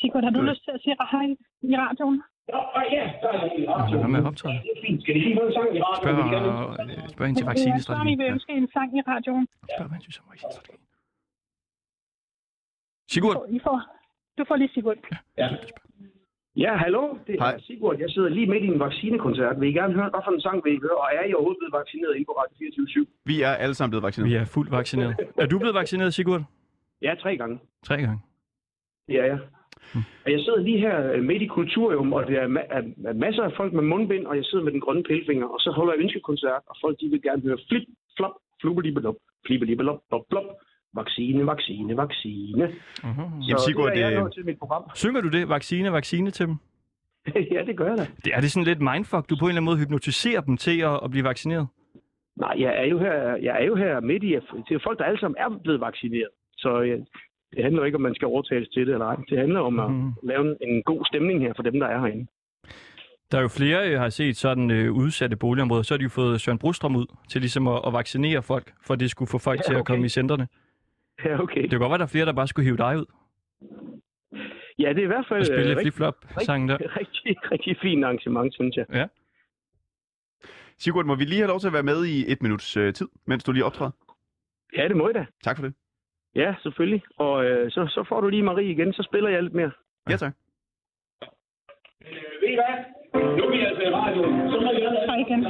Sigurd, 0.00 0.24
har 0.26 0.30
du 0.30 0.40
lyst 0.50 0.64
til 0.64 0.70
at 0.76 0.80
sige 0.84 0.96
hej 1.12 1.26
i 1.62 1.76
radioen? 1.84 2.22
Ja, 2.52 2.58
ja, 2.96 3.04
der 3.22 3.28
er 3.28 3.40
en 3.50 3.68
radio. 3.70 3.98
Hvad 3.98 4.08
med 4.16 4.22
optræde? 4.30 4.54
Det 4.54 4.94
er. 4.94 5.00
Skal 5.02 5.14
de 5.14 5.20
lige 5.26 5.34
høre 5.38 5.46
en 5.46 5.52
sang 5.58 5.68
i 5.76 5.80
radioen? 5.80 6.02
Spørg, 6.02 6.16
Vi 6.18 6.24
kan 6.34 6.42
det. 6.88 7.10
spørg 7.14 7.26
hende 7.26 7.38
til 7.40 7.44
Søren, 7.44 7.50
vaccinestrategi. 7.56 8.12
I 8.12 8.16
vil 8.20 8.26
ønske 8.34 8.52
en 8.52 8.68
sang 8.74 8.88
i 8.98 9.00
radioen. 9.10 9.46
Spørg, 9.74 9.86
hvad 9.88 9.94
han 9.98 10.02
synes 10.06 10.18
om 10.20 10.26
vaccinestrategi. 10.32 10.76
Sigurd, 13.14 13.36
I 13.56 13.58
får, 13.66 13.76
du 14.38 14.42
får 14.48 14.56
lige 14.56 14.70
Sigurd. 14.74 14.96
Ja. 15.38 15.48
Ja, 16.64 16.72
hallo. 16.84 17.02
Det 17.26 17.32
er 17.34 17.40
Hej. 17.44 17.60
Sigurd. 17.60 17.96
Jeg 17.98 18.10
sidder 18.10 18.28
lige 18.28 18.46
midt 18.52 18.64
i 18.64 18.66
en 18.66 18.80
vaccinekoncert. 18.80 19.60
Vil 19.60 19.68
I 19.68 19.72
gerne 19.72 19.94
høre, 19.94 20.08
hvad 20.10 20.20
for 20.24 20.32
en 20.32 20.40
sang 20.40 20.64
vil 20.64 20.72
I 20.74 20.80
høre? 20.86 20.96
Og 21.02 21.08
er 21.18 21.24
I 21.28 21.34
overhovedet 21.34 21.58
blevet 21.60 21.72
vaccineret 21.80 22.12
inde 22.16 22.24
på 22.30 22.32
Radio 22.40 22.54
24 22.58 23.06
Vi 23.24 23.36
er 23.42 23.52
alle 23.64 23.74
sammen 23.74 23.90
blevet 23.92 24.02
vaccineret. 24.08 24.30
vi 24.30 24.36
er 24.36 24.44
fuldt 24.44 24.70
vaccineret. 24.70 25.14
Er 25.42 25.46
du 25.46 25.58
blevet 25.58 25.74
vaccineret, 25.74 26.14
Sigurd? 26.14 26.42
Ja, 27.02 27.14
tre 27.22 27.36
gange. 27.36 27.58
Tre 27.88 27.96
gange. 28.04 28.18
Det 29.08 29.16
er 29.20 29.38
jeg. 29.94 30.02
Og 30.24 30.32
jeg 30.32 30.40
sidder 30.40 30.60
lige 30.60 30.78
her 30.78 31.12
øh, 31.12 31.22
midt 31.24 31.42
i 31.42 31.46
kulturium, 31.46 32.12
og 32.12 32.26
der 32.26 32.40
er, 32.40 32.48
ma- 32.48 32.68
er, 32.76 32.82
er 33.10 33.12
masser 33.12 33.42
af 33.42 33.52
folk 33.56 33.72
med 33.72 33.82
mundbind, 33.82 34.26
og 34.26 34.36
jeg 34.36 34.44
sidder 34.44 34.64
med 34.64 34.72
den 34.72 34.80
grønne 34.80 35.02
pillefinger, 35.02 35.46
og 35.46 35.60
så 35.60 35.70
holder 35.70 35.92
jeg 35.92 36.02
ønskekoncert, 36.02 36.62
og 36.70 36.76
folk 36.80 37.00
de 37.00 37.08
vil 37.08 37.22
gerne 37.22 37.42
høre 37.42 37.58
flip, 37.68 37.82
flop, 38.16 38.34
flubelibelop, 38.60 39.14
flibelibelop, 39.46 39.98
blop, 40.08 40.24
blop, 40.30 40.44
vaccine, 40.94 41.46
vaccine, 41.46 41.96
vaccine. 41.96 42.62
Jamen, 43.04 43.42
Så 43.42 43.62
Sigurd, 43.66 43.92
det 43.92 43.98
er 44.00 44.00
jeg 44.06 44.10
det- 44.10 44.20
nået 44.20 44.34
til 44.34 44.44
mit 44.44 44.58
program. 44.58 44.82
Synger 44.94 45.20
du 45.20 45.28
det? 45.28 45.48
Vaccine, 45.48 45.92
vaccine 45.92 46.30
til 46.30 46.46
dem? 46.46 46.56
ja, 47.54 47.64
det 47.66 47.76
gør 47.76 47.88
jeg 47.88 47.98
da. 47.98 48.06
Det 48.24 48.34
er 48.34 48.40
det 48.40 48.50
sådan 48.52 48.66
lidt 48.66 48.80
mindfuck, 48.80 49.30
du 49.30 49.36
på 49.40 49.44
en 49.44 49.48
eller 49.48 49.60
anden 49.60 49.64
måde 49.64 49.78
hypnotiserer 49.78 50.40
dem 50.40 50.56
til 50.56 50.80
at, 50.80 51.00
at 51.04 51.10
blive 51.10 51.24
vaccineret? 51.24 51.66
Nej, 52.36 52.54
jeg 52.58 52.72
er 52.82 52.86
jo 52.86 52.98
her, 52.98 53.14
jeg 53.36 53.60
er 53.62 53.64
jo 53.64 53.74
her 53.74 54.00
midt 54.00 54.22
i, 54.24 54.28
det 54.68 54.74
er 54.74 54.78
folk, 54.84 54.98
der 54.98 55.04
alle 55.04 55.20
sammen 55.20 55.36
er 55.40 55.58
blevet 55.62 55.80
vaccineret. 55.80 56.28
Så 56.56 56.82
det 57.54 57.64
handler 57.64 57.84
ikke 57.84 57.96
om, 57.96 58.02
man 58.02 58.14
skal 58.14 58.26
overtales 58.26 58.68
til 58.68 58.86
det 58.86 58.92
eller 58.92 59.06
ej. 59.06 59.16
Det 59.30 59.38
handler 59.38 59.60
om 59.60 59.80
at 59.80 59.90
Mhm. 59.90 60.12
lave 60.22 60.56
en, 60.62 60.82
god 60.82 61.04
stemning 61.04 61.40
her 61.40 61.52
for 61.56 61.62
dem, 61.62 61.80
der 61.80 61.86
er 61.86 61.98
herinde. 62.00 62.26
Der 63.32 63.38
er 63.38 63.42
jo 63.42 63.48
flere, 63.48 63.78
jeg 63.78 64.00
har 64.00 64.08
set 64.08 64.36
sådan 64.36 64.70
øh, 64.70 64.92
udsatte 64.92 65.36
boligområder, 65.36 65.82
så 65.82 65.94
har 65.94 65.98
de 65.98 66.02
jo 66.02 66.08
fået 66.08 66.40
Søren 66.40 66.58
Brostrøm 66.58 66.96
ud 66.96 67.06
til 67.28 67.40
ligesom 67.40 67.68
at, 67.68 67.80
at 67.86 67.92
vaccinere 67.92 68.42
folk, 68.42 68.72
for 68.86 68.94
det 68.94 69.10
skulle 69.10 69.28
få 69.28 69.38
folk 69.38 69.58
Ja, 69.58 69.62
til 69.62 69.72
at 69.74 69.80
okay. 69.80 69.86
komme 69.92 70.06
i 70.06 70.08
centrene. 70.08 70.48
Ja, 71.24 71.42
okay. 71.42 71.62
Det 71.62 71.70
kan 71.70 71.78
godt 71.78 71.90
være, 71.90 71.98
der 71.98 72.04
er 72.04 72.08
flere, 72.08 72.26
der 72.26 72.32
bare 72.32 72.48
skulle 72.48 72.64
hive 72.64 72.76
dig 72.76 72.98
ud 72.98 73.06
Ja, 74.78 74.88
det 74.88 74.98
er 74.98 75.02
i 75.02 75.06
hvert 75.06 75.26
fald 75.28 75.40
og 75.40 75.46
spille 75.46 75.62
øh, 75.62 75.68
rigtig, 75.68 75.82
flip-flop-sangen 75.82 76.68
der. 76.68 76.76
rigtig, 77.00 77.36
rigtig 77.52 77.76
fint 77.82 78.04
arrangement, 78.04 78.54
synes 78.54 78.76
jeg. 78.76 78.86
Ja. 78.92 79.06
Sigurd, 80.78 81.04
må 81.04 81.14
vi 81.14 81.24
lige 81.24 81.38
have 81.40 81.48
lov 81.48 81.60
til 81.60 81.66
at 81.66 81.72
være 81.72 81.82
med 81.82 82.04
i 82.04 82.32
et 82.32 82.42
minuts 82.42 82.76
øh, 82.76 82.94
tid, 82.94 83.08
mens 83.26 83.44
du 83.44 83.52
lige 83.52 83.64
optræder? 83.64 83.90
Ja, 84.76 84.88
det 84.88 84.96
må 84.96 85.08
jeg 85.08 85.14
da. 85.14 85.26
Tak 85.44 85.56
for 85.56 85.64
det. 85.64 85.74
Ja, 86.34 86.54
selvfølgelig. 86.62 87.02
Og 87.18 87.44
øh, 87.44 87.70
så, 87.70 87.86
så 87.86 88.04
får 88.08 88.20
du 88.20 88.28
lige 88.28 88.42
Marie 88.42 88.70
igen, 88.70 88.92
så 88.92 89.02
spiller 89.02 89.30
jeg 89.30 89.42
lidt 89.42 89.54
mere. 89.54 89.70
Ja, 90.10 90.16
tak. 90.16 90.32
Ved 92.40 92.48
I 92.48 92.54
hvad? 92.54 92.74
Nu 93.36 93.44
er 93.44 93.50
vi 93.50 93.60
altså 93.60 93.82
i 93.82 93.90
radioen. 93.90 94.50
Så 94.50 94.60
må 94.60 94.72
gerne 94.72 94.98
Hej 95.06 95.16
igen. 95.16 95.44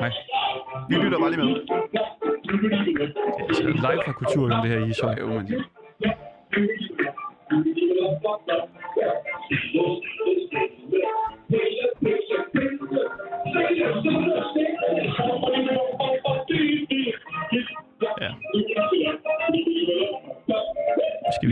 Hej. 0.00 0.12
Vi 0.88 0.94
lytter 0.94 1.18
bare 1.18 1.30
lige 1.30 1.44
med. 1.44 1.48
Altså, 3.48 3.62
live 3.66 4.02
fra 4.06 4.12
Kulturhjem, 4.12 4.60
det 4.62 4.70
her 4.70 4.86
i 4.86 4.88
Ishøj. 4.88 5.14
Jo, 5.20 5.26
men... 5.26 5.64
Ja. 6.04 6.12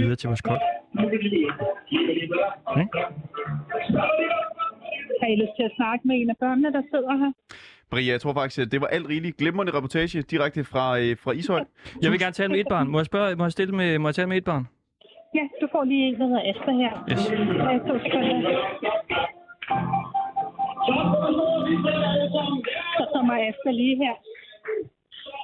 Videre 0.02 0.16
til 0.16 0.28
vores 0.28 0.42
kok. 0.48 0.60
Okay. 2.66 2.86
Har 5.20 5.28
I 5.34 5.36
lyst 5.42 5.54
til 5.58 5.62
at 5.62 5.72
snakke 5.76 6.08
med 6.08 6.16
en 6.20 6.30
af 6.30 6.36
børnene, 6.40 6.72
der 6.72 6.82
sidder 6.92 7.16
her? 7.22 7.32
Maria, 7.92 8.12
jeg 8.12 8.20
tror 8.20 8.32
faktisk, 8.32 8.58
at 8.66 8.72
det 8.72 8.80
var 8.80 8.86
alt 8.86 9.08
rigeligt 9.08 9.36
glimrende 9.36 9.72
reportage 9.76 10.22
direkte 10.22 10.64
fra, 10.64 10.98
øh, 11.00 11.16
fra 11.22 11.32
Ishøj. 11.32 11.64
Jeg 12.02 12.10
vil 12.10 12.18
gerne 12.20 12.32
tale 12.32 12.48
med 12.48 12.60
et 12.60 12.66
barn. 12.68 12.88
Må 12.88 12.98
jeg 12.98 13.06
spørge, 13.06 13.36
må 13.36 13.44
jeg 13.44 13.52
stille 13.52 13.74
med, 13.74 13.98
må 13.98 14.08
jeg 14.08 14.14
tale 14.14 14.28
med 14.28 14.36
et 14.36 14.44
barn? 14.44 14.68
Ja, 15.34 15.44
du 15.60 15.68
får 15.72 15.84
lige 15.84 16.06
en, 16.08 16.14
der 16.20 16.26
hedder 16.26 16.42
Asta 16.50 16.70
her. 16.82 16.92
Yes. 17.10 17.30
Ja, 17.70 17.78
to. 17.88 17.94
Så 22.98 23.04
kommer 23.14 23.34
Asta 23.48 23.70
lige 23.70 23.96
her. 23.96 24.14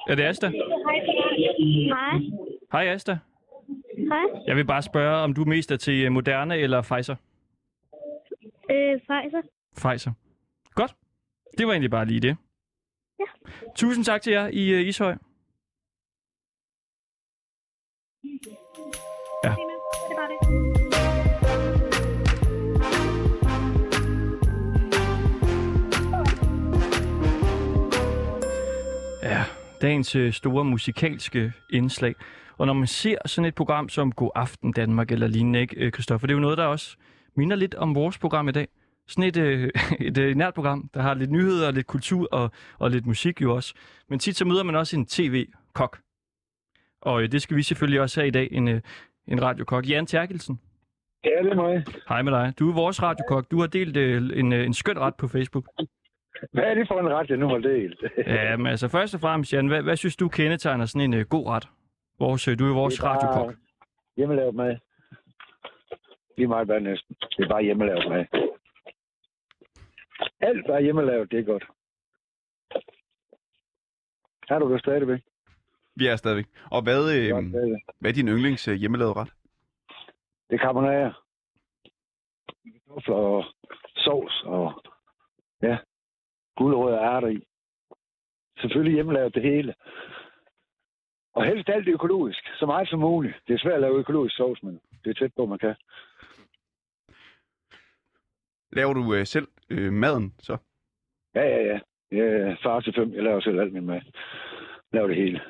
Er 0.09 0.15
det 0.15 0.23
Asta? 0.23 0.47
Hej. 0.47 2.19
Hej 2.71 2.87
Asta. 2.93 3.17
Hej. 4.07 4.41
Jeg 4.47 4.55
vil 4.55 4.65
bare 4.65 4.81
spørge, 4.81 5.23
om 5.23 5.33
du 5.33 5.45
mest 5.45 5.71
er 5.71 5.77
til 5.77 6.05
øh, 6.05 6.11
Moderna 6.11 6.55
eller 6.55 6.81
Pfizer? 6.81 7.15
Øh, 8.71 8.99
Pfizer. 8.99 9.41
Pfizer. 9.77 10.11
Godt. 10.73 10.95
Det 11.57 11.67
var 11.67 11.73
egentlig 11.73 11.91
bare 11.91 12.05
lige 12.05 12.19
det. 12.19 12.37
Ja. 13.19 13.25
Tusind 13.75 14.05
tak 14.05 14.21
til 14.21 14.33
jer 14.33 14.47
i 14.47 14.73
uh, 14.73 14.87
Ishøj. 14.87 15.15
Ja. 19.43 19.49
Det 20.09 20.15
var 20.17 20.27
det. 20.27 20.39
Ja, 29.23 29.43
dagens 29.81 30.15
øh, 30.15 30.33
store 30.33 30.65
musikalske 30.65 31.53
indslag. 31.69 32.15
Og 32.59 32.65
når 32.67 32.73
man 32.73 32.87
ser 32.87 33.17
sådan 33.25 33.47
et 33.47 33.55
program 33.55 33.89
som 33.89 34.11
God 34.11 34.29
Aften 34.35 34.71
Danmark 34.71 35.11
eller 35.11 35.27
lignende, 35.27 35.59
ikke, 35.59 35.75
øh, 35.75 35.91
Christoffer, 35.91 36.27
det 36.27 36.33
er 36.33 36.37
jo 36.37 36.41
noget, 36.41 36.57
der 36.57 36.65
også 36.65 36.97
minder 37.35 37.55
lidt 37.55 37.75
om 37.75 37.95
vores 37.95 38.17
program 38.17 38.49
i 38.49 38.51
dag. 38.51 38.67
Sådan 39.07 39.23
et, 39.23 39.37
øh, 39.37 39.69
et 40.07 40.17
øh, 40.17 40.35
nært 40.35 40.53
program, 40.53 40.89
der 40.93 41.01
har 41.01 41.13
lidt 41.13 41.31
nyheder, 41.31 41.71
lidt 41.71 41.87
kultur 41.87 42.27
og, 42.31 42.51
og 42.79 42.91
lidt 42.91 43.05
musik 43.05 43.41
jo 43.41 43.55
også. 43.55 43.73
Men 44.09 44.19
tit 44.19 44.35
så 44.35 44.45
møder 44.45 44.63
man 44.63 44.75
også 44.75 44.97
en 44.97 45.05
tv-kok. 45.05 45.99
Og 47.01 47.21
øh, 47.23 47.31
det 47.31 47.41
skal 47.41 47.57
vi 47.57 47.63
selvfølgelig 47.63 48.01
også 48.01 48.19
have 48.21 48.27
i 48.27 48.31
dag, 48.31 48.47
en, 48.51 48.67
øh, 48.67 48.81
en 49.27 49.41
radiokok. 49.43 49.89
Jan 49.89 50.05
Terkelsen, 50.05 50.59
Ja, 51.23 51.43
det 51.43 51.51
er 51.51 51.55
mig. 51.55 51.85
hej 52.09 52.21
med 52.21 52.31
dig. 52.31 52.53
Du 52.59 52.69
er 52.69 52.73
vores 52.73 53.03
radiokok. 53.03 53.51
Du 53.51 53.59
har 53.59 53.67
delt 53.67 53.97
øh, 53.97 54.29
en, 54.39 54.53
øh, 54.53 54.65
en 54.65 54.73
skøn 54.73 54.99
ret 54.99 55.15
på 55.15 55.27
Facebook. 55.27 55.65
Hvad 56.53 56.63
er 56.63 56.73
det 56.73 56.87
for 56.87 56.99
en 56.99 57.09
ret, 57.09 57.29
jeg 57.29 57.37
nu 57.37 57.47
har 57.47 57.57
delt? 57.57 58.03
Ja, 58.27 58.57
men 58.57 58.67
altså 58.67 58.87
først 58.87 59.13
og 59.15 59.21
fremmest, 59.21 59.53
Jan, 59.53 59.67
hvad, 59.67 59.81
hvad 59.81 59.95
synes 59.97 60.15
du 60.15 60.27
kendetegner 60.27 60.85
sådan 60.85 61.01
en 61.01 61.13
øh, 61.13 61.25
god 61.25 61.47
ret? 61.47 61.67
Vores, 62.19 62.47
øh, 62.47 62.59
du 62.59 62.69
er 62.69 62.73
vores 62.73 62.93
Det 62.93 62.99
er 62.99 63.03
bare 63.03 63.17
radiokok. 63.17 63.55
Hjemmelavet 64.17 64.55
mad. 64.55 64.77
Lige 66.37 66.47
meget 66.47 66.67
hvad 66.67 66.79
næsten. 66.81 67.15
Det 67.37 67.45
er 67.45 67.49
bare 67.49 67.63
hjemmelavet 67.63 68.09
mad. 68.09 68.25
Alt, 70.39 70.65
der 70.67 70.75
er 70.75 70.79
hjemmelavet, 70.79 71.31
det 71.31 71.39
er 71.39 71.43
godt. 71.43 71.65
Er 74.49 74.59
du 74.59 74.73
det 74.73 74.79
stadigvæk? 74.79 75.21
Vi 75.95 76.07
er 76.07 76.15
stadigvæk. 76.15 76.45
Og 76.71 76.81
hvad, 76.83 77.01
øh, 77.15 77.43
det. 77.43 77.81
hvad 77.99 78.11
er 78.11 78.15
din 78.15 78.27
yndlings 78.27 78.67
øh, 78.67 78.75
hjemmelavede 78.75 79.13
ret? 79.13 79.33
Det 80.49 80.55
er 80.55 80.63
carbonara. 80.63 81.13
Kartofler 82.87 83.15
og 83.15 83.43
sovs 83.95 84.43
og 84.45 84.83
ja, 85.61 85.77
gulerødder 86.55 86.99
og 86.99 87.15
ærter 87.15 87.27
i. 87.27 87.43
Selvfølgelig 88.61 88.93
hjemmelavet 88.93 89.35
det 89.35 89.43
hele. 89.43 89.75
Og 91.39 91.45
helst 91.45 91.69
alt 91.69 91.87
økologisk, 91.87 92.43
så 92.59 92.65
meget 92.65 92.89
som 92.89 92.99
muligt. 92.99 93.35
Det 93.47 93.53
er 93.53 93.59
svært 93.59 93.73
at 93.73 93.81
lave 93.81 93.99
økologisk 93.99 94.35
sovs, 94.35 94.63
men 94.63 94.79
det 95.03 95.09
er 95.09 95.13
tæt 95.13 95.33
på, 95.35 95.45
man 95.45 95.59
kan. 95.59 95.75
Laver 98.71 98.93
du 98.93 99.13
øh, 99.13 99.25
selv 99.25 99.47
øh, 99.69 99.93
maden, 99.93 100.33
så? 100.39 100.57
Ja, 101.35 101.41
ja, 101.41 101.61
ja. 101.63 101.79
Jeg 102.11 102.25
er 102.25 102.55
far 102.63 102.79
til 102.79 102.93
fem. 102.93 103.13
Jeg 103.13 103.23
laver 103.23 103.41
selv 103.41 103.59
alt 103.59 103.73
min 103.73 103.85
mad. 103.85 104.01
Laver 104.93 105.07
det 105.07 105.15
hele. 105.15 105.41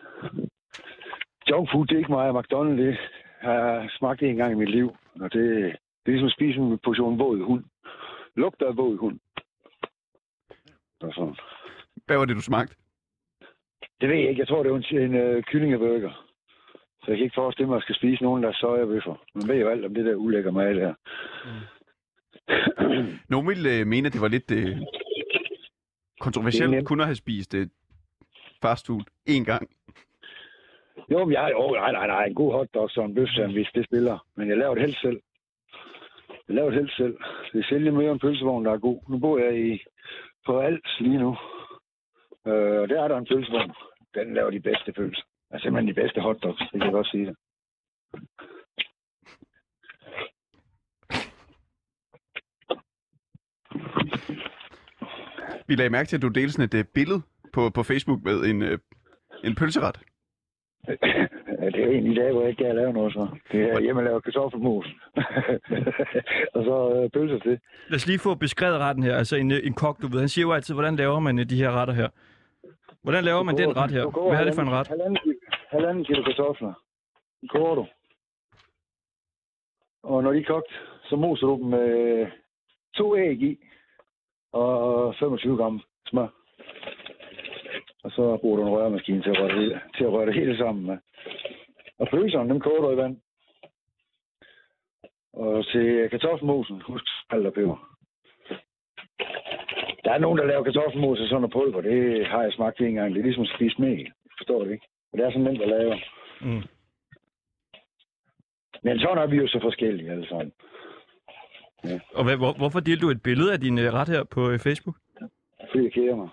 Junk 1.50 1.72
food, 1.72 1.86
det 1.86 1.96
er 1.96 2.00
ikke 2.00 2.12
mig. 2.12 2.30
McDonald's, 2.30 2.82
det 2.82 2.98
har 3.40 3.54
jeg 3.54 3.90
smagt 3.98 4.22
en 4.22 4.36
gang 4.36 4.52
i 4.52 4.56
mit 4.56 4.70
liv. 4.70 4.96
Og 5.22 5.34
det, 5.34 5.44
det 6.06 6.06
er 6.06 6.12
ligesom 6.12 6.26
at 6.26 6.34
spise 6.34 6.60
en 6.60 6.80
portion 6.84 7.20
våd 7.20 7.44
hund. 7.44 7.64
Lugter 8.36 8.68
af 8.68 8.78
våd 8.78 8.98
hund. 8.98 9.20
Og 11.02 11.14
sådan. 11.14 11.36
Hvad 12.06 12.18
var 12.18 12.26
det, 12.26 12.36
du 12.36 12.42
smagte? 12.42 12.76
Det 14.02 14.10
ved 14.10 14.16
jeg 14.16 14.30
ikke. 14.30 14.40
Jeg 14.40 14.48
tror, 14.48 14.64
det 14.64 14.72
var 14.72 14.78
en, 14.78 14.98
en 14.98 15.16
øh, 15.16 15.44
kyllingeburger. 15.44 16.26
Så 17.04 17.06
jeg 17.08 17.18
kan 17.18 17.24
ikke 17.24 17.36
forestille 17.36 17.68
mig, 17.68 17.76
at 17.76 17.80
jeg 17.80 17.84
skal 17.84 17.96
spise 17.96 18.24
nogen, 18.24 18.44
der 18.44 18.50
er 18.50 18.54
sojabøffer. 18.54 19.16
Man 19.36 19.48
ved 19.48 19.56
jo 19.62 19.70
alt 19.70 19.86
om 19.86 19.94
det 19.94 20.06
der 20.06 20.16
ulækker 20.16 20.52
mad 20.52 20.76
der. 20.76 20.94
Nogle 23.30 23.48
ville 23.48 23.80
øh, 23.80 23.88
mene, 23.88 24.08
at 24.08 24.14
det 24.14 24.22
var 24.22 24.28
lidt 24.28 24.52
øh, 24.52 24.58
Det 24.58 24.72
er 24.74 24.86
kontroversielt 26.20 26.72
nemt. 26.72 26.88
kun 26.88 27.00
at 27.00 27.06
have 27.06 27.16
spist 27.16 27.54
øh, 27.56 27.68
fast 28.62 28.88
food 28.88 29.02
én 29.30 29.44
gang. 29.46 29.70
Jo, 31.12 31.26
men 31.26 31.34
jeg 31.34 31.42
har 31.42 31.50
jo, 31.50 31.72
nej, 31.72 31.92
nej, 31.92 32.08
nej, 32.08 32.26
en 32.26 32.36
god 32.36 32.52
hotdog 32.54 32.90
og 32.98 33.06
en 33.06 33.28
sandwich, 33.28 33.72
det 33.76 33.86
spiller. 33.86 34.26
Men 34.36 34.50
jeg 34.50 34.58
laver 34.58 34.74
det 34.76 34.82
helst 34.84 35.02
selv. 35.02 35.20
Jeg 36.48 36.56
laver 36.56 36.70
det 36.70 36.80
helst 36.80 36.98
selv. 36.98 37.18
Det 37.54 37.66
sælger 37.66 37.92
mere 37.92 38.12
en 38.12 38.20
pølsevogn, 38.20 38.66
der 38.66 38.72
er 38.72 38.78
god. 38.78 39.00
Nu 39.10 39.18
bor 39.18 39.38
jeg 39.38 39.60
i, 39.60 39.84
på 40.46 40.60
Als 40.60 41.00
lige 41.00 41.18
nu. 41.18 41.38
Øh, 42.48 42.80
og 42.82 42.90
der 42.90 43.04
er 43.04 43.08
der 43.08 43.18
en 43.18 43.26
pølsevogn. 43.32 43.72
Den 44.16 44.34
laver 44.34 44.50
de 44.50 44.60
bedste 44.60 44.92
pølser. 44.92 45.24
Altså 45.52 45.64
simpelthen 45.64 45.96
de 45.96 46.02
bedste 46.02 46.22
hotdogs, 46.22 46.60
det 46.60 46.72
kan 46.72 46.82
jeg 46.82 46.92
godt 46.92 47.08
sige 47.08 47.26
det. 47.26 47.36
Vi 55.68 55.76
lagde 55.76 55.90
mærke 55.90 56.08
til, 56.08 56.16
at 56.16 56.22
du 56.22 56.28
delte 56.28 56.54
sådan 56.54 56.80
et 56.80 56.86
uh, 56.86 56.94
billede 56.94 57.22
på, 57.54 57.70
på 57.70 57.84
Facebook 57.84 58.24
med 58.24 58.38
en, 58.50 58.62
uh, 58.62 58.78
en 59.44 59.56
pølseret. 59.56 60.00
Ja, 61.62 61.66
det 61.66 61.80
er 61.82 61.86
jo 61.86 61.92
en 61.92 62.12
i 62.12 62.16
dag, 62.16 62.32
hvor 62.32 62.42
jeg 62.42 62.50
ikke 62.50 62.64
kan 62.64 62.76
lave 62.76 62.94
noget 62.94 63.14
så. 63.14 63.28
Det 63.52 63.62
er 63.62 63.80
hjemme 63.80 64.02
at 64.02 64.06
lave 64.06 64.22
kartoffelmos. 64.22 64.86
og 66.56 66.64
så 66.64 66.76
øh, 66.96 67.10
pølser 67.10 67.40
til. 67.40 67.60
Lad 67.90 67.96
os 67.96 68.08
lige 68.08 68.20
få 68.20 68.36
beskrevet 68.36 68.80
retten 68.80 69.04
her. 69.04 69.16
Altså 69.16 69.36
en, 69.36 69.52
øh, 69.52 69.60
en 69.64 69.74
kok, 69.74 70.02
du 70.02 70.08
ved, 70.08 70.20
han 70.20 70.30
siger 70.30 70.46
jo 70.46 70.54
altid, 70.54 70.74
hvordan 70.74 70.96
laver 70.96 71.20
man 71.20 71.40
øh, 71.40 71.46
de 71.50 71.56
her 71.56 71.72
retter 71.72 71.94
her? 71.94 72.10
Hvordan 73.04 73.24
laver 73.24 73.44
man 73.44 73.58
den 73.58 73.78
ret 73.78 73.92
her? 73.92 74.06
Hvad 74.30 74.40
er 74.40 74.44
det 74.46 74.56
for 74.56 74.62
en 74.62 74.72
ret? 74.72 74.88
Halvanden, 74.88 76.06
kilo- 76.06 76.24
kartofler. 76.24 76.74
Koger 77.50 77.76
du. 77.76 77.86
Og 80.04 80.24
når 80.24 80.32
de 80.34 80.40
er 80.40 80.44
kogt, 80.44 80.72
så 81.04 81.16
moser 81.16 81.48
du 81.48 81.56
dem 81.58 81.66
med 81.66 82.28
to 82.98 83.18
æg 83.18 83.42
i 83.42 83.60
og 84.52 85.16
25 85.20 85.58
gram 85.58 85.82
smør. 86.08 86.28
Og 88.04 88.12
så 88.12 88.38
bruger 88.42 88.58
du 88.58 88.64
en 88.64 88.70
røremaskine 88.74 89.22
til 89.24 89.30
at 89.30 89.38
røre 89.40 89.48
det, 89.50 89.56
hele- 89.60 89.82
til 89.98 90.04
at 90.04 90.12
røre 90.12 90.26
det 90.26 90.34
hele 90.36 90.58
sammen 90.58 90.86
med. 90.86 90.98
Og 92.00 92.08
fryseren, 92.12 92.50
dem 92.50 92.60
koger 92.60 92.82
du 92.82 92.92
i 92.92 92.98
vand. 92.98 93.18
Og 95.34 95.66
til 95.66 96.10
kartoffelmosen, 96.10 96.82
husk 96.82 97.06
salt 97.32 97.48
og 97.48 97.54
peber. 97.54 97.89
Der 100.04 100.12
er 100.12 100.20
nogen, 100.20 100.40
der 100.40 100.46
laver 100.46 100.64
kartoffelmos 100.64 101.20
af 101.20 101.28
sådan 101.28 101.42
noget 101.42 101.54
pulver. 101.54 101.82
Det 101.82 102.28
har 102.28 102.42
jeg 102.44 102.54
smagt 102.54 102.82
en 102.82 102.94
gang. 102.94 103.14
Det 103.14 103.20
er 103.20 103.24
ligesom 103.24 103.44
at 103.44 103.54
spise 103.56 103.82
mel. 103.82 104.12
Forstår 104.38 104.64
du 104.64 104.70
ikke? 104.70 104.88
Og 105.12 105.18
det 105.18 105.26
er 105.26 105.32
sådan 105.32 105.44
nemt 105.44 105.62
at 105.62 105.70
lave. 105.70 105.94
Mm. 106.42 106.64
Men 108.84 109.00
sådan 109.00 109.18
er 109.18 109.28
vi 109.28 109.38
jo 109.38 109.48
så 109.48 109.60
forskellige 109.62 110.12
alle 110.12 110.28
sammen. 110.28 110.52
Og 112.14 112.24
hvad, 112.24 112.38
hvor, 112.38 112.54
hvorfor 112.58 112.80
delte 112.80 113.06
du 113.06 113.10
et 113.10 113.24
billede 113.24 113.54
af 113.54 113.60
din 113.60 113.80
øh, 113.80 113.94
ret 113.94 114.10
her 114.10 114.24
på 114.24 114.50
øh, 114.50 114.60
Facebook? 114.60 114.96
Fordi 115.72 115.84
jeg 115.84 115.94
keder 115.94 116.16
mig. 116.16 116.30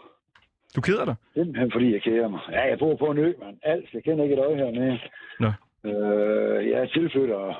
Du 0.76 0.80
keder 0.80 1.04
dig? 1.04 1.14
Simpelthen 1.34 1.72
fordi 1.72 1.92
jeg 1.92 2.02
keder 2.02 2.28
mig. 2.28 2.40
Ja, 2.52 2.62
jeg 2.68 2.78
bor 2.78 2.96
på 2.96 3.06
en 3.10 3.18
ø, 3.18 3.32
mand. 3.42 3.56
Alt. 3.62 3.88
Jeg 3.94 4.02
kender 4.04 4.24
ikke 4.24 4.34
et 4.34 4.40
øje 4.46 4.56
hernede. 4.56 4.98
Nå. 5.40 5.50
Øh, 5.88 6.70
jeg 6.70 6.78
er 6.82 6.86
tilflytter, 6.86 7.36
og 7.36 7.54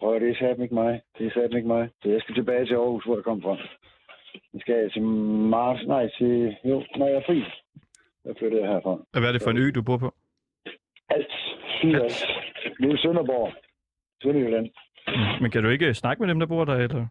prøv, 0.00 0.20
det 0.20 0.30
er 0.30 0.34
satme 0.34 0.64
ikke 0.64 0.74
mig. 0.74 1.00
Det 1.18 1.26
er 1.26 1.30
satme 1.30 1.56
ikke 1.58 1.68
mig. 1.68 1.88
Så 2.02 2.08
jeg 2.08 2.20
skal 2.20 2.34
tilbage 2.34 2.66
til 2.66 2.74
Aarhus, 2.74 3.04
hvor 3.04 3.14
jeg 3.16 3.24
kom 3.24 3.42
fra. 3.42 3.56
Jeg 4.34 4.60
skal 4.60 4.90
til 4.90 5.02
marts, 5.02 5.86
nej, 5.86 6.08
til, 6.18 6.56
jo, 6.64 6.82
når 6.96 7.06
jeg 7.06 7.16
er 7.16 7.26
fri. 7.26 7.44
Jeg 8.24 8.34
flytter 8.38 8.58
jeg 8.58 8.68
herfra. 8.68 8.90
Og 8.90 9.18
hvad 9.20 9.28
er 9.28 9.32
det 9.32 9.42
for 9.42 9.50
en 9.50 9.58
ø, 9.58 9.70
du 9.70 9.82
bor 9.82 9.96
på? 9.96 10.14
Alt. 11.08 11.32
Alt. 11.84 12.26
Nu 12.80 12.90
er 12.92 12.96
Sønderborg. 12.96 13.52
Sønderjylland. 14.22 14.68
Men 15.40 15.50
kan 15.50 15.62
du 15.62 15.68
ikke 15.68 15.86
øh, 15.86 15.94
snakke 15.94 16.20
med 16.22 16.28
dem, 16.28 16.38
der 16.38 16.46
bor 16.46 16.64
der, 16.64 16.74
eller? 16.74 17.06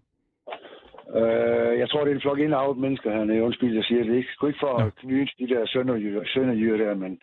Øh, 1.16 1.80
jeg 1.80 1.90
tror, 1.90 2.04
det 2.04 2.12
er 2.12 2.16
en 2.16 2.22
flok 2.22 2.40
ind 2.40 2.54
mennesker 2.78 3.12
hernede. 3.12 3.44
Undskyld, 3.44 3.76
jeg 3.76 3.84
siger 3.84 4.04
det 4.04 4.16
ikke. 4.16 4.30
Sgu 4.34 4.48
ikke 4.48 4.60
for 4.60 4.78
at 4.78 4.96
knyde 4.96 5.30
de 5.40 5.48
der 5.48 5.66
sønderjyder, 5.68 6.24
sønderjyder 6.26 6.78
der, 6.78 6.96
men 6.96 7.20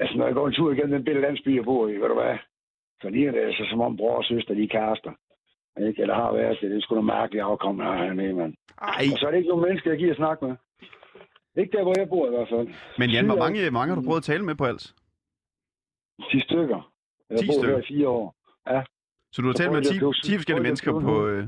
altså, 0.00 0.16
når 0.18 0.26
jeg 0.26 0.34
går 0.34 0.46
en 0.46 0.54
tur 0.54 0.72
igennem 0.72 0.90
den 0.90 1.04
billede 1.04 1.26
landsby, 1.26 1.56
jeg 1.56 1.64
bor 1.64 1.88
i, 1.88 1.92
ved 1.92 2.08
du 2.08 2.14
hvad? 2.14 2.36
Så 3.02 3.08
ligner 3.08 3.32
det 3.32 3.40
altså, 3.40 3.66
som 3.70 3.80
om 3.80 3.96
bror 3.96 4.16
og 4.16 4.24
søster, 4.24 4.54
de 4.54 4.62
er 4.62 4.68
kærester. 4.68 5.12
Ikke? 5.88 6.02
Eller 6.02 6.14
har 6.14 6.32
været 6.32 6.58
det. 6.60 6.70
Det 6.70 6.76
er 6.76 6.80
sgu 6.80 6.94
da 6.96 7.00
mærkeligt 7.00 7.44
afkom 7.44 7.80
her 7.80 7.92
hernede, 7.92 8.32
mand. 8.34 8.54
Ej. 8.82 9.04
Og 9.12 9.18
så 9.18 9.26
er 9.26 9.30
det 9.30 9.38
ikke 9.38 9.48
nogen 9.48 9.64
mennesker, 9.66 9.90
jeg 9.90 9.98
giver 9.98 10.10
at 10.10 10.16
snakke 10.16 10.44
med. 10.46 10.54
Ikke 11.56 11.76
der, 11.76 11.82
hvor 11.82 11.94
jeg 11.98 12.08
bor 12.08 12.26
i 12.26 12.30
hvert 12.30 12.48
fald. 12.48 12.68
Men 12.98 13.10
Jan, 13.10 13.26
hvor 13.26 13.36
mange, 13.36 13.70
mange 13.70 13.88
har 13.94 14.00
du 14.00 14.06
prøvet 14.06 14.16
at 14.24 14.28
tale 14.32 14.44
med 14.44 14.54
på 14.54 14.64
alt? 14.64 14.84
10 16.30 16.40
stykker. 16.40 16.92
Jeg 17.30 17.38
10 17.38 17.46
har 17.46 17.52
boet 17.52 17.58
stykker? 17.60 17.76
her 17.76 17.82
i 17.84 17.86
fire 17.94 18.08
år. 18.08 18.34
Ja. 18.70 18.82
Så 19.32 19.42
du 19.42 19.46
har 19.46 19.52
Jeg 19.52 19.56
talt 19.56 19.72
med 19.72 19.78
jeg 19.82 19.92
10, 19.92 19.98
blev- 19.98 20.14
10 20.24 20.34
forskellige 20.36 20.62
mennesker 20.62 20.92
på... 21.00 21.26
Øh... 21.28 21.44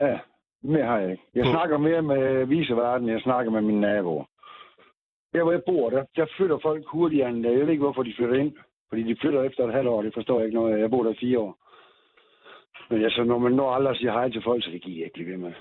Ja, 0.00 0.18
mere 0.62 0.84
har 0.86 0.98
jeg 0.98 1.10
ikke. 1.10 1.22
Jeg 1.34 1.44
På- 1.44 1.50
snakker 1.50 1.78
mere 1.78 2.02
med 2.02 2.46
viseverden, 2.46 3.08
jeg 3.08 3.20
snakker 3.20 3.50
med 3.52 3.60
mine 3.60 3.80
naboer. 3.80 4.24
Der, 5.32 5.42
hvor 5.42 5.52
jeg 5.52 5.62
bor, 5.66 5.90
der, 5.90 6.04
der 6.16 6.26
flytter 6.36 6.58
folk 6.62 6.84
hurtigere 6.86 7.28
end 7.30 7.46
jeg 7.46 7.60
ved 7.60 7.68
ikke, 7.68 7.82
hvorfor 7.84 8.02
de 8.02 8.14
flytter 8.16 8.36
ind. 8.36 8.52
Fordi 8.88 9.02
de 9.02 9.16
flytter 9.20 9.42
efter 9.42 9.66
et 9.66 9.72
halvt 9.74 9.88
år, 9.88 10.02
det 10.02 10.14
forstår 10.14 10.38
jeg 10.38 10.46
ikke 10.46 10.58
noget 10.60 10.74
af. 10.74 10.80
Jeg 10.80 10.90
bor 10.90 11.02
der 11.02 11.10
i 11.12 11.16
fire 11.20 11.38
år. 11.38 11.52
Men 12.90 13.04
altså, 13.04 13.24
når 13.24 13.38
man 13.38 13.52
når 13.52 13.70
aldrig 13.70 13.90
at 13.90 13.96
sige 13.96 14.10
hej 14.10 14.30
til 14.30 14.42
folk, 14.42 14.64
så 14.64 14.70
det 14.70 14.82
giver 14.82 14.96
jeg 14.96 15.04
ikke 15.04 15.14
blive 15.14 15.30
ved 15.30 15.36
med. 15.36 15.52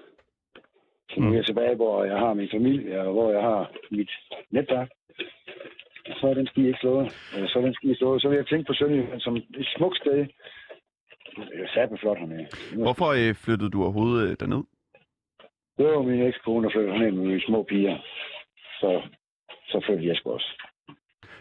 Så 1.10 1.20
nu 1.20 1.32
er 1.32 1.36
jeg 1.36 1.46
tilbage, 1.46 1.76
hvor 1.76 2.04
jeg 2.04 2.18
har 2.18 2.34
min 2.34 2.50
familie, 2.54 3.02
og 3.02 3.14
hvor 3.14 3.32
jeg 3.32 3.42
har 3.42 3.72
mit 3.92 4.12
netværk. 4.52 4.90
Så 6.20 6.28
er 6.28 6.34
den 6.34 6.48
ski 6.48 6.68
ikke 6.68 6.80
slået. 6.80 7.08
Eller 7.36 7.48
så 7.50 7.60
er 7.60 7.64
den 7.64 7.74
ski 7.74 7.96
slået. 7.96 8.22
Så 8.22 8.30
vil 8.30 8.36
jeg 8.36 8.48
tænke 8.48 8.68
på 8.68 8.74
Sønderjylland 8.74 9.22
som 9.22 9.36
et 9.36 9.68
smukt 9.78 9.98
sted. 9.98 10.18
Det 11.36 11.64
er 11.64 11.68
satme 11.74 11.98
flot 11.98 12.18
hernede. 12.20 12.48
Hvorfor 12.76 13.06
øh, 13.06 13.36
flyttede 13.36 13.70
du 13.72 13.84
overhovedet 13.84 14.30
øh, 14.30 14.38
derned? 14.40 14.64
Det 15.78 15.86
var 15.86 16.02
min 16.02 16.22
ekskone, 16.22 16.64
der 16.64 16.72
flyttede 16.72 17.00
ned 17.00 17.12
med 17.12 17.26
mine 17.26 17.42
små 17.42 17.64
piger. 17.64 17.98
Så, 18.80 19.02
så 19.68 19.82
flyttede 19.86 20.08
jeg 20.08 20.18
også. 20.26 20.50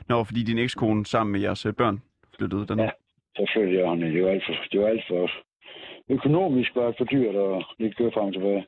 Nå, 0.09 0.25
fordi 0.25 0.43
din 0.43 0.59
ekskone 0.59 1.07
sammen 1.07 1.33
med 1.33 1.41
jeres 1.41 1.67
øh, 1.67 1.75
børn 1.75 2.03
flyttede 2.37 2.67
derned. 2.67 2.85
Ja. 2.85 2.91
Så 3.37 3.51
flyttede 3.53 3.79
jeg 3.79 3.89
herned. 3.89 4.13
Det 4.13 4.23
var 4.23 4.31
alt 4.31 4.45
for, 4.47 4.55
det 4.73 4.81
var 4.81 4.87
alt 4.87 5.05
for 5.09 5.31
økonomisk 6.11 6.77
var 6.77 6.87
det 6.87 6.95
for 6.99 7.05
dyrt 7.05 7.37
at 7.37 7.65
lige 7.79 7.95
køre 7.99 8.11
frem 8.15 8.27
og 8.27 8.33
tilbage. 8.33 8.67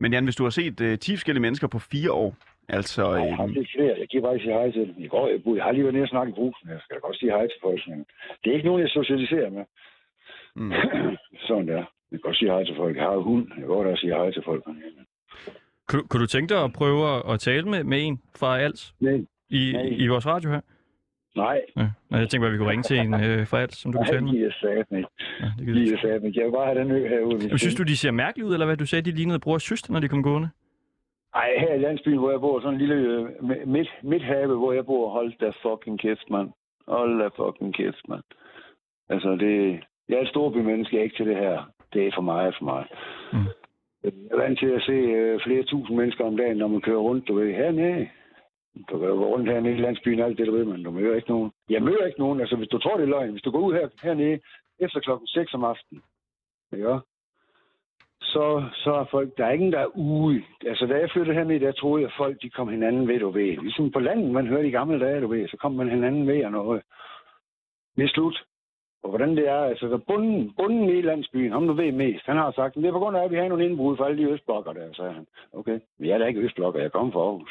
Men 0.00 0.12
Jan, 0.12 0.24
hvis 0.24 0.36
du 0.36 0.42
har 0.42 0.50
set 0.50 0.80
øh, 0.80 0.98
10 0.98 1.16
forskellige 1.16 1.42
mennesker 1.42 1.68
på 1.68 1.78
fire 1.78 2.12
år, 2.12 2.36
altså... 2.68 3.14
Jeg 3.14 3.36
har 3.36 3.48
set 3.48 3.68
flere. 3.76 3.94
Jeg 3.98 4.06
giver 4.08 4.22
bare 4.22 4.34
ikke 4.34 4.44
sige 4.44 4.52
hej 4.54 4.70
til 4.70 4.80
dem. 4.86 4.94
I 4.98 5.08
går, 5.08 5.28
jeg, 5.28 5.56
jeg 5.56 5.64
har 5.64 5.72
lige 5.72 5.84
været 5.84 5.94
nede 5.94 6.04
og 6.04 6.08
snakke 6.08 6.30
i 6.30 6.34
brusen. 6.34 6.68
Jeg 6.68 6.80
skal 6.82 6.94
da 6.96 7.00
godt 7.00 7.16
sige 7.16 7.30
hej 7.32 7.46
til 7.46 7.60
folk. 7.62 7.80
Men 7.88 7.98
det 8.44 8.50
er 8.50 8.54
ikke 8.54 8.66
nogen, 8.66 8.82
jeg 8.82 8.90
socialiserer 8.90 9.50
med. 9.50 9.64
mm. 10.56 10.72
Sådan 11.48 11.68
der. 11.68 11.82
Jeg 12.10 12.18
kan 12.18 12.20
godt 12.28 12.36
sige 12.36 12.50
hej 12.50 12.64
til 12.64 12.76
folk. 12.76 12.96
Jeg 12.96 13.04
har 13.04 13.16
hund. 13.16 13.46
Jeg 13.48 13.56
kan 13.58 13.66
godt 13.66 13.88
også 13.88 14.00
sige 14.00 14.14
hej 14.14 14.30
til 14.32 14.42
folk. 14.44 14.64
Kunne, 15.88 16.02
kunne 16.08 16.20
du 16.20 16.26
tænke 16.26 16.54
dig 16.54 16.64
at 16.64 16.72
prøve 16.72 17.00
at, 17.14 17.32
at 17.32 17.40
tale 17.40 17.64
med, 17.72 17.84
med 17.84 17.98
en 18.06 18.20
fra 18.40 18.58
Als 18.60 18.94
Nej. 19.00 19.12
i, 19.50 19.72
Nej. 19.72 19.82
i 20.02 20.06
vores 20.06 20.26
radio 20.26 20.50
her? 20.50 20.60
Nej. 21.36 21.60
Ja. 21.76 21.86
Nå, 22.10 22.16
jeg 22.18 22.28
tænkte 22.28 22.38
bare, 22.38 22.46
at 22.46 22.52
vi 22.52 22.58
kunne 22.58 22.70
ringe 22.70 22.82
til 22.82 22.98
en 22.98 23.14
øh, 23.14 23.46
fra 23.46 23.60
Als, 23.60 23.74
som 23.74 23.92
du 23.92 23.98
kunne 23.98 24.04
Nej, 24.04 24.12
tale 24.12 24.24
med. 24.90 25.04
Ja, 25.40 25.46
det 25.58 25.66
gider 25.66 26.14
ikke. 26.14 26.40
Jeg 26.40 26.44
vil 26.46 26.52
bare 26.52 26.66
have 26.66 26.78
den 26.80 26.90
ø 26.90 27.08
herude. 27.08 27.48
jeg. 27.50 27.58
Synes 27.58 27.74
du, 27.74 27.82
de 27.82 27.96
ser 27.96 28.10
mærkeligt 28.10 28.46
ud, 28.48 28.52
eller 28.52 28.66
hvad? 28.66 28.76
Du 28.76 28.86
sagde, 28.86 29.10
de 29.10 29.16
lignede 29.16 29.38
bror 29.40 29.54
og 29.54 29.60
søster, 29.60 29.92
når 29.92 30.00
de 30.00 30.08
kom 30.08 30.22
gående? 30.22 30.48
Ej, 31.34 31.48
her 31.58 31.74
i 31.74 31.78
landsbyen, 31.78 32.18
hvor 32.18 32.30
jeg 32.30 32.40
bor, 32.40 32.60
sådan 32.60 32.74
en 32.74 32.80
lille 32.80 32.94
øh, 32.94 33.20
mi- 33.48 33.64
midt, 33.64 33.88
midthave, 34.02 34.56
hvor 34.56 34.72
jeg 34.72 34.86
bor, 34.86 35.10
hold 35.10 35.32
da 35.40 35.48
fucking 35.64 36.00
kæft, 36.00 36.30
mand. 36.30 36.48
Hold 36.88 37.18
da 37.22 37.28
fucking 37.40 37.74
kæft, 37.74 38.08
mand. 38.08 38.22
Altså, 39.08 39.30
det... 39.40 39.80
Jeg 40.08 40.16
er 40.16 40.22
et 40.22 40.28
storbymenneske, 40.28 40.94
jeg 40.96 41.00
er 41.00 41.04
ikke 41.04 41.16
til 41.16 41.26
det 41.26 41.36
her. 41.36 41.70
Det 41.92 42.06
er 42.06 42.10
for 42.14 42.22
meget 42.22 42.54
for 42.58 42.64
mig. 42.64 42.84
Mm. 43.32 43.38
Jeg 44.04 44.12
er 44.32 44.36
vant 44.36 44.58
til 44.58 44.66
at 44.66 44.82
se 44.82 44.92
øh, 44.92 45.40
flere 45.46 45.62
tusind 45.62 45.96
mennesker 45.96 46.24
om 46.24 46.36
dagen, 46.36 46.56
når 46.56 46.68
man 46.68 46.80
kører 46.80 46.98
rundt, 47.08 47.28
du 47.28 47.34
ved, 47.34 47.52
hernede. 47.52 48.08
Du 48.90 48.98
kan 48.98 49.08
jo 49.08 49.14
gå 49.14 49.26
rundt 49.26 49.50
hernede 49.50 49.74
i 49.74 49.80
landsbyen, 49.80 50.20
alt 50.20 50.38
det, 50.38 50.46
du 50.46 50.52
ved, 50.52 50.64
men 50.64 50.84
du 50.84 50.90
møder 50.90 51.16
ikke 51.16 51.30
nogen. 51.30 51.52
Jeg 51.70 51.82
møder 51.82 52.06
ikke 52.06 52.18
nogen, 52.18 52.40
altså 52.40 52.56
hvis 52.56 52.68
du 52.68 52.78
tror, 52.78 52.96
det 52.96 53.02
er 53.02 53.14
løgn. 53.16 53.30
Hvis 53.30 53.42
du 53.42 53.50
går 53.50 53.58
ud 53.58 53.74
her, 53.74 53.88
hernede 54.02 54.40
efter 54.78 55.00
klokken 55.00 55.26
6 55.26 55.54
om 55.54 55.64
aftenen, 55.64 56.02
ja, 56.72 56.98
så, 58.20 58.64
så 58.74 58.90
er 58.92 59.04
folk, 59.10 59.36
der 59.38 59.46
er 59.46 59.52
ingen, 59.52 59.72
der 59.72 59.78
er 59.78 59.96
ude. 59.96 60.42
Altså, 60.66 60.86
da 60.86 60.94
jeg 60.98 61.10
flyttede 61.10 61.36
herned, 61.36 61.60
der 61.60 61.72
troede 61.72 62.02
jeg, 62.02 62.10
at 62.10 62.16
folk 62.16 62.42
de 62.42 62.50
kom 62.50 62.68
hinanden 62.68 63.08
ved, 63.08 63.18
du 63.18 63.30
ved. 63.30 63.56
Ligesom 63.56 63.90
på 63.90 64.00
landet, 64.00 64.30
man 64.30 64.46
hører 64.46 64.62
de 64.62 64.70
gamle 64.70 65.00
dage, 65.00 65.20
du 65.20 65.28
ved, 65.28 65.48
så 65.48 65.56
kom 65.56 65.72
man 65.72 65.88
hinanden 65.88 66.26
ved 66.26 66.44
og 66.44 66.52
noget. 66.52 66.82
Det 67.96 68.04
er 68.04 68.08
slut. 68.08 68.44
Og 69.02 69.08
hvordan 69.08 69.36
det 69.36 69.48
er, 69.48 69.58
altså, 69.58 69.86
der 69.88 69.98
bunden, 69.98 70.54
bunden 70.56 70.88
i 70.88 71.02
landsbyen, 71.02 71.52
ham 71.52 71.66
du 71.66 71.72
ved 71.72 71.92
mest, 71.92 72.26
han 72.26 72.36
har 72.36 72.52
sagt, 72.52 72.74
det 72.74 72.84
er 72.84 72.92
på 72.92 72.98
grund 72.98 73.16
af, 73.16 73.24
at 73.24 73.30
vi 73.30 73.36
har 73.36 73.48
nogle 73.48 73.64
indbrud 73.64 73.96
for 73.96 74.04
alle 74.04 74.18
de 74.18 74.30
østblokker 74.32 74.72
der, 74.72 74.92
sagde 74.92 75.12
han. 75.12 75.26
Okay, 75.52 75.78
men 75.98 76.08
jeg 76.08 76.14
er 76.14 76.18
da 76.18 76.26
ikke 76.26 76.40
østblokker, 76.40 76.80
jeg 76.80 76.92
kommer 76.92 77.12
fra 77.12 77.20
Aarhus. 77.20 77.50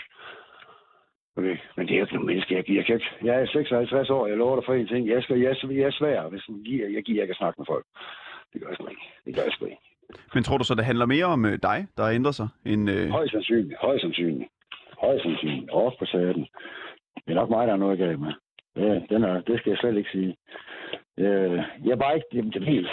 Okay, 1.37 1.57
men 1.75 1.87
det 1.87 1.93
er 1.93 1.97
jo 1.97 2.03
ikke 2.03 2.13
nogen 2.13 2.27
menneske, 2.27 2.55
jeg 2.55 2.63
giver. 2.63 2.83
Jeg, 2.87 2.95
ikke, 2.95 3.09
jeg 3.23 3.41
er 3.41 3.45
56 3.45 4.09
år, 4.09 4.27
jeg 4.27 4.37
lover 4.37 4.55
dig 4.55 4.65
for 4.65 4.73
en 4.73 4.87
ting. 4.87 5.07
Jeg, 5.07 5.23
skal, 5.23 5.39
jeg, 5.39 5.55
jeg 5.63 5.87
er 5.91 5.91
svær, 5.91 6.29
hvis 6.29 6.47
jeg 6.47 6.55
giver, 6.65 6.87
jeg 6.89 7.03
giver 7.03 7.21
ikke 7.21 7.31
at 7.31 7.37
snakke 7.37 7.57
med 7.57 7.65
folk. 7.65 7.85
Det 8.53 8.61
gør 8.61 8.67
jeg 8.67 8.75
sgu 8.75 8.87
ikke. 8.87 9.07
Det 9.25 9.35
gør 9.35 9.43
jeg 9.43 9.51
sgu 9.51 9.65
ikke. 9.65 9.81
Men 10.33 10.43
tror 10.43 10.57
du 10.57 10.63
så, 10.63 10.75
det 10.75 10.85
handler 10.85 11.05
mere 11.05 11.25
om 11.25 11.45
øh, 11.45 11.59
dig, 11.69 11.87
der 11.97 12.03
har 12.03 12.11
ændret 12.11 12.35
sig, 12.35 12.47
end... 12.65 12.89
Øh... 12.89 13.09
Højst 13.09 13.31
sandsynligt. 13.31 13.79
Højst 13.81 14.01
sandsynligt. 14.01 14.49
Højst 15.01 15.23
sandsynligt. 15.23 15.71
Også 15.71 15.97
på 15.99 16.05
saten. 16.05 16.47
Det 17.25 17.31
er 17.31 17.39
nok 17.41 17.49
mig, 17.49 17.67
der 17.67 17.73
er 17.73 17.77
noget 17.77 17.99
galt 17.99 18.19
med. 18.19 18.33
Ja, 18.75 18.93
den 19.09 19.23
er, 19.23 19.41
det 19.41 19.59
skal 19.59 19.69
jeg 19.69 19.77
slet 19.77 19.97
ikke 19.97 20.09
sige. 20.11 20.35
Øh, 21.17 21.57
jeg 21.85 21.91
er 21.91 22.03
bare 22.03 22.15
ikke... 22.15 22.27
Jamen, 22.33 22.51
det 22.51 22.61
er 22.61 22.65
helt... 22.65 22.89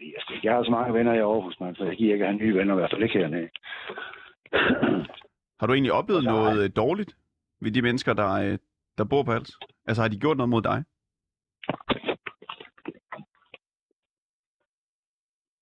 Jeg, 0.00 0.20
skal, 0.20 0.36
jeg 0.42 0.52
har 0.52 0.64
så 0.64 0.70
mange 0.70 0.94
venner 0.94 1.14
i 1.14 1.18
Aarhus, 1.18 1.60
man, 1.60 1.74
så 1.74 1.84
jeg 1.84 1.96
giver 1.96 2.12
ikke 2.12 2.24
at 2.24 2.30
have 2.30 2.42
nye 2.42 2.54
venner, 2.54 2.74
i 2.74 2.78
hvert 2.78 2.90
fald 2.90 3.02
ikke 3.02 3.18
hernede. 3.18 3.48
Har 5.60 5.66
du 5.66 5.72
egentlig 5.72 5.92
oplevet 5.92 6.24
Nej. 6.24 6.32
noget 6.32 6.64
øh, 6.64 6.70
dårligt 6.76 7.14
ved 7.64 7.72
de 7.72 7.82
mennesker, 7.82 8.12
der, 8.12 8.30
øh, 8.32 8.58
der 8.98 9.04
bor 9.04 9.22
på 9.22 9.32
alt? 9.32 9.50
Altså 9.86 10.02
har 10.02 10.08
de 10.08 10.20
gjort 10.20 10.36
noget 10.36 10.50
mod 10.50 10.62
dig? 10.62 10.84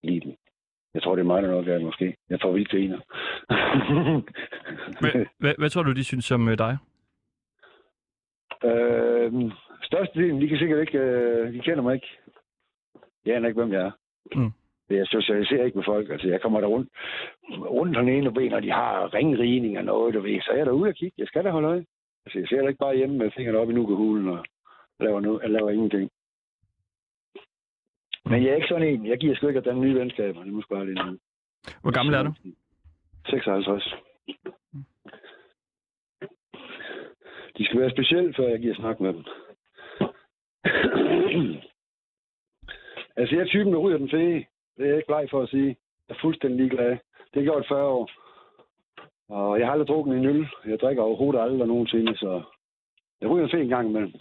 Lige. 0.02 0.36
Jeg 0.94 1.02
tror, 1.02 1.14
det 1.14 1.22
er 1.22 1.26
mig, 1.26 1.42
der 1.42 1.48
er 1.48 1.52
noget 1.52 1.66
galt, 1.66 1.84
måske. 1.84 2.16
Jeg 2.30 2.38
får 2.42 2.52
vildt 2.52 2.70
griner. 2.70 3.00
Hvad, 5.00 5.26
hvad, 5.38 5.54
hvad 5.58 5.70
tror 5.70 5.82
du, 5.82 5.92
de 5.92 6.04
synes 6.04 6.30
om 6.30 6.48
øh, 6.48 6.58
dig? 6.58 6.78
øh, 8.64 9.32
størstedelen, 9.82 10.40
de 10.40 10.48
kan 10.48 10.58
sikkert 10.58 10.80
ikke... 10.80 10.98
Øh, 10.98 11.52
de 11.52 11.58
kender 11.58 11.82
mig 11.82 11.94
ikke. 11.94 12.18
Jeg 13.26 13.36
aner 13.36 13.48
ikke, 13.48 13.60
hvem 13.60 13.72
jeg 13.72 13.82
er. 13.82 13.90
Mm. 14.34 14.52
Jeg 14.90 15.06
socialiserer 15.06 15.64
ikke 15.64 15.78
med 15.78 15.84
folk. 15.84 16.10
Altså, 16.10 16.28
jeg 16.28 16.40
kommer 16.40 16.60
der 16.60 16.68
rundt, 16.68 16.88
rundt 17.50 17.96
den 17.96 18.08
ene 18.08 18.32
ben, 18.32 18.52
og 18.52 18.62
de 18.62 18.70
har 18.70 19.14
ringrigning 19.14 19.78
og 19.78 19.84
noget, 19.84 20.14
du 20.14 20.20
ved. 20.20 20.40
Så 20.40 20.50
er 20.52 20.56
jeg 20.56 20.66
derude 20.66 20.88
og 20.88 20.94
kigge. 20.94 21.14
Jeg 21.18 21.26
skal 21.26 21.44
da 21.44 21.50
holde 21.50 21.68
øje. 21.68 21.84
Altså, 22.24 22.38
jeg 22.56 22.62
da 22.62 22.68
ikke 22.68 22.78
bare 22.78 22.96
hjemme 22.96 23.18
med 23.18 23.30
fingrene 23.30 23.58
op 23.58 23.70
i 23.70 23.72
nukehulen 23.72 24.28
og 24.28 24.44
laver, 25.00 25.20
nu, 25.20 25.40
jeg 25.40 25.50
laver 25.50 25.70
ingenting. 25.70 26.10
Men 28.24 28.42
jeg 28.42 28.50
er 28.50 28.54
ikke 28.54 28.68
sådan 28.68 28.88
en. 28.88 29.06
Jeg 29.06 29.18
giver 29.18 29.34
sgu 29.34 29.46
ikke 29.48 29.58
at 29.58 29.64
danne 29.64 29.80
nye 29.80 29.94
venskaber. 29.94 30.44
Det 30.44 30.52
må 30.52 30.62
bare 30.70 30.84
lige 30.84 30.94
noget. 30.94 31.20
Hvor 31.82 31.92
gammel 31.92 32.14
er 32.14 32.22
du? 32.22 32.32
56. 33.26 33.94
De 37.58 37.64
skal 37.64 37.80
være 37.80 37.90
specielle, 37.90 38.34
før 38.34 38.48
jeg 38.48 38.60
giver 38.60 38.74
snak 38.74 39.00
med 39.00 39.12
dem. 39.12 39.24
altså, 43.16 43.34
jeg 43.34 43.42
er 43.42 43.46
typen, 43.48 43.72
der 43.72 43.78
ryger 43.78 43.98
den 43.98 44.10
fede. 44.10 44.44
Det 44.76 44.84
er 44.84 44.86
jeg 44.86 44.96
ikke 44.96 45.06
bleg 45.06 45.28
for 45.30 45.42
at 45.42 45.48
sige. 45.48 45.76
Jeg 46.08 46.14
er 46.14 46.20
fuldstændig 46.20 46.60
ligeglad. 46.60 46.90
Det 46.90 47.34
har 47.34 47.40
jeg 47.40 47.44
gjort 47.44 47.66
40 47.68 47.84
år. 47.84 48.10
Og 49.38 49.58
jeg 49.58 49.66
har 49.66 49.72
aldrig 49.72 49.88
drukket 49.88 50.16
en 50.16 50.26
øl. 50.26 50.48
Jeg 50.66 50.78
drikker 50.80 51.02
overhovedet 51.02 51.40
aldrig 51.40 51.68
nogensinde, 51.68 52.16
så 52.16 52.42
jeg 53.20 53.30
ryger 53.30 53.46
en 53.46 53.60
en 53.60 53.68
gang 53.68 53.88
imellem. 53.88 54.12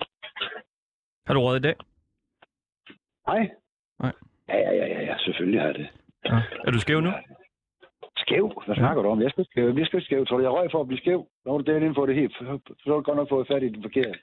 Har 1.27 1.33
du 1.33 1.39
råd 1.39 1.57
i 1.57 1.65
dag? 1.67 1.75
Nej. 3.27 3.49
Nej. 3.99 4.13
Ja, 4.49 4.57
ja, 4.57 4.71
ja, 4.75 4.87
ja, 4.95 5.01
ja. 5.09 5.17
selvfølgelig 5.17 5.61
har 5.61 5.67
jeg 5.67 5.75
det. 5.75 5.87
Ja. 6.25 6.41
Er 6.65 6.71
du 6.71 6.79
skæv 6.79 7.01
nu? 7.01 7.11
Skæv? 8.17 8.61
Hvad 8.65 8.75
snakker 8.75 9.03
du 9.03 9.09
om? 9.09 9.21
Jeg 9.21 9.31
skal 9.31 9.45
skæv. 9.45 9.67
Jeg 9.77 9.85
skal 9.85 9.97
ikke 9.97 10.05
skæv. 10.05 10.25
Tror 10.25 10.37
du, 10.37 10.43
jeg 10.43 10.51
røg 10.51 10.71
for 10.71 10.81
at 10.81 10.87
blive 10.87 10.99
skæv? 10.99 11.27
Når 11.45 11.57
du 11.57 11.63
derinde 11.71 11.95
for 11.95 12.05
det 12.05 12.15
helt, 12.15 12.33
så 12.33 12.43
har 12.85 12.93
du 12.93 13.01
godt 13.01 13.17
nok 13.17 13.29
fået 13.29 13.47
fat 13.47 13.63
i 13.63 13.69
det 13.69 13.81
forkerte. 13.81 14.19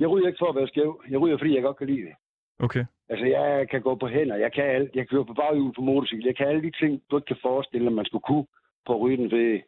Jeg 0.00 0.08
ryger 0.08 0.26
ikke 0.26 0.42
for 0.42 0.50
at 0.50 0.56
være 0.56 0.68
skæv. 0.68 1.02
Jeg 1.10 1.18
ryger, 1.20 1.38
fordi 1.38 1.54
jeg 1.54 1.62
godt 1.62 1.76
kan 1.76 1.86
lide 1.86 2.06
det. 2.08 2.14
Okay. 2.58 2.84
Altså, 3.08 3.26
jeg 3.26 3.68
kan 3.70 3.82
gå 3.82 3.94
på 3.94 4.06
hænder. 4.06 4.36
Jeg 4.36 4.52
kan 4.52 4.64
alt. 4.64 4.90
Jeg 4.94 5.08
kører 5.08 5.24
på 5.24 5.34
baghjul 5.34 5.74
på 5.74 5.80
motorcykel. 5.80 6.26
Jeg 6.26 6.36
kan 6.36 6.46
alle 6.48 6.62
de 6.62 6.70
ting, 6.80 7.02
du 7.10 7.16
ikke 7.16 7.26
kan 7.26 7.42
forestille, 7.42 7.86
at 7.86 7.92
man 7.92 8.04
skulle 8.04 8.26
kunne 8.28 8.46
på 8.86 8.94
at 8.94 9.00
ryge 9.00 9.16
den 9.16 9.30
ved. 9.30 9.60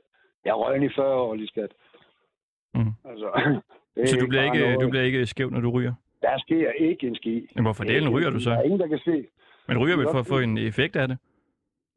Jeg 0.45 0.55
røg 0.55 0.83
i 0.83 0.89
40 0.97 1.15
år, 1.15 1.35
lige 1.35 1.49
skat. 1.49 1.73
Mm. 2.75 2.93
Altså, 3.05 3.29
Så 4.11 4.17
du 4.21 4.27
bliver, 4.27 4.43
ikke, 4.45 4.59
noget. 4.59 4.81
du 4.81 4.89
bliver 4.91 5.05
ikke 5.05 5.27
skæv, 5.27 5.51
når 5.51 5.61
du 5.61 5.71
ryger? 5.71 5.95
Der 6.23 6.39
sker 6.39 6.71
ikke 6.71 7.07
en 7.07 7.15
ski. 7.15 7.49
Men 7.55 7.65
hvorfor 7.65 7.85
delen 7.85 8.09
ryger 8.09 8.31
du 8.31 8.41
så? 8.41 8.51
Der 8.51 8.57
er 8.57 8.63
ingen, 8.63 8.81
der 8.81 8.87
kan 8.87 8.99
se. 8.99 9.27
Men 9.69 9.79
ryger 9.79 9.97
vel 9.97 10.07
for 10.13 10.19
at 10.19 10.27
få 10.27 10.39
en 10.39 10.59
effekt 10.59 10.97
af 10.97 11.09
det? 11.09 11.19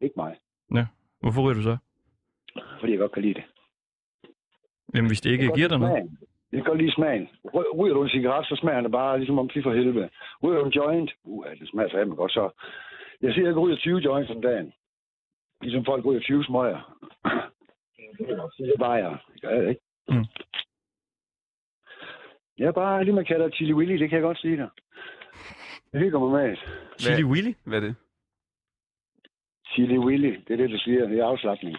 Ikke 0.01 0.13
mig. 0.17 0.35
Ja. 0.73 0.85
Hvorfor 1.19 1.41
ryger 1.41 1.53
du 1.53 1.61
så? 1.61 1.77
Fordi 2.79 2.91
jeg 2.91 2.99
godt 2.99 3.11
kan 3.11 3.21
lide 3.21 3.33
det. 3.33 3.43
Jamen, 4.95 5.09
hvis 5.09 5.21
det 5.21 5.31
ikke 5.31 5.51
giver 5.55 5.67
dig 5.67 5.79
noget? 5.79 6.09
Jeg 6.51 6.57
kan 6.61 6.63
godt 6.71 6.81
lide 6.81 6.91
smagen. 6.93 7.29
Ry- 7.55 7.75
Ryger 7.77 7.93
du 7.93 8.03
en 8.03 8.09
cigaret, 8.09 8.45
så 8.45 8.55
smager 8.55 8.81
det 8.81 8.91
bare 8.91 9.17
ligesom 9.17 9.39
om 9.39 9.49
for 9.63 9.73
helvede. 9.73 10.09
Ryger 10.43 10.59
du 10.59 10.65
en 10.65 10.71
joint, 10.71 11.11
uh, 11.23 11.45
det 11.59 11.69
smager 11.69 11.89
fandme 11.91 12.15
godt. 12.15 12.31
Så 12.31 12.49
jeg 13.21 13.33
siger, 13.33 13.45
at 13.47 13.53
jeg 13.55 13.57
ryger 13.61 13.77
20 13.77 13.97
joints 13.99 14.31
om 14.31 14.41
dagen. 14.41 14.73
Ligesom 15.61 15.85
folk 15.85 16.05
ryger 16.05 16.21
20 16.21 16.43
smøger. 16.43 17.02
Det 18.17 18.73
bare 18.79 18.91
jeg. 18.91 19.17
Det 19.33 19.41
gør 19.41 19.49
jeg 19.49 19.69
ikke. 19.69 19.81
Mm. 20.09 20.25
Jeg 22.57 22.67
er 22.67 22.71
bare 22.71 23.03
lige 23.03 23.15
med 23.15 23.25
kalder 23.25 23.49
Chili 23.49 23.73
Willy, 23.73 23.93
det 23.99 24.09
kan 24.09 24.15
jeg 24.15 24.23
godt 24.23 24.37
sige 24.37 24.57
dig. 24.57 24.69
Jeg 25.93 26.01
hygger 26.01 26.19
mig 26.19 26.31
med 26.31 26.51
det. 26.51 26.59
Chili 26.99 27.23
Willy? 27.23 27.53
Hvad 27.63 27.77
er 27.77 27.81
det? 27.81 27.95
Chili 29.73 29.97
Willy, 29.97 30.39
det 30.47 30.53
er 30.53 30.57
det, 30.57 30.69
du 30.69 30.77
siger. 30.77 31.07
Det 31.07 31.19
er 31.19 31.25
afslappning. 31.25 31.77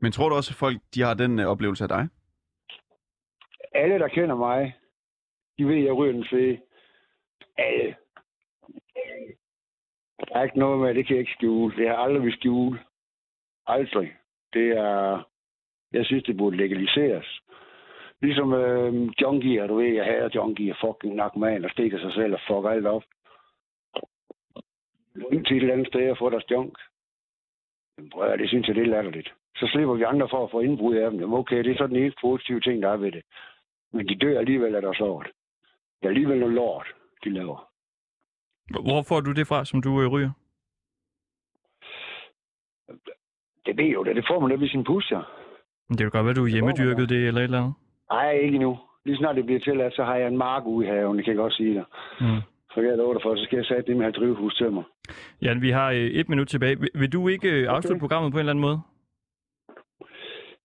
Men 0.00 0.12
tror 0.12 0.28
du 0.28 0.34
også, 0.34 0.52
at 0.52 0.58
folk 0.58 0.76
de 0.94 1.02
har 1.02 1.14
den 1.14 1.38
øh, 1.38 1.46
oplevelse 1.46 1.84
af 1.84 1.88
dig? 1.88 2.08
Alle, 3.74 3.98
der 3.98 4.08
kender 4.08 4.36
mig, 4.36 4.76
de 5.58 5.64
ved, 5.66 5.76
at 5.76 5.84
jeg 5.84 5.94
ryger 5.94 6.12
den 6.12 6.26
fede. 6.30 6.60
Alle. 7.58 7.96
Der 10.28 10.36
er 10.36 10.42
ikke 10.42 10.58
noget 10.58 10.80
med, 10.80 10.94
det 10.94 11.06
kan 11.06 11.16
jeg 11.16 11.20
ikke 11.20 11.32
skjule. 11.32 11.76
Det 11.76 11.88
har 11.88 11.94
jeg 11.94 12.02
aldrig 12.02 12.22
vil 12.22 12.32
skjule. 12.32 12.85
Aldrig. 13.66 14.16
Det 14.52 14.68
er... 14.68 15.28
Jeg 15.92 16.06
synes, 16.06 16.24
det 16.24 16.36
burde 16.36 16.56
legaliseres. 16.56 17.40
Ligesom 18.22 18.52
øh, 18.52 19.08
junkier, 19.20 19.66
du 19.66 19.76
ved, 19.76 19.94
jeg 19.94 20.04
hader 20.04 20.28
junkier, 20.34 20.74
fucking 20.80 21.14
narkoman, 21.14 21.64
og 21.64 21.70
stikker 21.70 21.98
sig 21.98 22.12
selv 22.12 22.32
og 22.34 22.40
fucker 22.46 22.70
alt 22.70 22.86
op. 22.86 23.02
Ind 25.32 25.44
til 25.44 25.56
et 25.56 25.60
eller 25.60 25.74
andet 25.74 25.86
sted 25.86 26.10
og 26.10 26.18
få 26.18 26.30
deres 26.30 26.50
junk. 26.50 26.78
Jamen, 27.98 28.10
prøv 28.10 28.28
at, 28.28 28.38
det 28.38 28.48
synes 28.48 28.68
jeg, 28.68 28.74
det 28.74 28.82
er 28.82 28.86
latterligt. 28.86 29.34
Så 29.56 29.66
slipper 29.72 29.94
vi 29.94 30.02
andre 30.02 30.28
for 30.28 30.44
at 30.44 30.50
få 30.50 30.60
indbrud 30.60 30.96
af 30.96 31.10
dem. 31.10 31.20
Jamen, 31.20 31.38
okay, 31.38 31.64
det 31.64 31.72
er 31.72 31.76
sådan 31.76 31.96
en 31.96 32.02
eneste 32.02 32.20
positive 32.20 32.60
ting, 32.60 32.82
der 32.82 32.88
er 32.88 32.96
ved 32.96 33.12
det. 33.12 33.22
Men 33.92 34.08
de 34.08 34.14
dør 34.14 34.38
alligevel 34.38 34.74
af 34.74 34.82
deres 34.82 34.98
lort. 34.98 35.28
Det 36.00 36.04
er 36.04 36.08
alligevel 36.08 36.38
noget 36.38 36.54
lort, 36.54 36.86
de 37.24 37.30
laver. 37.30 37.70
Hvor 38.70 39.02
får 39.08 39.20
du 39.20 39.32
det 39.32 39.46
fra, 39.46 39.64
som 39.64 39.82
du 39.82 40.02
øh, 40.02 40.08
ryger? 40.08 40.30
Det 43.66 43.76
ved 43.76 43.90
jo 43.96 44.04
det. 44.04 44.16
Det 44.16 44.24
får 44.30 44.40
man 44.40 44.50
da 44.50 44.56
ved 44.56 44.68
sin 44.68 44.84
pusher. 44.84 45.22
Men 45.88 45.98
Det 45.98 46.04
kan 46.04 46.10
godt 46.10 46.26
være, 46.26 46.34
du 46.34 46.44
er 46.44 46.54
hjemmedyrket 46.56 47.08
det 47.08 47.26
eller 47.26 47.40
et 47.40 47.44
eller 47.44 47.58
andet. 47.58 47.74
Nej, 48.12 48.30
ikke 48.32 48.54
endnu. 48.54 48.78
Lige 49.04 49.16
snart 49.16 49.36
det 49.36 49.46
bliver 49.46 49.60
tilladt, 49.60 49.94
så 49.94 50.04
har 50.04 50.16
jeg 50.16 50.28
en 50.28 50.38
mark 50.38 50.66
ude 50.66 50.86
i 50.86 50.88
haven, 50.90 51.16
det 51.16 51.24
kan 51.24 51.34
jeg 51.34 51.38
godt 51.38 51.54
sige 51.54 51.74
dig. 51.74 51.84
Mm. 52.20 52.40
Så 52.72 52.80
jeg 52.80 52.96
love 52.96 53.14
dig 53.14 53.22
for, 53.22 53.36
så 53.36 53.44
skal 53.44 53.56
jeg 53.56 53.66
sætte 53.66 53.82
det 53.82 53.96
med 53.96 54.06
at 54.06 54.12
have 54.14 54.20
drivhus 54.20 54.54
til 54.54 54.72
mig. 54.72 54.84
Jan, 55.42 55.62
vi 55.62 55.70
har 55.70 55.90
øh, 55.90 55.96
et 56.20 56.28
minut 56.28 56.48
tilbage. 56.48 56.76
Vil, 56.94 57.12
du 57.12 57.28
ikke 57.28 57.50
øh, 57.52 57.68
afslutte 57.68 58.00
programmet 58.00 58.32
på 58.32 58.36
en 58.36 58.40
eller 58.40 58.52
anden 58.52 58.66
måde? 58.68 58.80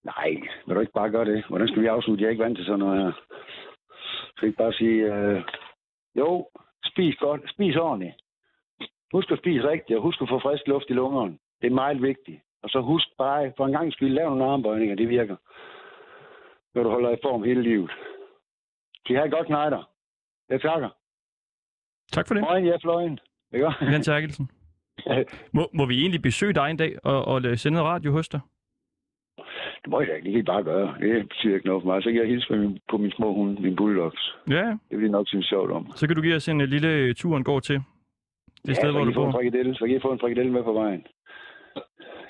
Nej, 0.04 0.30
vil 0.66 0.76
du 0.76 0.80
ikke 0.80 0.94
bare 0.94 1.12
gøre 1.12 1.26
det? 1.26 1.46
Hvordan 1.50 1.68
skal 1.68 1.82
vi 1.82 1.88
afslutte? 1.88 2.22
Jeg 2.22 2.28
er 2.28 2.32
ikke 2.32 2.44
vant 2.44 2.58
til 2.58 2.66
sådan 2.66 2.80
noget 2.80 3.04
her. 3.04 3.12
Skal 4.36 4.48
ikke 4.48 4.58
bare 4.58 4.74
sige, 4.74 5.16
øh, 5.16 5.42
jo, 6.16 6.48
spis 6.86 7.16
godt, 7.16 7.42
spis 7.50 7.76
ordentligt. 7.76 8.16
Husk 9.14 9.32
at 9.32 9.38
spise 9.38 9.70
rigtigt, 9.70 9.98
og 9.98 10.04
husk 10.04 10.22
at 10.22 10.30
få 10.30 10.40
frisk 10.40 10.68
luft 10.68 10.86
i 10.90 10.94
lungerne. 10.94 11.38
Det 11.62 11.68
er 11.68 11.82
meget 11.84 12.02
vigtigt. 12.02 12.40
Og 12.64 12.70
så 12.70 12.82
husk 12.82 13.08
bare, 13.18 13.54
for 13.58 13.66
en 13.66 13.72
gang 13.72 13.94
skyld, 13.94 14.10
lave 14.10 14.30
nogle 14.30 14.46
armbøjninger, 14.46 14.96
det 14.96 15.10
virker. 15.10 15.36
Når 16.76 16.84
du 16.84 16.90
holder 16.90 17.10
i 17.12 17.18
form 17.24 17.44
hele 17.44 17.62
livet. 17.62 17.92
De 19.08 19.16
har 19.16 19.28
godt 19.28 19.50
nejder. 19.50 19.90
Jeg 20.50 20.62
takker. 20.62 20.90
Tak 22.12 22.28
for 22.28 22.34
det. 22.34 22.42
Morgen, 22.42 22.66
ja, 22.66 22.78
fløjen. 22.82 23.20
Ikke? 23.54 23.74
Jan 23.82 24.02
Terkelsen. 24.02 24.50
Må, 25.58 25.70
må 25.74 25.86
vi 25.86 26.02
egentlig 26.02 26.22
besøge 26.22 26.54
dig 26.54 26.70
en 26.70 26.78
dag 26.78 26.98
og, 27.04 27.26
og 27.26 27.42
sende 27.58 27.82
radio 27.82 28.12
hos 28.12 28.30
dig? 28.30 28.40
Det 29.82 29.90
må 29.90 30.00
jeg 30.00 30.08
da 30.08 30.14
ikke. 30.14 30.26
Det 30.26 30.34
kan 30.34 30.40
I 30.42 30.44
bare 30.44 30.64
gøre. 30.64 30.96
Det 31.00 31.28
betyder 31.30 31.56
ikke 31.56 31.68
noget 31.68 31.84
for 31.84 31.90
mig. 31.90 32.04
Så 32.04 32.10
kan 32.10 32.20
jeg 32.22 32.28
hilse 32.28 32.48
på 32.48 32.56
min, 32.56 32.80
på 32.92 32.98
min 32.98 33.12
små 33.12 33.34
hunde, 33.34 33.62
min 33.62 33.76
bulldogs. 33.76 34.36
Ja. 34.50 34.66
Det 34.90 34.98
vil 34.98 35.08
de 35.08 35.12
nok 35.12 35.28
synes 35.28 35.46
sjovt 35.46 35.72
om. 35.72 35.92
Så 35.96 36.08
kan 36.08 36.16
du 36.16 36.22
give 36.22 36.36
os 36.36 36.50
en 36.50 36.62
øh, 36.62 36.68
lille 36.68 36.88
øh, 36.88 37.16
tur 37.16 37.38
en 37.38 37.44
går 37.44 37.60
til. 37.60 37.76
Det 37.76 38.70
ja, 38.70 38.74
sted, 38.74 38.92
hvor 38.92 39.04
du 39.04 39.14
bor. 39.14 39.32
Så 39.74 39.86
kan 39.88 39.96
I 39.96 40.00
få 40.02 40.12
en 40.12 40.20
frikadelle 40.20 40.52
med 40.52 40.64
på 40.64 40.74
vejen. 40.74 41.06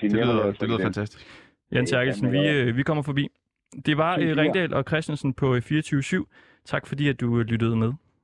Det 0.02 0.12
lyder, 0.12 0.52
det 0.52 0.68
lyder 0.68 0.78
fantastisk. 0.82 1.26
Jan 1.72 1.86
Terkelsen, 1.86 2.32
vi, 2.32 2.48
øh, 2.48 2.76
vi 2.76 2.82
kommer 2.82 3.02
forbi. 3.02 3.28
Det 3.86 3.96
var 3.96 4.18
øh. 4.18 4.36
Ringdal 4.36 4.74
og 4.74 4.84
Christensen 4.88 5.34
på 5.34 5.54
øh, 5.54 5.62
24-7. 5.66 6.24
Tak 6.64 6.86
fordi, 6.86 7.08
at 7.08 7.20
du 7.20 7.38
øh, 7.38 7.44
lyttede 7.44 7.76
med. 7.76 7.92